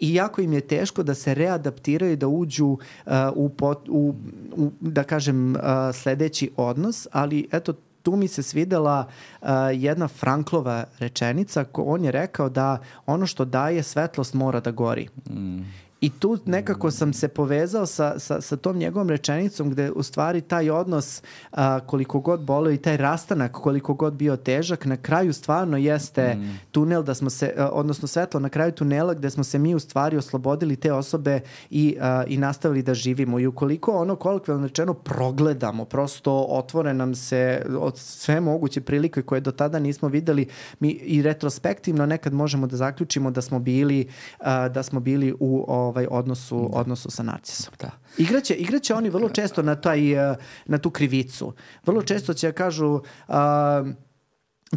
[0.00, 4.14] I jako im je teško da se readaptiraju i da uđu uh, u, pot, u,
[4.56, 9.06] u, da kažem, uh, sledeći odnos, ali eto, tu mi se svidela
[9.40, 14.70] uh, jedna Franklova rečenica, ko on je rekao da ono što daje svetlost mora da
[14.70, 15.08] gori.
[15.30, 15.60] Mm.
[16.04, 20.40] I tu nekako sam se povezao sa, sa, sa tom njegovom rečenicom gde u stvari
[20.40, 21.22] taj odnos
[21.52, 26.34] a, koliko god bolio i taj rastanak koliko god bio težak, na kraju stvarno jeste
[26.34, 26.58] mm.
[26.70, 29.78] tunel da smo se, a, odnosno svetlo na kraju tunela gde smo se mi u
[29.78, 31.40] stvari oslobodili te osobe
[31.70, 33.40] i, a, i nastavili da živimo.
[33.40, 39.40] I ukoliko ono kolokvijalno rečeno progledamo, prosto otvore nam se od sve moguće prilike koje
[39.40, 40.46] do tada nismo videli
[40.80, 44.08] mi i retrospektivno nekad možemo da zaključimo da smo bili,
[44.38, 45.64] a, da smo bili u
[45.94, 46.78] ovaj odnosu, da.
[46.78, 47.74] odnosu sa narcisom.
[47.80, 47.90] Da.
[48.18, 51.52] Igraće, igraće oni vrlo često na, taj, eh, na tu krivicu.
[51.86, 53.00] Vrlo često će kažu...
[53.28, 53.34] Uh,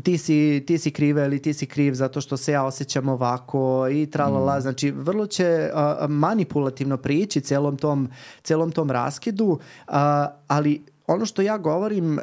[0.04, 3.88] ti si, ti si kriva ili ti si kriv zato što se ja osjećam ovako
[3.92, 4.58] i tralala.
[4.58, 4.62] Mm.
[4.62, 8.10] Znači, vrlo će uh, manipulativno prići celom tom,
[8.44, 9.94] celom tom raskidu, uh,
[10.48, 12.22] ali ono što ja govorim uh,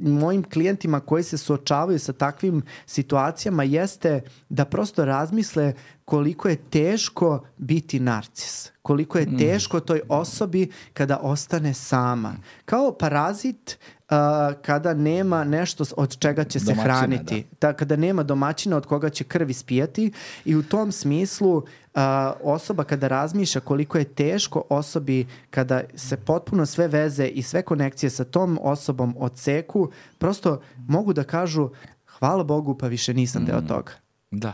[0.00, 5.74] mojim klijentima koji se suočavaju sa takvim situacijama jeste da prosto razmisle
[6.04, 8.72] koliko je teško biti narcis.
[8.82, 9.38] Koliko je mm.
[9.38, 12.36] teško toj osobi kada ostane sama.
[12.64, 13.78] Kao parazit
[14.10, 14.16] uh,
[14.62, 17.46] kada nema nešto od čega će se domaćina, hraniti.
[17.60, 17.68] Da.
[17.68, 17.72] da.
[17.72, 20.12] kada nema domaćina od koga će krv ispijati
[20.44, 21.62] i u tom smislu
[21.94, 22.00] uh,
[22.42, 28.10] osoba kada razmišlja koliko je teško osobi kada se potpuno sve veze i sve konekcije
[28.10, 31.70] sa tom osobom odseku, prosto mogu da kažu
[32.06, 33.46] hvala Bogu pa više nisam mm.
[33.46, 33.92] deo toga.
[34.30, 34.52] Da.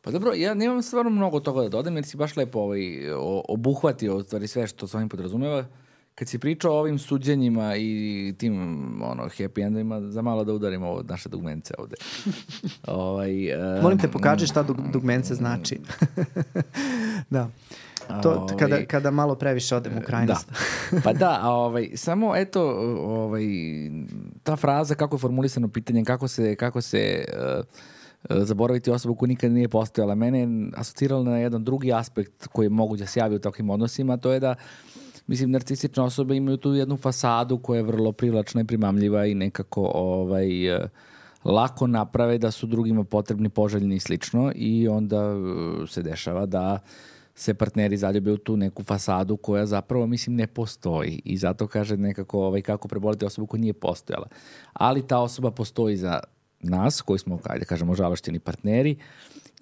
[0.00, 2.80] Pa dobro, ja nemam stvarno mnogo toga da dodam, jer si baš lepo ovaj,
[3.48, 5.64] obuhvatio stvari sve što s ovim podrazumeva.
[6.14, 8.54] Kad si pričao o ovim suđenjima i tim
[9.02, 11.96] ono, happy endima, za malo da udarimo ovo naše dugmence ovde.
[12.86, 15.80] ovaj, uh, Molim te, pokaži šta dug, dugmence znači.
[17.30, 17.50] da.
[18.22, 20.48] To, ovaj, kada, kada malo previše odem u krajnost.
[20.92, 21.00] Da.
[21.04, 22.62] Pa da, a ovaj, samo eto,
[23.00, 23.44] ovaj,
[24.42, 27.24] ta fraza kako je formulisano pitanje, kako se, kako se
[27.58, 27.64] uh,
[28.30, 30.14] E, zaboraviti osobu koja nikad nije postojala.
[30.14, 33.70] Mene je asociralo na jedan drugi aspekt koji je moguće da se javi u takvim
[33.70, 34.54] odnosima, to je da
[35.26, 39.90] mislim, narcistične osobe imaju tu jednu fasadu koja je vrlo privlačna i primamljiva i nekako
[39.94, 40.48] ovaj,
[41.44, 46.78] lako naprave da su drugima potrebni, poželjni i slično i onda e, se dešava da
[47.34, 51.22] se partneri zaljube u tu neku fasadu koja zapravo, mislim, ne postoji.
[51.24, 54.26] I zato kaže nekako ovaj, kako preboliti osobu koja nije postojala.
[54.72, 56.20] Ali ta osoba postoji za
[56.60, 58.96] nas, koji smo, ajde kažemo, žalošteni partneri,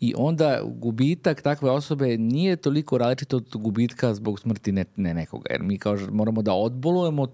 [0.03, 5.47] i onda gubitak takve osobe nije toliko različit od gubitka zbog smrti ne, ne nekoga,
[5.51, 7.27] jer mi kao moramo da odbolujemo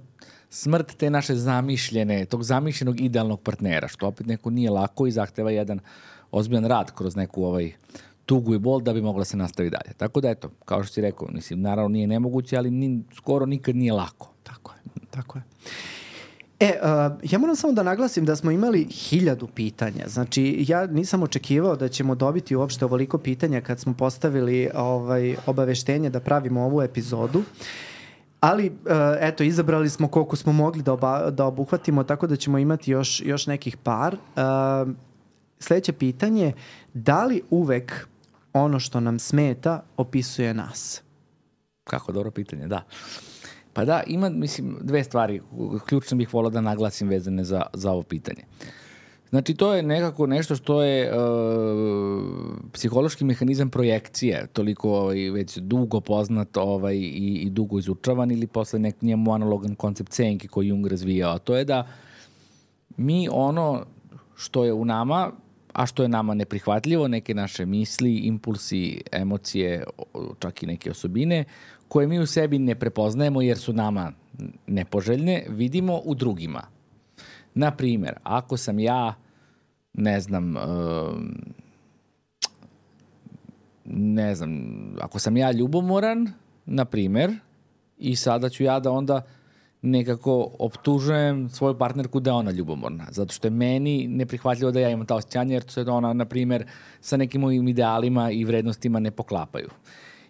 [0.50, 5.50] smrt te naše zamišljene, tog zamišljenog idealnog partnera, što opet neko nije lako i zahteva
[5.50, 5.80] jedan
[6.30, 7.72] ozbiljan rad kroz neku ovaj
[8.26, 9.94] tugu i bol da bi mogla se nastavi dalje.
[9.96, 13.76] Tako da eto, kao što si rekao, mislim, naravno nije nemoguće, ali ni, skoro nikad
[13.76, 14.32] nije lako.
[14.42, 15.42] Tako je, tako je.
[16.60, 20.08] E, uh, ja moram samo da naglasim da smo imali hiljadu pitanja.
[20.08, 26.10] Znači, ja nisam očekivao da ćemo dobiti uopšte ovoliko pitanja kad smo postavili ovaj, obaveštenje
[26.10, 27.42] da pravimo ovu epizodu.
[28.40, 28.74] Ali, uh,
[29.20, 33.22] eto, izabrali smo koliko smo mogli da, oba, da obuhvatimo, tako da ćemo imati još,
[33.24, 34.14] još nekih par.
[34.14, 34.92] Uh,
[35.58, 36.52] sledeće pitanje,
[36.94, 38.08] da li uvek
[38.52, 41.02] ono što nam smeta opisuje nas?
[41.84, 42.82] Kako dobro pitanje, da.
[43.78, 45.40] Pa da, ima, mislim, dve stvari.
[45.86, 48.42] Ključno bih volao da naglasim vezane za, za ovo pitanje.
[49.30, 52.22] Znači, to je nekako nešto što je uh,
[52.72, 58.78] psihološki mehanizam projekcije, toliko ovaj, već dugo poznat ovaj, i, i dugo izučavan ili posle
[58.78, 61.34] nek njemu analogan koncept senke koji Jung razvijao.
[61.34, 61.86] A to je da
[62.96, 63.84] mi ono
[64.36, 65.30] što je u nama,
[65.72, 69.84] a što je nama neprihvatljivo, neke naše misli, impulsi, emocije,
[70.38, 71.44] čak i neke osobine,
[71.88, 74.12] koje mi u sebi ne prepoznajemo jer su nama
[74.66, 76.62] nepoželjne, vidimo u drugima.
[77.54, 79.14] Na primer, ako sam ja,
[79.92, 80.54] ne znam,
[83.84, 84.52] ne znam,
[85.00, 86.32] ako sam ja ljubomoran,
[86.66, 87.34] na primer,
[87.98, 89.22] i sada ću ja da onda
[89.82, 94.90] nekako optužujem svoju partnerku da je ona ljubomorna, zato što je meni neprihvatljivo da ja
[94.90, 96.66] imam ta osjećanja, jer se ona, na primer,
[97.00, 99.68] sa nekim mojim idealima i vrednostima ne poklapaju.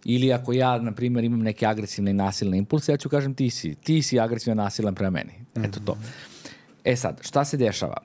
[0.04, 3.50] Ili ako ja, na primjer, imam neke agresivne i nasilne impulse, ja ću kažem ti
[3.50, 5.32] si, ti si agresivno nasilan prema meni.
[5.64, 5.96] Eto to.
[6.84, 7.96] E sad, šta se dešava?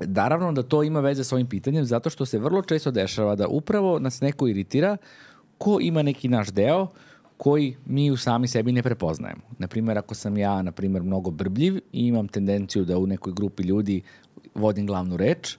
[0.00, 3.48] Naravno da to ima veze sa ovim pitanjem zato što se vrlo često dešava da
[3.48, 4.96] upravo nas neko iritira
[5.58, 6.86] ko ima neki naš deo
[7.36, 9.42] koji mi u sami sebi ne prepoznajemo.
[9.58, 13.62] Naprimjer, ako sam ja, na primjer, mnogo brbljiv i imam tendenciju da u nekoj grupi
[13.62, 14.02] ljudi
[14.54, 15.56] vodim glavnu reč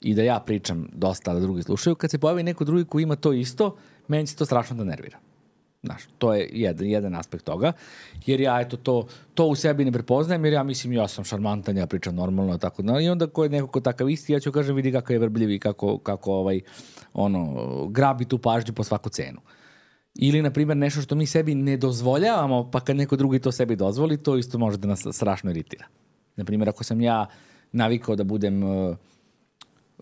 [0.00, 3.16] i da ja pričam dosta, da drugi slušaju, kad se pojavi neko drugi koji ima
[3.16, 3.76] to isto,
[4.08, 5.18] meni će to strašno da nervira.
[5.82, 7.72] Znaš, to je jedan, jedan aspekt toga,
[8.26, 11.76] jer ja eto to, to u sebi ne prepoznajem, jer ja mislim ja sam šarmantan,
[11.76, 14.52] ja pričam normalno, tako da, i onda ko je neko ko takav isti, ja ću
[14.52, 16.60] kažem vidi kako je vrbljiv i kako, kako ovaj,
[17.14, 19.40] ono, grabi tu pažnju po svaku cenu.
[20.14, 23.76] Ili, na primjer, nešto što mi sebi ne dozvoljavamo, pa kad neko drugi to sebi
[23.76, 25.86] dozvoli, to isto može da nas strašno iritira.
[26.36, 27.26] Na primjer, ako sam ja
[27.72, 28.96] navikao da budem uh,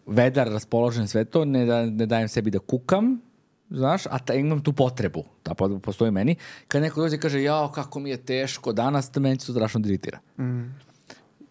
[0.07, 3.21] vedar, raspoložen, sve to, ne, da, ne dajem sebi da kukam,
[3.71, 6.37] znaš, a ta, imam tu potrebu, ta pot- postoji u meni,
[6.69, 9.81] kad neko dođe i kaže, jao, kako mi je teško danas, to meni to strašno
[9.81, 10.19] da iritira.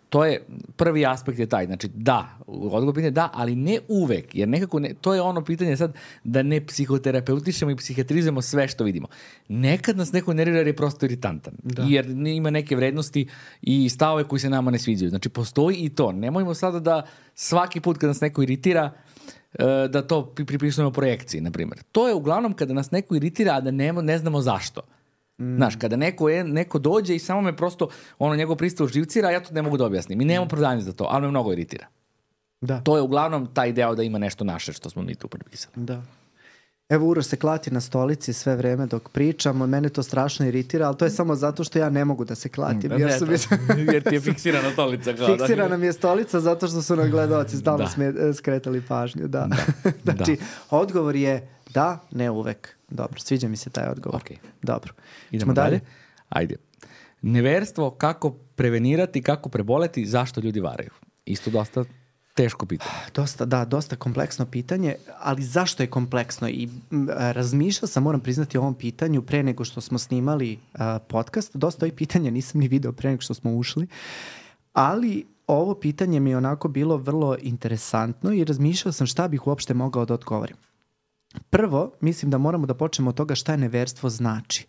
[0.09, 4.49] To je, prvi aspekt je taj, znači da, odgovor pitanje da, ali ne uvek, jer
[4.49, 5.93] nekako, ne, to je ono pitanje sad
[6.23, 9.07] da ne psihoterapeutišemo i psihijatrizujemo sve što vidimo.
[9.47, 11.53] Nekad nas neko nervira jer je prosto iritantan,
[11.87, 13.27] jer ima neke vrednosti
[13.61, 15.09] i stavove koji se nama ne sviđaju.
[15.09, 16.11] Znači, postoji i to.
[16.11, 19.14] Nemojmo sada da svaki put kad nas neko iritira, e,
[19.89, 21.83] da to pri- pripisujemo projekciji, na primjer.
[21.91, 24.81] To je uglavnom kada nas neko iritira, a da ne, ne znamo zašto.
[25.37, 27.87] Znaš, kada neko, je, neko dođe i samo me prosto,
[28.19, 30.21] ono, njegov pristav živcira, ja to ne mogu da objasnim.
[30.21, 31.87] I nemam opravdanje za to, ali me mnogo iritira.
[32.61, 32.79] Da.
[32.79, 35.73] To je uglavnom taj deo da ima nešto naše što smo mi tu prepisali.
[35.75, 36.01] Da.
[36.89, 40.97] Evo Uroš se klati na stolici sve vreme dok pričamo, mene to strašno iritira, ali
[40.97, 42.91] to je samo zato što ja ne mogu da se klatim.
[42.91, 43.37] jer, su mi,
[43.93, 45.13] jer ti je fiksirana stolica.
[45.13, 48.33] Kao, fiksirana mi je stolica zato što su nam gledalci stalno Da.
[48.33, 49.27] skretali pažnju.
[49.27, 49.49] Da.
[50.03, 50.37] znači,
[50.69, 52.75] odgovor je da, ne uvek.
[52.89, 54.21] Dobro, sviđa mi se taj odgovor.
[54.21, 54.37] Ok.
[54.61, 54.93] Dobro.
[55.31, 55.79] Idemo dalje.
[56.29, 56.55] Ajde.
[57.21, 60.89] Neverstvo, kako prevenirati, kako preboleti, zašto ljudi varaju?
[61.25, 61.83] Isto dosta
[62.35, 62.91] teško pitanje.
[63.15, 66.49] Dosta, da, dosta kompleksno pitanje, ali zašto je kompleksno?
[66.49, 66.69] I
[67.17, 71.55] a, razmišljao sam, moram priznati, o ovom pitanju pre nego što smo snimali a, podcast.
[71.55, 73.87] Dosta ovih pitanja nisam ni video pre nego što smo ušli,
[74.73, 79.73] ali ovo pitanje mi je onako bilo vrlo interesantno i razmišljao sam šta bih uopšte
[79.73, 80.57] mogao da odgovorim.
[81.49, 84.65] Prvo, mislim da moramo da počnemo od toga šta je neverstvo znači.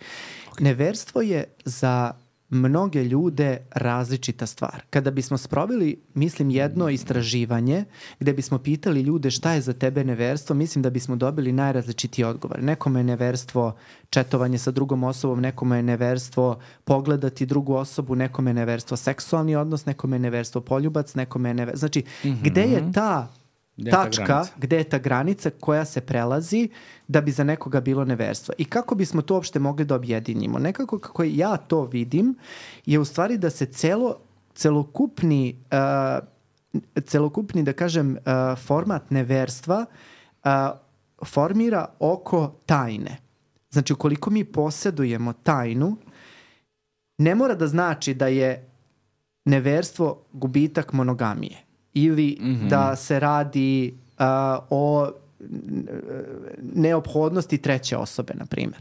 [0.60, 2.12] Neverstvo je za
[2.50, 4.82] mnoge ljude različita stvar.
[4.90, 7.84] Kada bismo sproveli, mislim, jedno istraživanje
[8.20, 12.62] gde bismo pitali ljude šta je za tebe neverstvo, mislim da bismo dobili najrazličitiji odgovor.
[12.62, 13.76] Nekome je neverstvo
[14.10, 19.86] četovanje sa drugom osobom, nekome je neverstvo pogledati drugu osobu, nekome je neverstvo seksualni odnos,
[19.86, 21.78] nekome je neverstvo poljubac, nekome je neverstvo...
[21.78, 22.02] Znači,
[22.42, 23.28] gde je ta
[23.76, 24.52] Gde ta tačka, granica?
[24.56, 26.68] gde je ta granica koja se prelazi
[27.08, 28.54] da bi za nekoga bilo neverstvo.
[28.58, 30.58] I kako bismo to uopšte mogli da objedinimo?
[30.58, 32.34] Nekako kako ja to vidim
[32.86, 34.16] je u stvari da se celo,
[34.54, 36.26] celokupni, uh,
[37.04, 39.84] celokupni, da kažem, uh, format neverstva
[40.44, 40.50] uh,
[41.26, 43.16] formira oko tajne.
[43.70, 45.96] Znači, ukoliko mi posedujemo tajnu,
[47.18, 48.68] ne mora da znači da je
[49.44, 51.65] neverstvo gubitak monogamije
[51.96, 54.24] ili da se radi uh,
[54.70, 55.10] o
[56.74, 58.80] neophodnosti treće osobe, na primjer.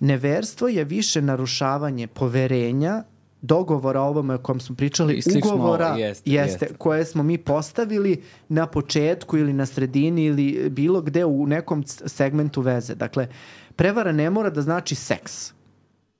[0.00, 3.02] Neverstvo je više narušavanje poverenja,
[3.42, 6.76] dogovora o ovome o kojem smo pričali, I ugovora jeste, jeste, jeste.
[6.78, 12.60] koje smo mi postavili na početku ili na sredini ili bilo gde u nekom segmentu
[12.60, 12.94] veze.
[12.94, 13.28] Dakle,
[13.76, 15.52] prevara ne mora da znači seks.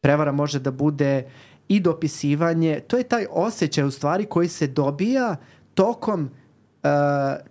[0.00, 1.24] Prevara može da bude
[1.68, 2.80] i dopisivanje.
[2.80, 5.36] To je taj osjećaj u stvari koji se dobija
[5.76, 6.88] tokom uh,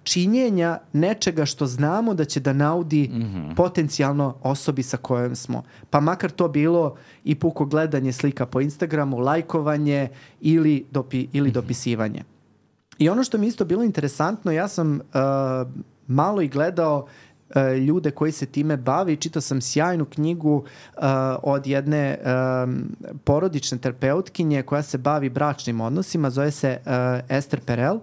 [0.03, 3.11] činjenja nečega što znamo da će da naudi
[3.56, 5.64] potencijalno osobi sa kojom smo.
[5.89, 10.07] Pa makar to bilo i puko gledanje slika po Instagramu, lajkovanje
[10.41, 12.23] ili, dopi, ili dopisivanje.
[12.97, 15.02] I ono što mi isto bilo interesantno, ja sam uh,
[16.07, 17.07] malo i gledao
[17.88, 20.63] ljude koji se time bavi čitao sam sjajnu knjigu uh,
[21.43, 22.17] od jedne
[22.63, 26.91] um, porodične terapeutkinje koja se bavi bračnim odnosima, zove se uh,
[27.30, 27.99] Esther Perel.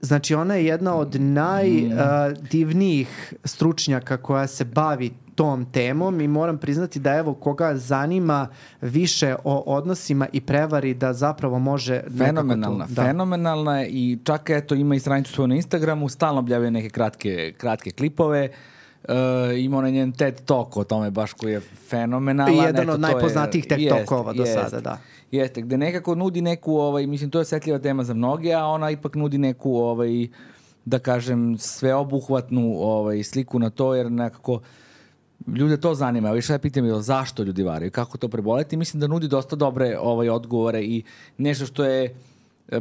[0.00, 7.00] Znači ona je jedna od najdivnijih stručnjaka koja se bavi tom temom i moram priznati
[7.00, 8.48] da evo koga zanima
[8.80, 13.02] više o odnosima i prevari da zapravo može Fenomenalna, tu- da.
[13.02, 17.90] fenomenalna i čak eto ima i stranicu svoju na Instagramu, stalno objavljuje neke kratke, kratke
[17.90, 18.48] klipove.
[18.48, 18.54] Uh,
[19.58, 22.54] ima onaj njen TED Talk o tome baš koji je fenomenalan.
[22.54, 24.60] I jedan Eto, od je- najpoznatijih TED Talkova do jeste.
[24.60, 24.98] sada, da.
[25.30, 28.90] Jeste, gde nekako nudi neku, ovaj, mislim, to je osjetljiva tema za mnoge, a ona
[28.90, 30.28] ipak nudi neku, ovaj,
[30.84, 34.60] da kažem, sveobuhvatnu ovaj, sliku na to, jer nekako
[35.48, 36.28] ljude to zanima.
[36.28, 38.76] Evo, šta je pitanje, zašto ljudi varaju, kako to preboleti?
[38.76, 41.02] Mislim da nudi dosta dobre ovaj, odgovore i
[41.38, 42.14] nešto što je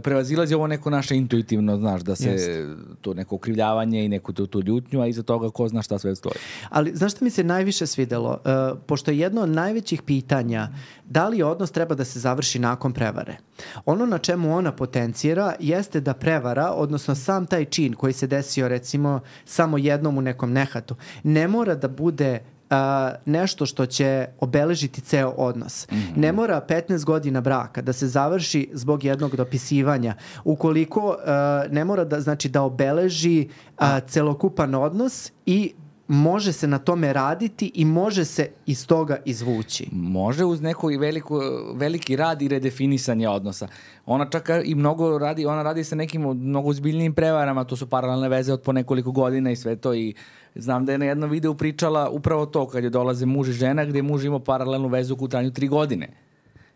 [0.04, 2.68] prevazilazi ovo neko naše intuitivno, znaš, da se Jeste.
[3.02, 6.16] to neko okrivljavanje i neku tu, tu ljutnju, a iza toga ko zna šta sve
[6.16, 6.36] stoji.
[6.70, 8.30] Ali znaš šta mi se najviše svidelo?
[8.30, 10.68] Uh, pošto je jedno od najvećih pitanja
[11.06, 13.38] da li odnos treba da se završi nakon prevare.
[13.86, 18.68] Ono na čemu ona potencijera jeste da prevara, odnosno sam taj čin koji se desio
[18.68, 22.40] recimo samo jednom u nekom nehatu, ne mora da bude
[22.72, 25.88] a, nešto što će obeležiti ceo odnos.
[25.92, 26.18] Mm -hmm.
[26.18, 30.16] Ne mora 15 godina braka da se završi zbog jednog dopisivanja.
[30.44, 35.74] Ukoliko a, ne mora da znači da obeleži a, celokupan odnos i
[36.08, 39.88] može se na tome raditi i može se iz toga izvući.
[39.92, 41.40] Može uz neko i veliku,
[41.76, 43.68] veliki rad i redefinisanje odnosa.
[44.06, 48.30] Ona čak i mnogo radi, ona radi sa nekim mnogo uzbiljnijim prevarama, to su paralelne
[48.30, 50.14] veze od po nekoliko godina i sve to i
[50.56, 53.86] znam da je na jednom videu pričala upravo to kad je dolaze muž i žena
[53.86, 56.10] gde je muž imao paralelnu vezu u trajanju tri godine.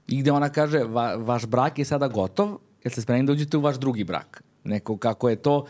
[0.08, 3.58] I gde ona kaže, va, vaš brak je sada gotov, jer ste spremni da uđete
[3.58, 4.44] u vaš drugi brak.
[4.64, 5.66] Neko kako je to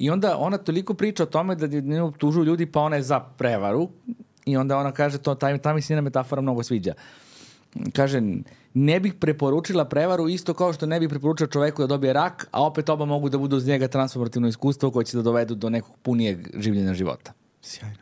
[0.00, 3.20] I onda ona toliko priča o tome da nju optužuju ljudi pa ona je za
[3.20, 3.88] prevaru
[4.46, 6.94] i onda ona kaže to, ta, ta mi njena metafora mnogo sviđa.
[7.92, 8.22] Kaže,
[8.74, 12.64] ne bih preporučila prevaru isto kao što ne bih preporučila čoveku da dobije rak, a
[12.64, 15.96] opet oba mogu da budu uz njega transformativno iskustvo koje će da dovedu do nekog
[16.02, 17.32] punijeg življenja života.
[17.62, 17.98] Sjajno.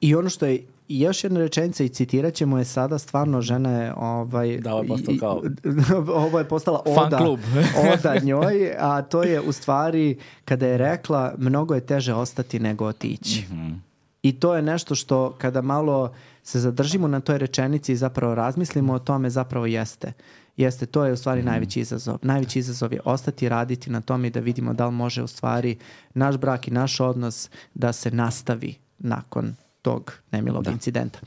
[0.00, 3.70] I ono što je I još jedna rečenica i citirat ćemo je sada, stvarno žena
[3.70, 5.42] je ovaj, da, ovo je postala kao
[6.24, 7.36] ovo je postala oda,
[7.94, 12.86] oda njoj, a to je u stvari kada je rekla mnogo je teže ostati nego
[12.86, 13.44] otići.
[13.50, 13.78] Mm -hmm.
[14.22, 16.12] I to je nešto što kada malo
[16.42, 20.12] se zadržimo na toj rečenici i zapravo razmislimo o tome zapravo jeste.
[20.56, 21.44] Jeste, to je u stvari mm.
[21.44, 22.18] najveći izazov.
[22.22, 25.78] Najveći izazov je ostati raditi na tome i da vidimo da li može u stvari
[26.14, 30.70] naš brak i naš odnos da se nastavi nakon tog nemilog da.
[30.70, 31.18] incidenta.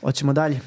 [0.00, 0.60] Hoćemo dalje.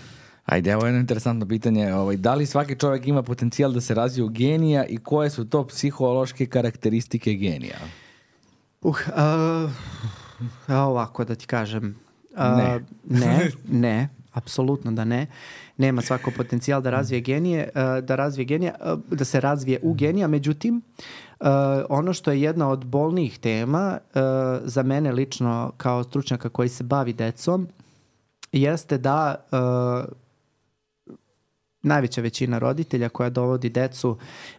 [0.46, 1.94] Ajde, evo jedno interesantno pitanje.
[1.94, 5.46] Ovaj, da li svaki čovjek ima potencijal da se razvije u genija i koje su
[5.46, 7.78] to psihološke karakteristike genija?
[8.82, 9.72] Uh, uh,
[10.70, 11.96] ovako da ti kažem.
[12.32, 12.80] Uh, ne.
[13.04, 15.28] ne, ne, apsolutno da ne.
[15.78, 19.94] Nema svako potencijal da razvije genije, uh, da razvije genija, uh, da se razvije u
[19.94, 20.82] genija, međutim,
[21.40, 21.48] Uh,
[21.90, 23.98] ono što je jedna od bolnijih tema
[24.64, 27.68] za mene lično kao stručnjaka koji se bavi decom
[28.52, 29.36] jeste da
[31.84, 34.10] najveća većina roditelja koja dovodi decu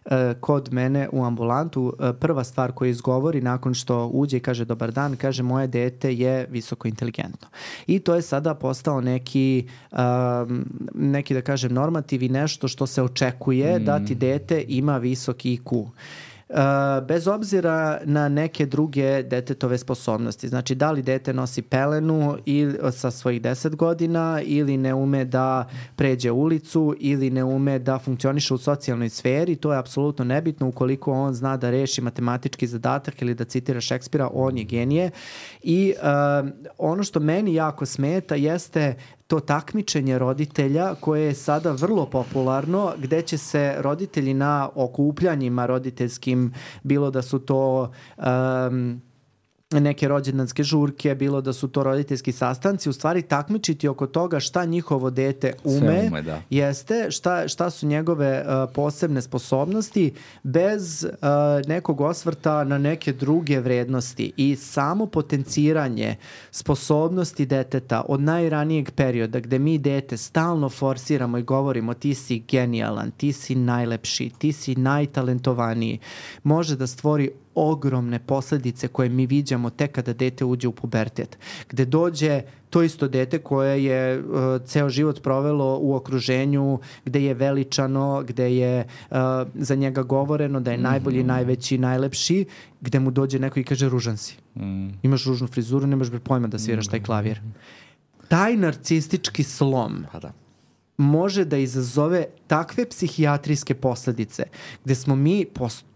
[0.05, 4.65] uh, kod mene u ambulantu, uh, prva stvar koju izgovori nakon što uđe i kaže
[4.65, 7.47] dobar dan, kaže moje dete je visoko inteligentno.
[7.87, 13.03] I to je sada postao neki, um, neki da kažem normativ i nešto što se
[13.03, 13.85] očekuje mm.
[13.85, 15.87] da ti dete ima visok IQ.
[16.49, 20.47] Uh, bez obzira na neke druge detetove sposobnosti.
[20.47, 25.67] Znači, da li dete nosi pelenu ili, sa svojih 10 godina ili ne ume da
[25.95, 31.11] pređe ulicu ili ne ume da funkcioniše u socijalnoj sferi, to je apsolutno nebitno ukoliko
[31.11, 35.11] on zna da reši matematički zadatak ili da citira Šekspira, on je genije.
[35.63, 38.95] I uh, ono što meni jako smeta jeste
[39.29, 46.53] to takmičenje roditelja koje je sada vrlo popularno, gde će se roditelji na okupljanjima roditeljskim,
[46.83, 49.01] bilo da su to um,
[49.71, 54.65] neke rođendanske žurke, bilo da su to roditeljski sastanci, u stvari takmičiti oko toga šta
[54.65, 56.41] njihovo dete ume, ume da.
[56.49, 60.13] jeste, šta, šta su njegove uh, posebne sposobnosti
[60.43, 61.19] bez uh,
[61.67, 66.15] nekog osvrta na neke druge vrednosti i samo potenciranje
[66.51, 73.11] sposobnosti deteta od najranijeg perioda gde mi dete stalno forsiramo i govorimo ti si genijalan,
[73.11, 75.99] ti si najlepši, ti si najtalentovaniji,
[76.43, 81.37] može da stvori ogromne posledice koje mi viđamo tek kada dete uđe u pubertet.
[81.69, 84.25] Gde dođe to isto dete koje je uh,
[84.65, 89.17] ceo život provelo u okruženju gde je veličano, gde je uh,
[89.55, 91.27] za njega govoreno da je najbolji, mm -hmm.
[91.27, 92.45] najveći, najlepši,
[92.81, 94.35] gde mu dođe neko i kaže ružan si.
[94.55, 94.89] Mm.
[95.03, 97.41] Imaš ružnu frizuru, nemaš pojma da sviraš taj klavir.
[98.27, 100.31] Taj narcistički slom pa da
[100.99, 104.43] može da izazove takve psihijatrijske posledice
[104.83, 105.45] gde smo mi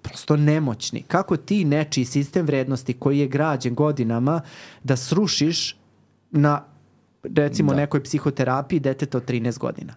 [0.01, 1.01] prosto nemoćni.
[1.01, 4.41] Kako ti nečiji sistem vrednosti koji je građen godinama
[4.83, 5.77] da srušiš
[6.31, 6.63] na
[7.23, 7.77] recimo da.
[7.77, 9.93] nekoj psihoterapiji deteta od 13 godina.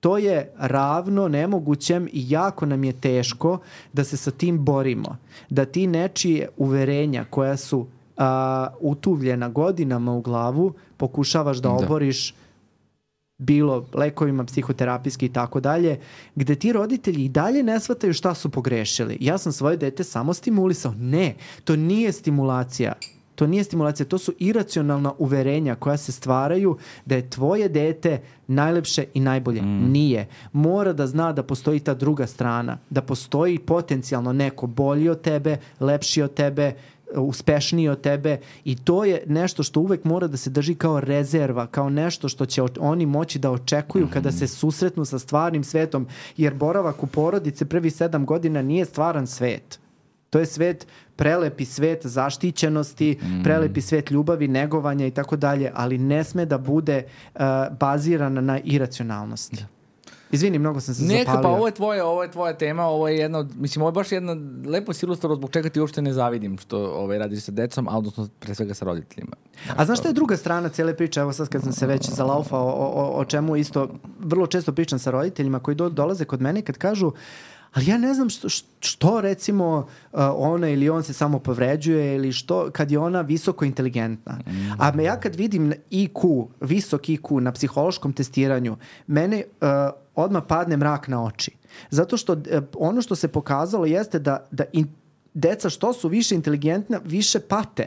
[0.00, 3.58] To je ravno nemogućem i jako nam je teško
[3.92, 5.16] da se sa tim borimo.
[5.50, 7.86] Da ti nečije uverenja koja su
[8.16, 11.74] a, utuvljena godinama u glavu pokušavaš da, da.
[13.40, 16.00] Bilo lekovima, psihoterapijski i tako dalje,
[16.34, 19.16] gde ti roditelji i dalje ne shvataju šta su pogrešili.
[19.20, 20.94] Ja sam svoje dete samo stimulisao.
[20.98, 21.34] Ne,
[21.64, 22.92] to nije stimulacija.
[23.34, 29.04] To nije stimulacija, to su iracionalna uverenja koja se stvaraju da je tvoje dete najlepše
[29.14, 29.62] i najbolje.
[29.62, 29.90] Mm.
[29.92, 30.28] Nije.
[30.52, 35.56] Mora da zna da postoji ta druga strana, da postoji potencijalno neko bolji od tebe,
[35.80, 36.74] lepši od tebe,
[37.16, 41.66] uspešniji od tebe i to je nešto što uvek mora da se drži kao rezerva,
[41.66, 46.06] kao nešto što će oni moći da očekuju kada se susretnu sa stvarnim svetom,
[46.36, 49.80] jer boravak u porodice prvi sedam godina nije stvaran svet.
[50.30, 53.42] To je svet, prelepi svet zaštićenosti, mm.
[53.42, 57.02] prelepi svet ljubavi, negovanja i tako dalje, ali ne sme da bude
[57.34, 57.40] uh,
[57.80, 59.56] baziran na iracionalnosti.
[59.56, 59.79] Da.
[60.32, 61.42] Izvini, mnogo sam se Neka, zapalio.
[61.42, 63.92] pa ovo je tvoja, ovo je tvoja tema, ovo je jedna, od- mislim, ovo je
[63.92, 64.36] baš jedna,
[64.66, 67.98] lepo si ilustrovao zbog čega ti uopšte ne zavidim što ovaj, radiš sa decom, a
[67.98, 69.36] odnosno pre svega sa roditeljima.
[69.76, 72.66] A znaš šta je druga strana cijele priče, evo sad kad sam se već zalaufao
[72.66, 73.88] o, o, o čemu isto,
[74.18, 77.12] vrlo često pričam sa roditeljima koji do, dolaze kod mene kad kažu
[77.72, 78.48] ali ja ne znam što,
[78.80, 79.76] što recimo
[80.12, 84.38] uh, ona ili on se samo povređuje ili što kad je ona visoko inteligentna.
[84.78, 88.76] A me ja kad vidim IQ, visok IQ na psihološkom testiranju,
[89.06, 89.68] mene uh,
[90.20, 91.56] odmah padne mrak na oči.
[91.90, 92.40] Zato što uh,
[92.78, 94.88] ono što se pokazalo jeste da, da in,
[95.34, 97.86] deca što su više inteligentna, više pate.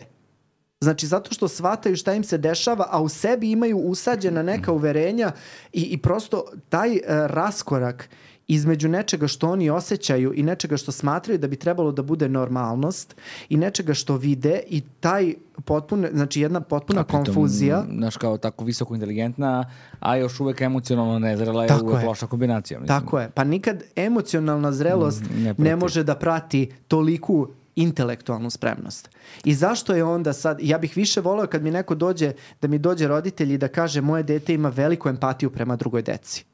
[0.82, 5.32] Znači, zato što shvataju šta im se dešava, a u sebi imaju usađena neka uverenja
[5.74, 8.10] i, i prosto taj uh, raskorak
[8.54, 13.16] između nečega što oni osjećaju i nečega što smatraju da bi trebalo da bude normalnost
[13.50, 15.34] i nečega što vide i taj
[15.66, 17.86] potpune, znači jedna potpuna A pritom, konfuzija.
[17.98, 19.66] Znaš, kao tako visoko inteligentna,
[20.00, 22.08] a još uvek emocionalno nezrela je Tako uvek je.
[22.08, 22.80] loša kombinacija.
[22.80, 23.00] Mislim.
[23.00, 23.30] Tako je.
[23.30, 29.10] Pa nikad emocionalna zrelost Mm, ne ne, može da prati toliku intelektualnu spremnost.
[29.44, 32.78] I zašto je onda sad, ja bih više voleo kad mi neko dođe, da mi
[32.80, 36.46] dođe roditelj i da kaže moje dete ima veliku empatiju prema drugoj deci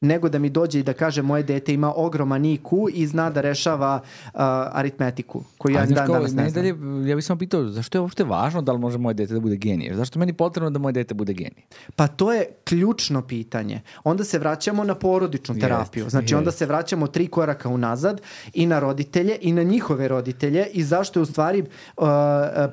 [0.00, 3.40] nego da mi dođe i da kaže moje dete ima ogroman IQ i zna da
[3.40, 4.30] rešava uh,
[4.72, 6.64] aritmetiku, koju ja dan danas ne znam.
[6.64, 9.40] dalje, ja bih samo pitao, zašto je uopšte važno da li može moje dete da
[9.40, 9.96] bude genije?
[9.96, 11.62] Zašto meni potrebno da moje dete bude genije?
[11.96, 13.80] Pa to je ključno pitanje.
[14.04, 16.08] Onda se vraćamo na porodičnu Jest, terapiju.
[16.08, 16.58] Znači onda jest.
[16.58, 18.20] se vraćamo tri koraka unazad
[18.54, 22.06] i na roditelje i na njihove roditelje i zašto je u stvari uh,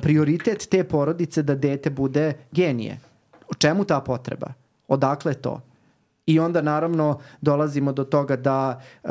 [0.01, 2.99] prioritet te porodice da dete bude genije.
[3.49, 4.47] O čemu ta potreba?
[4.87, 5.66] Odakle to?
[6.27, 9.09] I onda naravno dolazimo do toga da uh,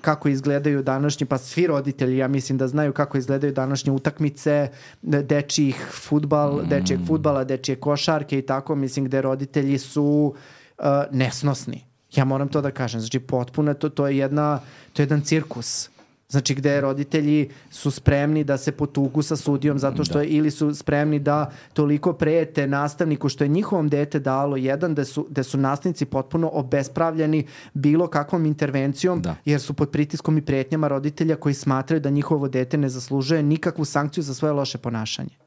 [0.00, 4.68] kako izgledaju današnji, pa svi roditelji ja mislim da znaju kako izgledaju današnje utakmice
[5.02, 6.68] dečijih futbal, Mm.
[6.68, 10.34] dečijeg futbala, dečije košarke i tako, mislim gde roditelji su
[10.78, 11.84] uh, nesnosni.
[12.14, 13.00] Ja moram to da kažem.
[13.00, 14.60] Znači potpuno to, to je jedna,
[14.92, 15.90] to je jedan cirkus.
[16.28, 20.74] Znači gde roditelji su spremni da se potugu sa sudijom zato što je, ili su
[20.74, 25.58] spremni da toliko prete nastavniku što je njihovom dete dalo jedan da su, da su
[25.58, 29.36] nastavnici potpuno obespravljeni bilo kakvom intervencijom Da.
[29.44, 33.84] jer su pod pritiskom i pretnjama roditelja koji smatraju da njihovo dete ne zaslužuje nikakvu
[33.84, 35.45] sankciju za svoje loše ponašanje.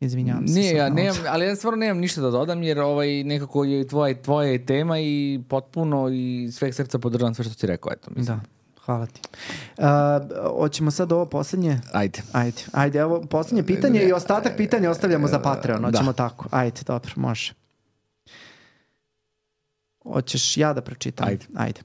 [0.00, 0.54] Izvinjavam se.
[0.54, 4.22] Sad ja nemam, ali ja stvarno nemam ništa da dodam jer ovaj nekako je tvoja,
[4.22, 7.92] tvoja je tema i potpuno i sveg srca podržavam sve što si rekao.
[7.92, 8.36] Eto, mislim.
[8.36, 8.40] Da,
[8.84, 9.20] hvala ti.
[9.78, 9.84] Uh,
[10.58, 11.80] hoćemo sad ovo poslednje?
[11.92, 12.22] Ajde.
[12.32, 15.86] Ajde, ajde, evo poslednje pitanje i ostatak pitanja ostavljamo za Patreon, Da.
[15.86, 16.46] hoćemo tako.
[16.50, 17.52] Ajde, dobro, može.
[20.02, 21.28] Hoćeš ja da pročitam?
[21.28, 21.46] Ajde.
[21.54, 21.80] Ajde.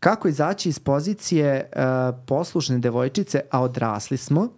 [0.00, 1.82] Kako izaći iz pozicije uh,
[2.26, 4.48] poslušne devojčice, a odrasli smo?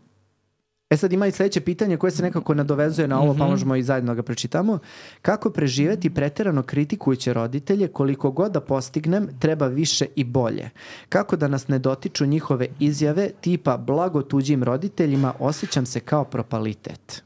[0.91, 3.83] E sad ima i sledeće pitanje koje se nekako nadovezuje na ovo, pa možemo i
[3.83, 4.79] zajedno ga pročitamo.
[5.23, 10.71] Kako preživeti preterano kritikujuće roditelje, koliko god da postignem, treba više i bolje.
[11.09, 17.26] Kako da nas ne dotiču njihove izjave tipa blago tuđim roditeljima, osjećam se kao propalitet.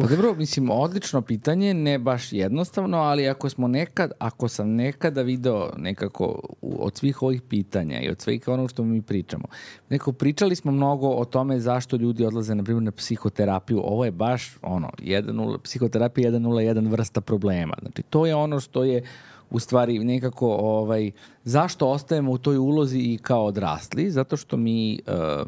[0.00, 5.22] Pa dobro, mislim, odlično pitanje, ne baš jednostavno, ali ako smo nekad, ako sam nekada
[5.22, 9.44] video nekako u- od svih ovih pitanja i od svih onog što mi pričamo,
[9.90, 13.80] neko pričali smo mnogo o tome zašto ljudi odlaze, na primjer, na psihoterapiju.
[13.84, 17.74] Ovo je baš, ono, 1.0, psihoterapija 1.01 vrsta problema.
[17.80, 19.02] Znači, to je ono što je
[19.50, 21.10] u stvari nekako, ovaj,
[21.44, 24.10] zašto ostajemo u toj ulozi i kao odrasli?
[24.10, 25.00] Zato što mi...
[25.06, 25.46] Uh,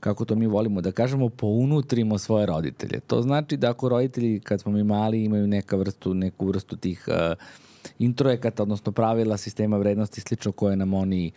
[0.00, 3.00] kako to mi volimo da kažemo, pounutrimo svoje roditelje.
[3.00, 7.08] To znači da ako roditelji kad smo mi mali imaju neka vrstu, neku vrstu tih
[7.08, 7.38] uh,
[7.98, 11.32] introjekata, odnosno pravila sistema vrednosti slično koje nam oni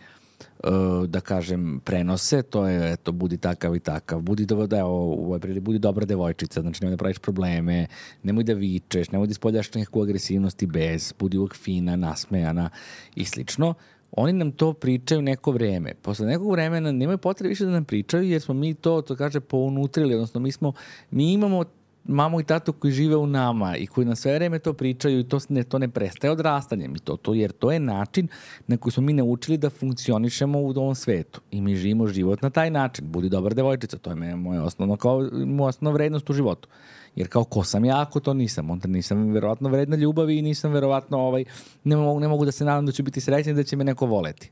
[0.64, 5.24] uh, da kažem, prenose, to je, eto, budi takav i takav, budi, do, da, u
[5.24, 7.86] ovoj prili, budi dobra devojčica, znači nemoj da praviš probleme,
[8.22, 12.70] nemoj da vičeš, nemoj da ispoljaš nekakvu agresivnost i bez, budi uvek fina, nasmejana
[13.14, 13.74] i slično
[14.16, 15.94] oni nam to pričaju neko vreme.
[16.02, 19.40] Posle nekog vremena nemaju potrebe više da nam pričaju jer smo mi to, to kaže,
[19.40, 20.72] pounutrili, odnosno mi smo,
[21.10, 21.64] mi imamo
[22.04, 25.24] mamu i tatu koji žive u nama i koji na sve vreme to pričaju i
[25.24, 28.28] to ne, to ne prestaje odrastanjem i to, to, jer to je način
[28.66, 32.50] na koji smo mi naučili da funkcionišemo u ovom svetu i mi živimo život na
[32.50, 33.04] taj način.
[33.08, 36.68] Budi dobar devojčica, to je moje osnovno, kao, moja osnovna vrednost u životu.
[37.16, 40.72] Jer kao ko sam ja ako to nisam, onda nisam verovatno vredna ljubavi i nisam
[40.72, 41.44] verovatno ovaj,
[41.84, 43.84] ne mogu, ne mogu da se nadam da ću biti srećan i da će me
[43.84, 44.50] neko voleti.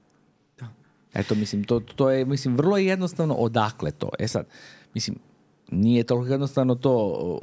[1.14, 4.08] Eto, mislim, to, to je, mislim, vrlo je jednostavno odakle to.
[4.18, 4.46] E sad,
[4.94, 5.16] mislim,
[5.70, 7.38] nije toliko jednostavno to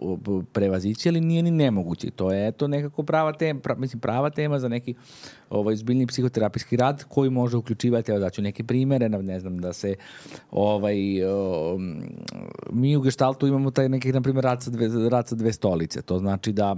[0.54, 2.12] prevazići, ali nije ni nemoguće.
[2.12, 4.96] To je to nekako prava tema, pra, mislim, prava tema za neki
[5.50, 9.96] ovaj, zbiljni psihoterapijski rad koji može uključivati, evo daću neke primere, ne znam, da se
[10.52, 12.04] ovaj, um,
[12.72, 16.02] mi u gestaltu imamo taj neki, na primjer, rad sa, dve, rad sa dve stolice.
[16.02, 16.76] To znači da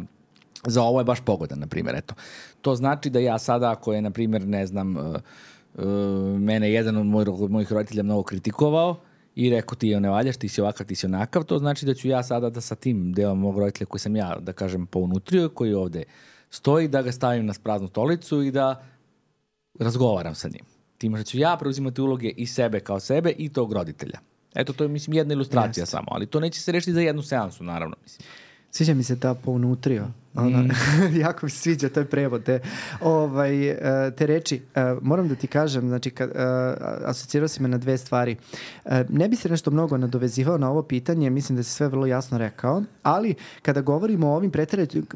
[0.68, 2.14] za ovo je baš pogodan, na primjer, eto.
[2.62, 5.16] To znači da ja sada, ako je, na primjer, ne znam, uh,
[5.76, 7.06] uh, mene jedan od
[7.50, 8.96] mojih roditelja mnogo kritikovao,
[9.36, 12.08] i rekao ti ne valjaš, ti si ovakav, ti si onakav, to znači da ću
[12.08, 15.74] ja sada da sa tim delom mog roditelja koji sam ja, da kažem, pounutrio, koji
[15.74, 16.04] ovde
[16.50, 18.84] stoji, da ga stavim na praznu stolicu i da
[19.80, 20.66] razgovaram sa njim.
[20.98, 24.20] Time što ću ja preuzimati uloge i sebe kao sebe i tog roditelja.
[24.56, 25.92] Eto, to je, mislim, jedna ilustracija Jeste.
[25.92, 28.28] samo, ali to neće se rešiti za jednu seansu, naravno, mislim.
[28.72, 30.08] Sviđa mi se ta pounutrio.
[30.36, 30.70] Ona, mm.
[31.26, 32.60] jako mi se sviđa, to je prevod te,
[33.02, 34.62] ovaj, e, te reči.
[34.76, 36.34] E, moram da ti kažem, znači, kad, e,
[37.06, 38.36] asocirao si me na dve stvari.
[39.10, 42.38] Ne bi se nešto mnogo nadovezivao na ovo pitanje, mislim da si sve vrlo jasno
[42.38, 44.52] rekao, ali kada govorimo o ovim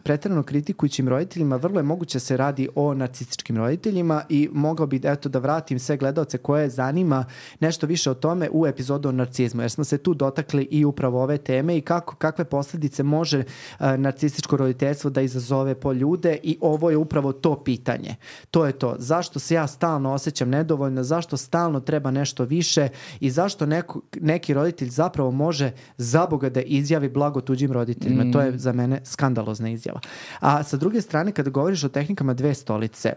[0.04, 5.02] preterano kritikujućim roditeljima, vrlo je moguće da se radi o narcističkim roditeljima i mogao bi
[5.04, 7.26] eto, da vratim sve gledalce koje zanima
[7.60, 11.24] nešto više o tome u epizodu o narcizmu, jer smo se tu dotakli i upravo
[11.24, 13.44] ove teme i kako, kakve posledice može
[13.80, 18.16] narcističko roditeljstvo sredstvo da izazove po ljude i ovo je upravo to pitanje.
[18.52, 18.96] To je to.
[19.00, 24.54] Zašto se ja stalno osjećam nedovoljno, zašto stalno treba nešto više i zašto neko, neki
[24.54, 28.24] roditelj zapravo može za Boga da izjavi blago tuđim roditeljima.
[28.24, 28.32] Mm.
[28.32, 30.00] To je za mene skandalozna izjava.
[30.40, 33.14] A sa druge strane, kada govoriš o tehnikama dve stolice,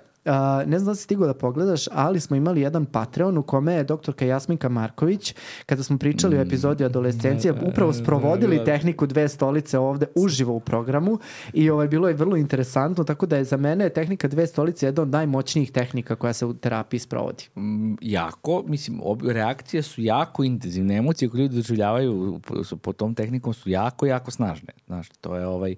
[0.67, 3.85] ne znam da si stigo da pogledaš, ali smo imali jedan Patreon u kome je
[3.85, 5.35] doktorka Jasminka Marković,
[5.67, 10.61] kada smo pričali mm, o epizodi adolescencije, upravo sprovodili tehniku dve stolice ovde uživo u
[10.61, 11.19] programu
[11.53, 15.03] i ovaj, bilo je vrlo interesantno, tako da je za mene tehnika dve stolice jedna
[15.03, 17.45] od najmoćnijih tehnika koja se u terapiji sprovodi.
[17.57, 22.41] Mm, jako, mislim, ob, reakcije su jako intenzivne, emocije koje ljudi doživljavaju
[22.83, 24.73] po tom tehnikom su jako, jako snažne.
[24.87, 25.77] Znaš, to je ovaj,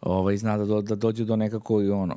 [0.00, 2.16] ovaj zna da, do, da dođe do nekako i ono,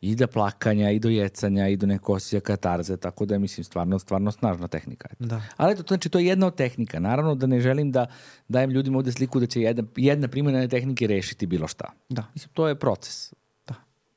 [0.00, 3.64] i do plakanja, i do jecanja, i do neko osjeća katarze, tako da je, mislim,
[3.64, 5.08] stvarno, stvarno snažna tehnika.
[5.18, 5.42] Da.
[5.56, 7.00] Ali eto, to, znači, to je jedna od tehnika.
[7.00, 8.06] Naravno da ne želim da
[8.48, 11.92] dajem ljudima ovde sliku da će jedna, jedna primjena tehnike rešiti bilo šta.
[12.08, 12.24] Da.
[12.34, 13.32] Mislim, to je proces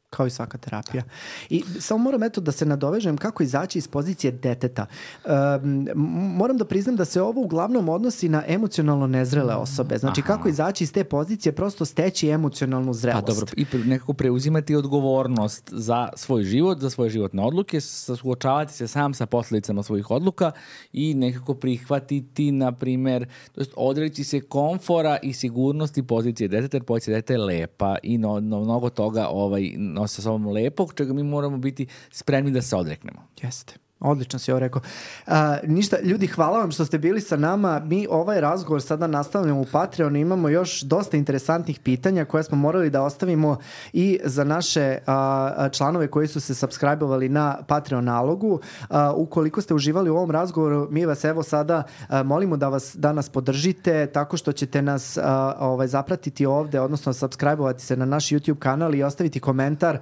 [0.09, 1.03] kao i svaka terapija.
[1.49, 4.85] I samo moram eto da se nadovežem kako izaći iz pozicije deteta.
[5.25, 5.87] Um,
[6.35, 9.97] moram da priznam da se ovo uglavnom odnosi na emocionalno nezrele osobe.
[9.97, 10.27] Znači Aha.
[10.27, 13.29] kako izaći iz te pozicije, prosto steći emocionalnu zrelost.
[13.29, 18.87] A dobro, i nekako preuzimati odgovornost za svoj život, za svoje životne odluke, suočavati se
[18.87, 20.51] sam sa posledicama svojih odluka
[20.93, 26.83] i nekako prihvatiti, na primer, to jest odreći se komfora i sigurnosti pozicije deteta, jer
[26.83, 31.13] pozicija deteta je lepa i no, no, mnogo toga ovaj, nosi sa sobom lepog, čega
[31.13, 33.27] mi moramo biti spremni da se odreknemo.
[33.43, 33.88] Jeste.
[33.99, 34.81] Odlično si ovo rekao.
[35.27, 37.79] A, ništa, ljudi, hvala vam što ste bili sa nama.
[37.79, 40.17] Mi ovaj razgovor sada nastavljamo u Patreonu.
[40.17, 43.57] Imamo još dosta interesantnih pitanja koje smo morali da ostavimo
[43.93, 48.59] i za naše a, članove koji su se subscribe-ovali na Patreon nalogu.
[48.89, 51.83] A, ukoliko ste uživali u ovom razgovoru, mi vas evo sada
[52.25, 55.17] molimo da, vas, da nas podržite tako što ćete nas
[55.59, 59.99] ovaj, zapratiti ovde, odnosno subscribe-ovati se na naš YouTube kanal i ostaviti komentar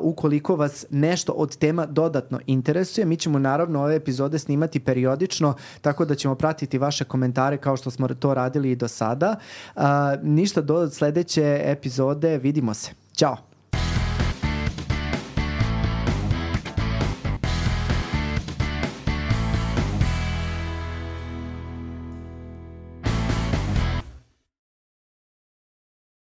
[0.00, 3.04] ukoliko vas nešto od tema dodatno interesuje.
[3.04, 7.76] Mi ćemo ćemo naravno ove epizode snimati periodično, tako da ćemo pratiti vaše komentare kao
[7.76, 9.36] što smo to radili i do sada.
[9.76, 9.82] Uh,
[10.22, 12.90] ništa do sledeće epizode, vidimo se.
[13.16, 13.51] Ćao!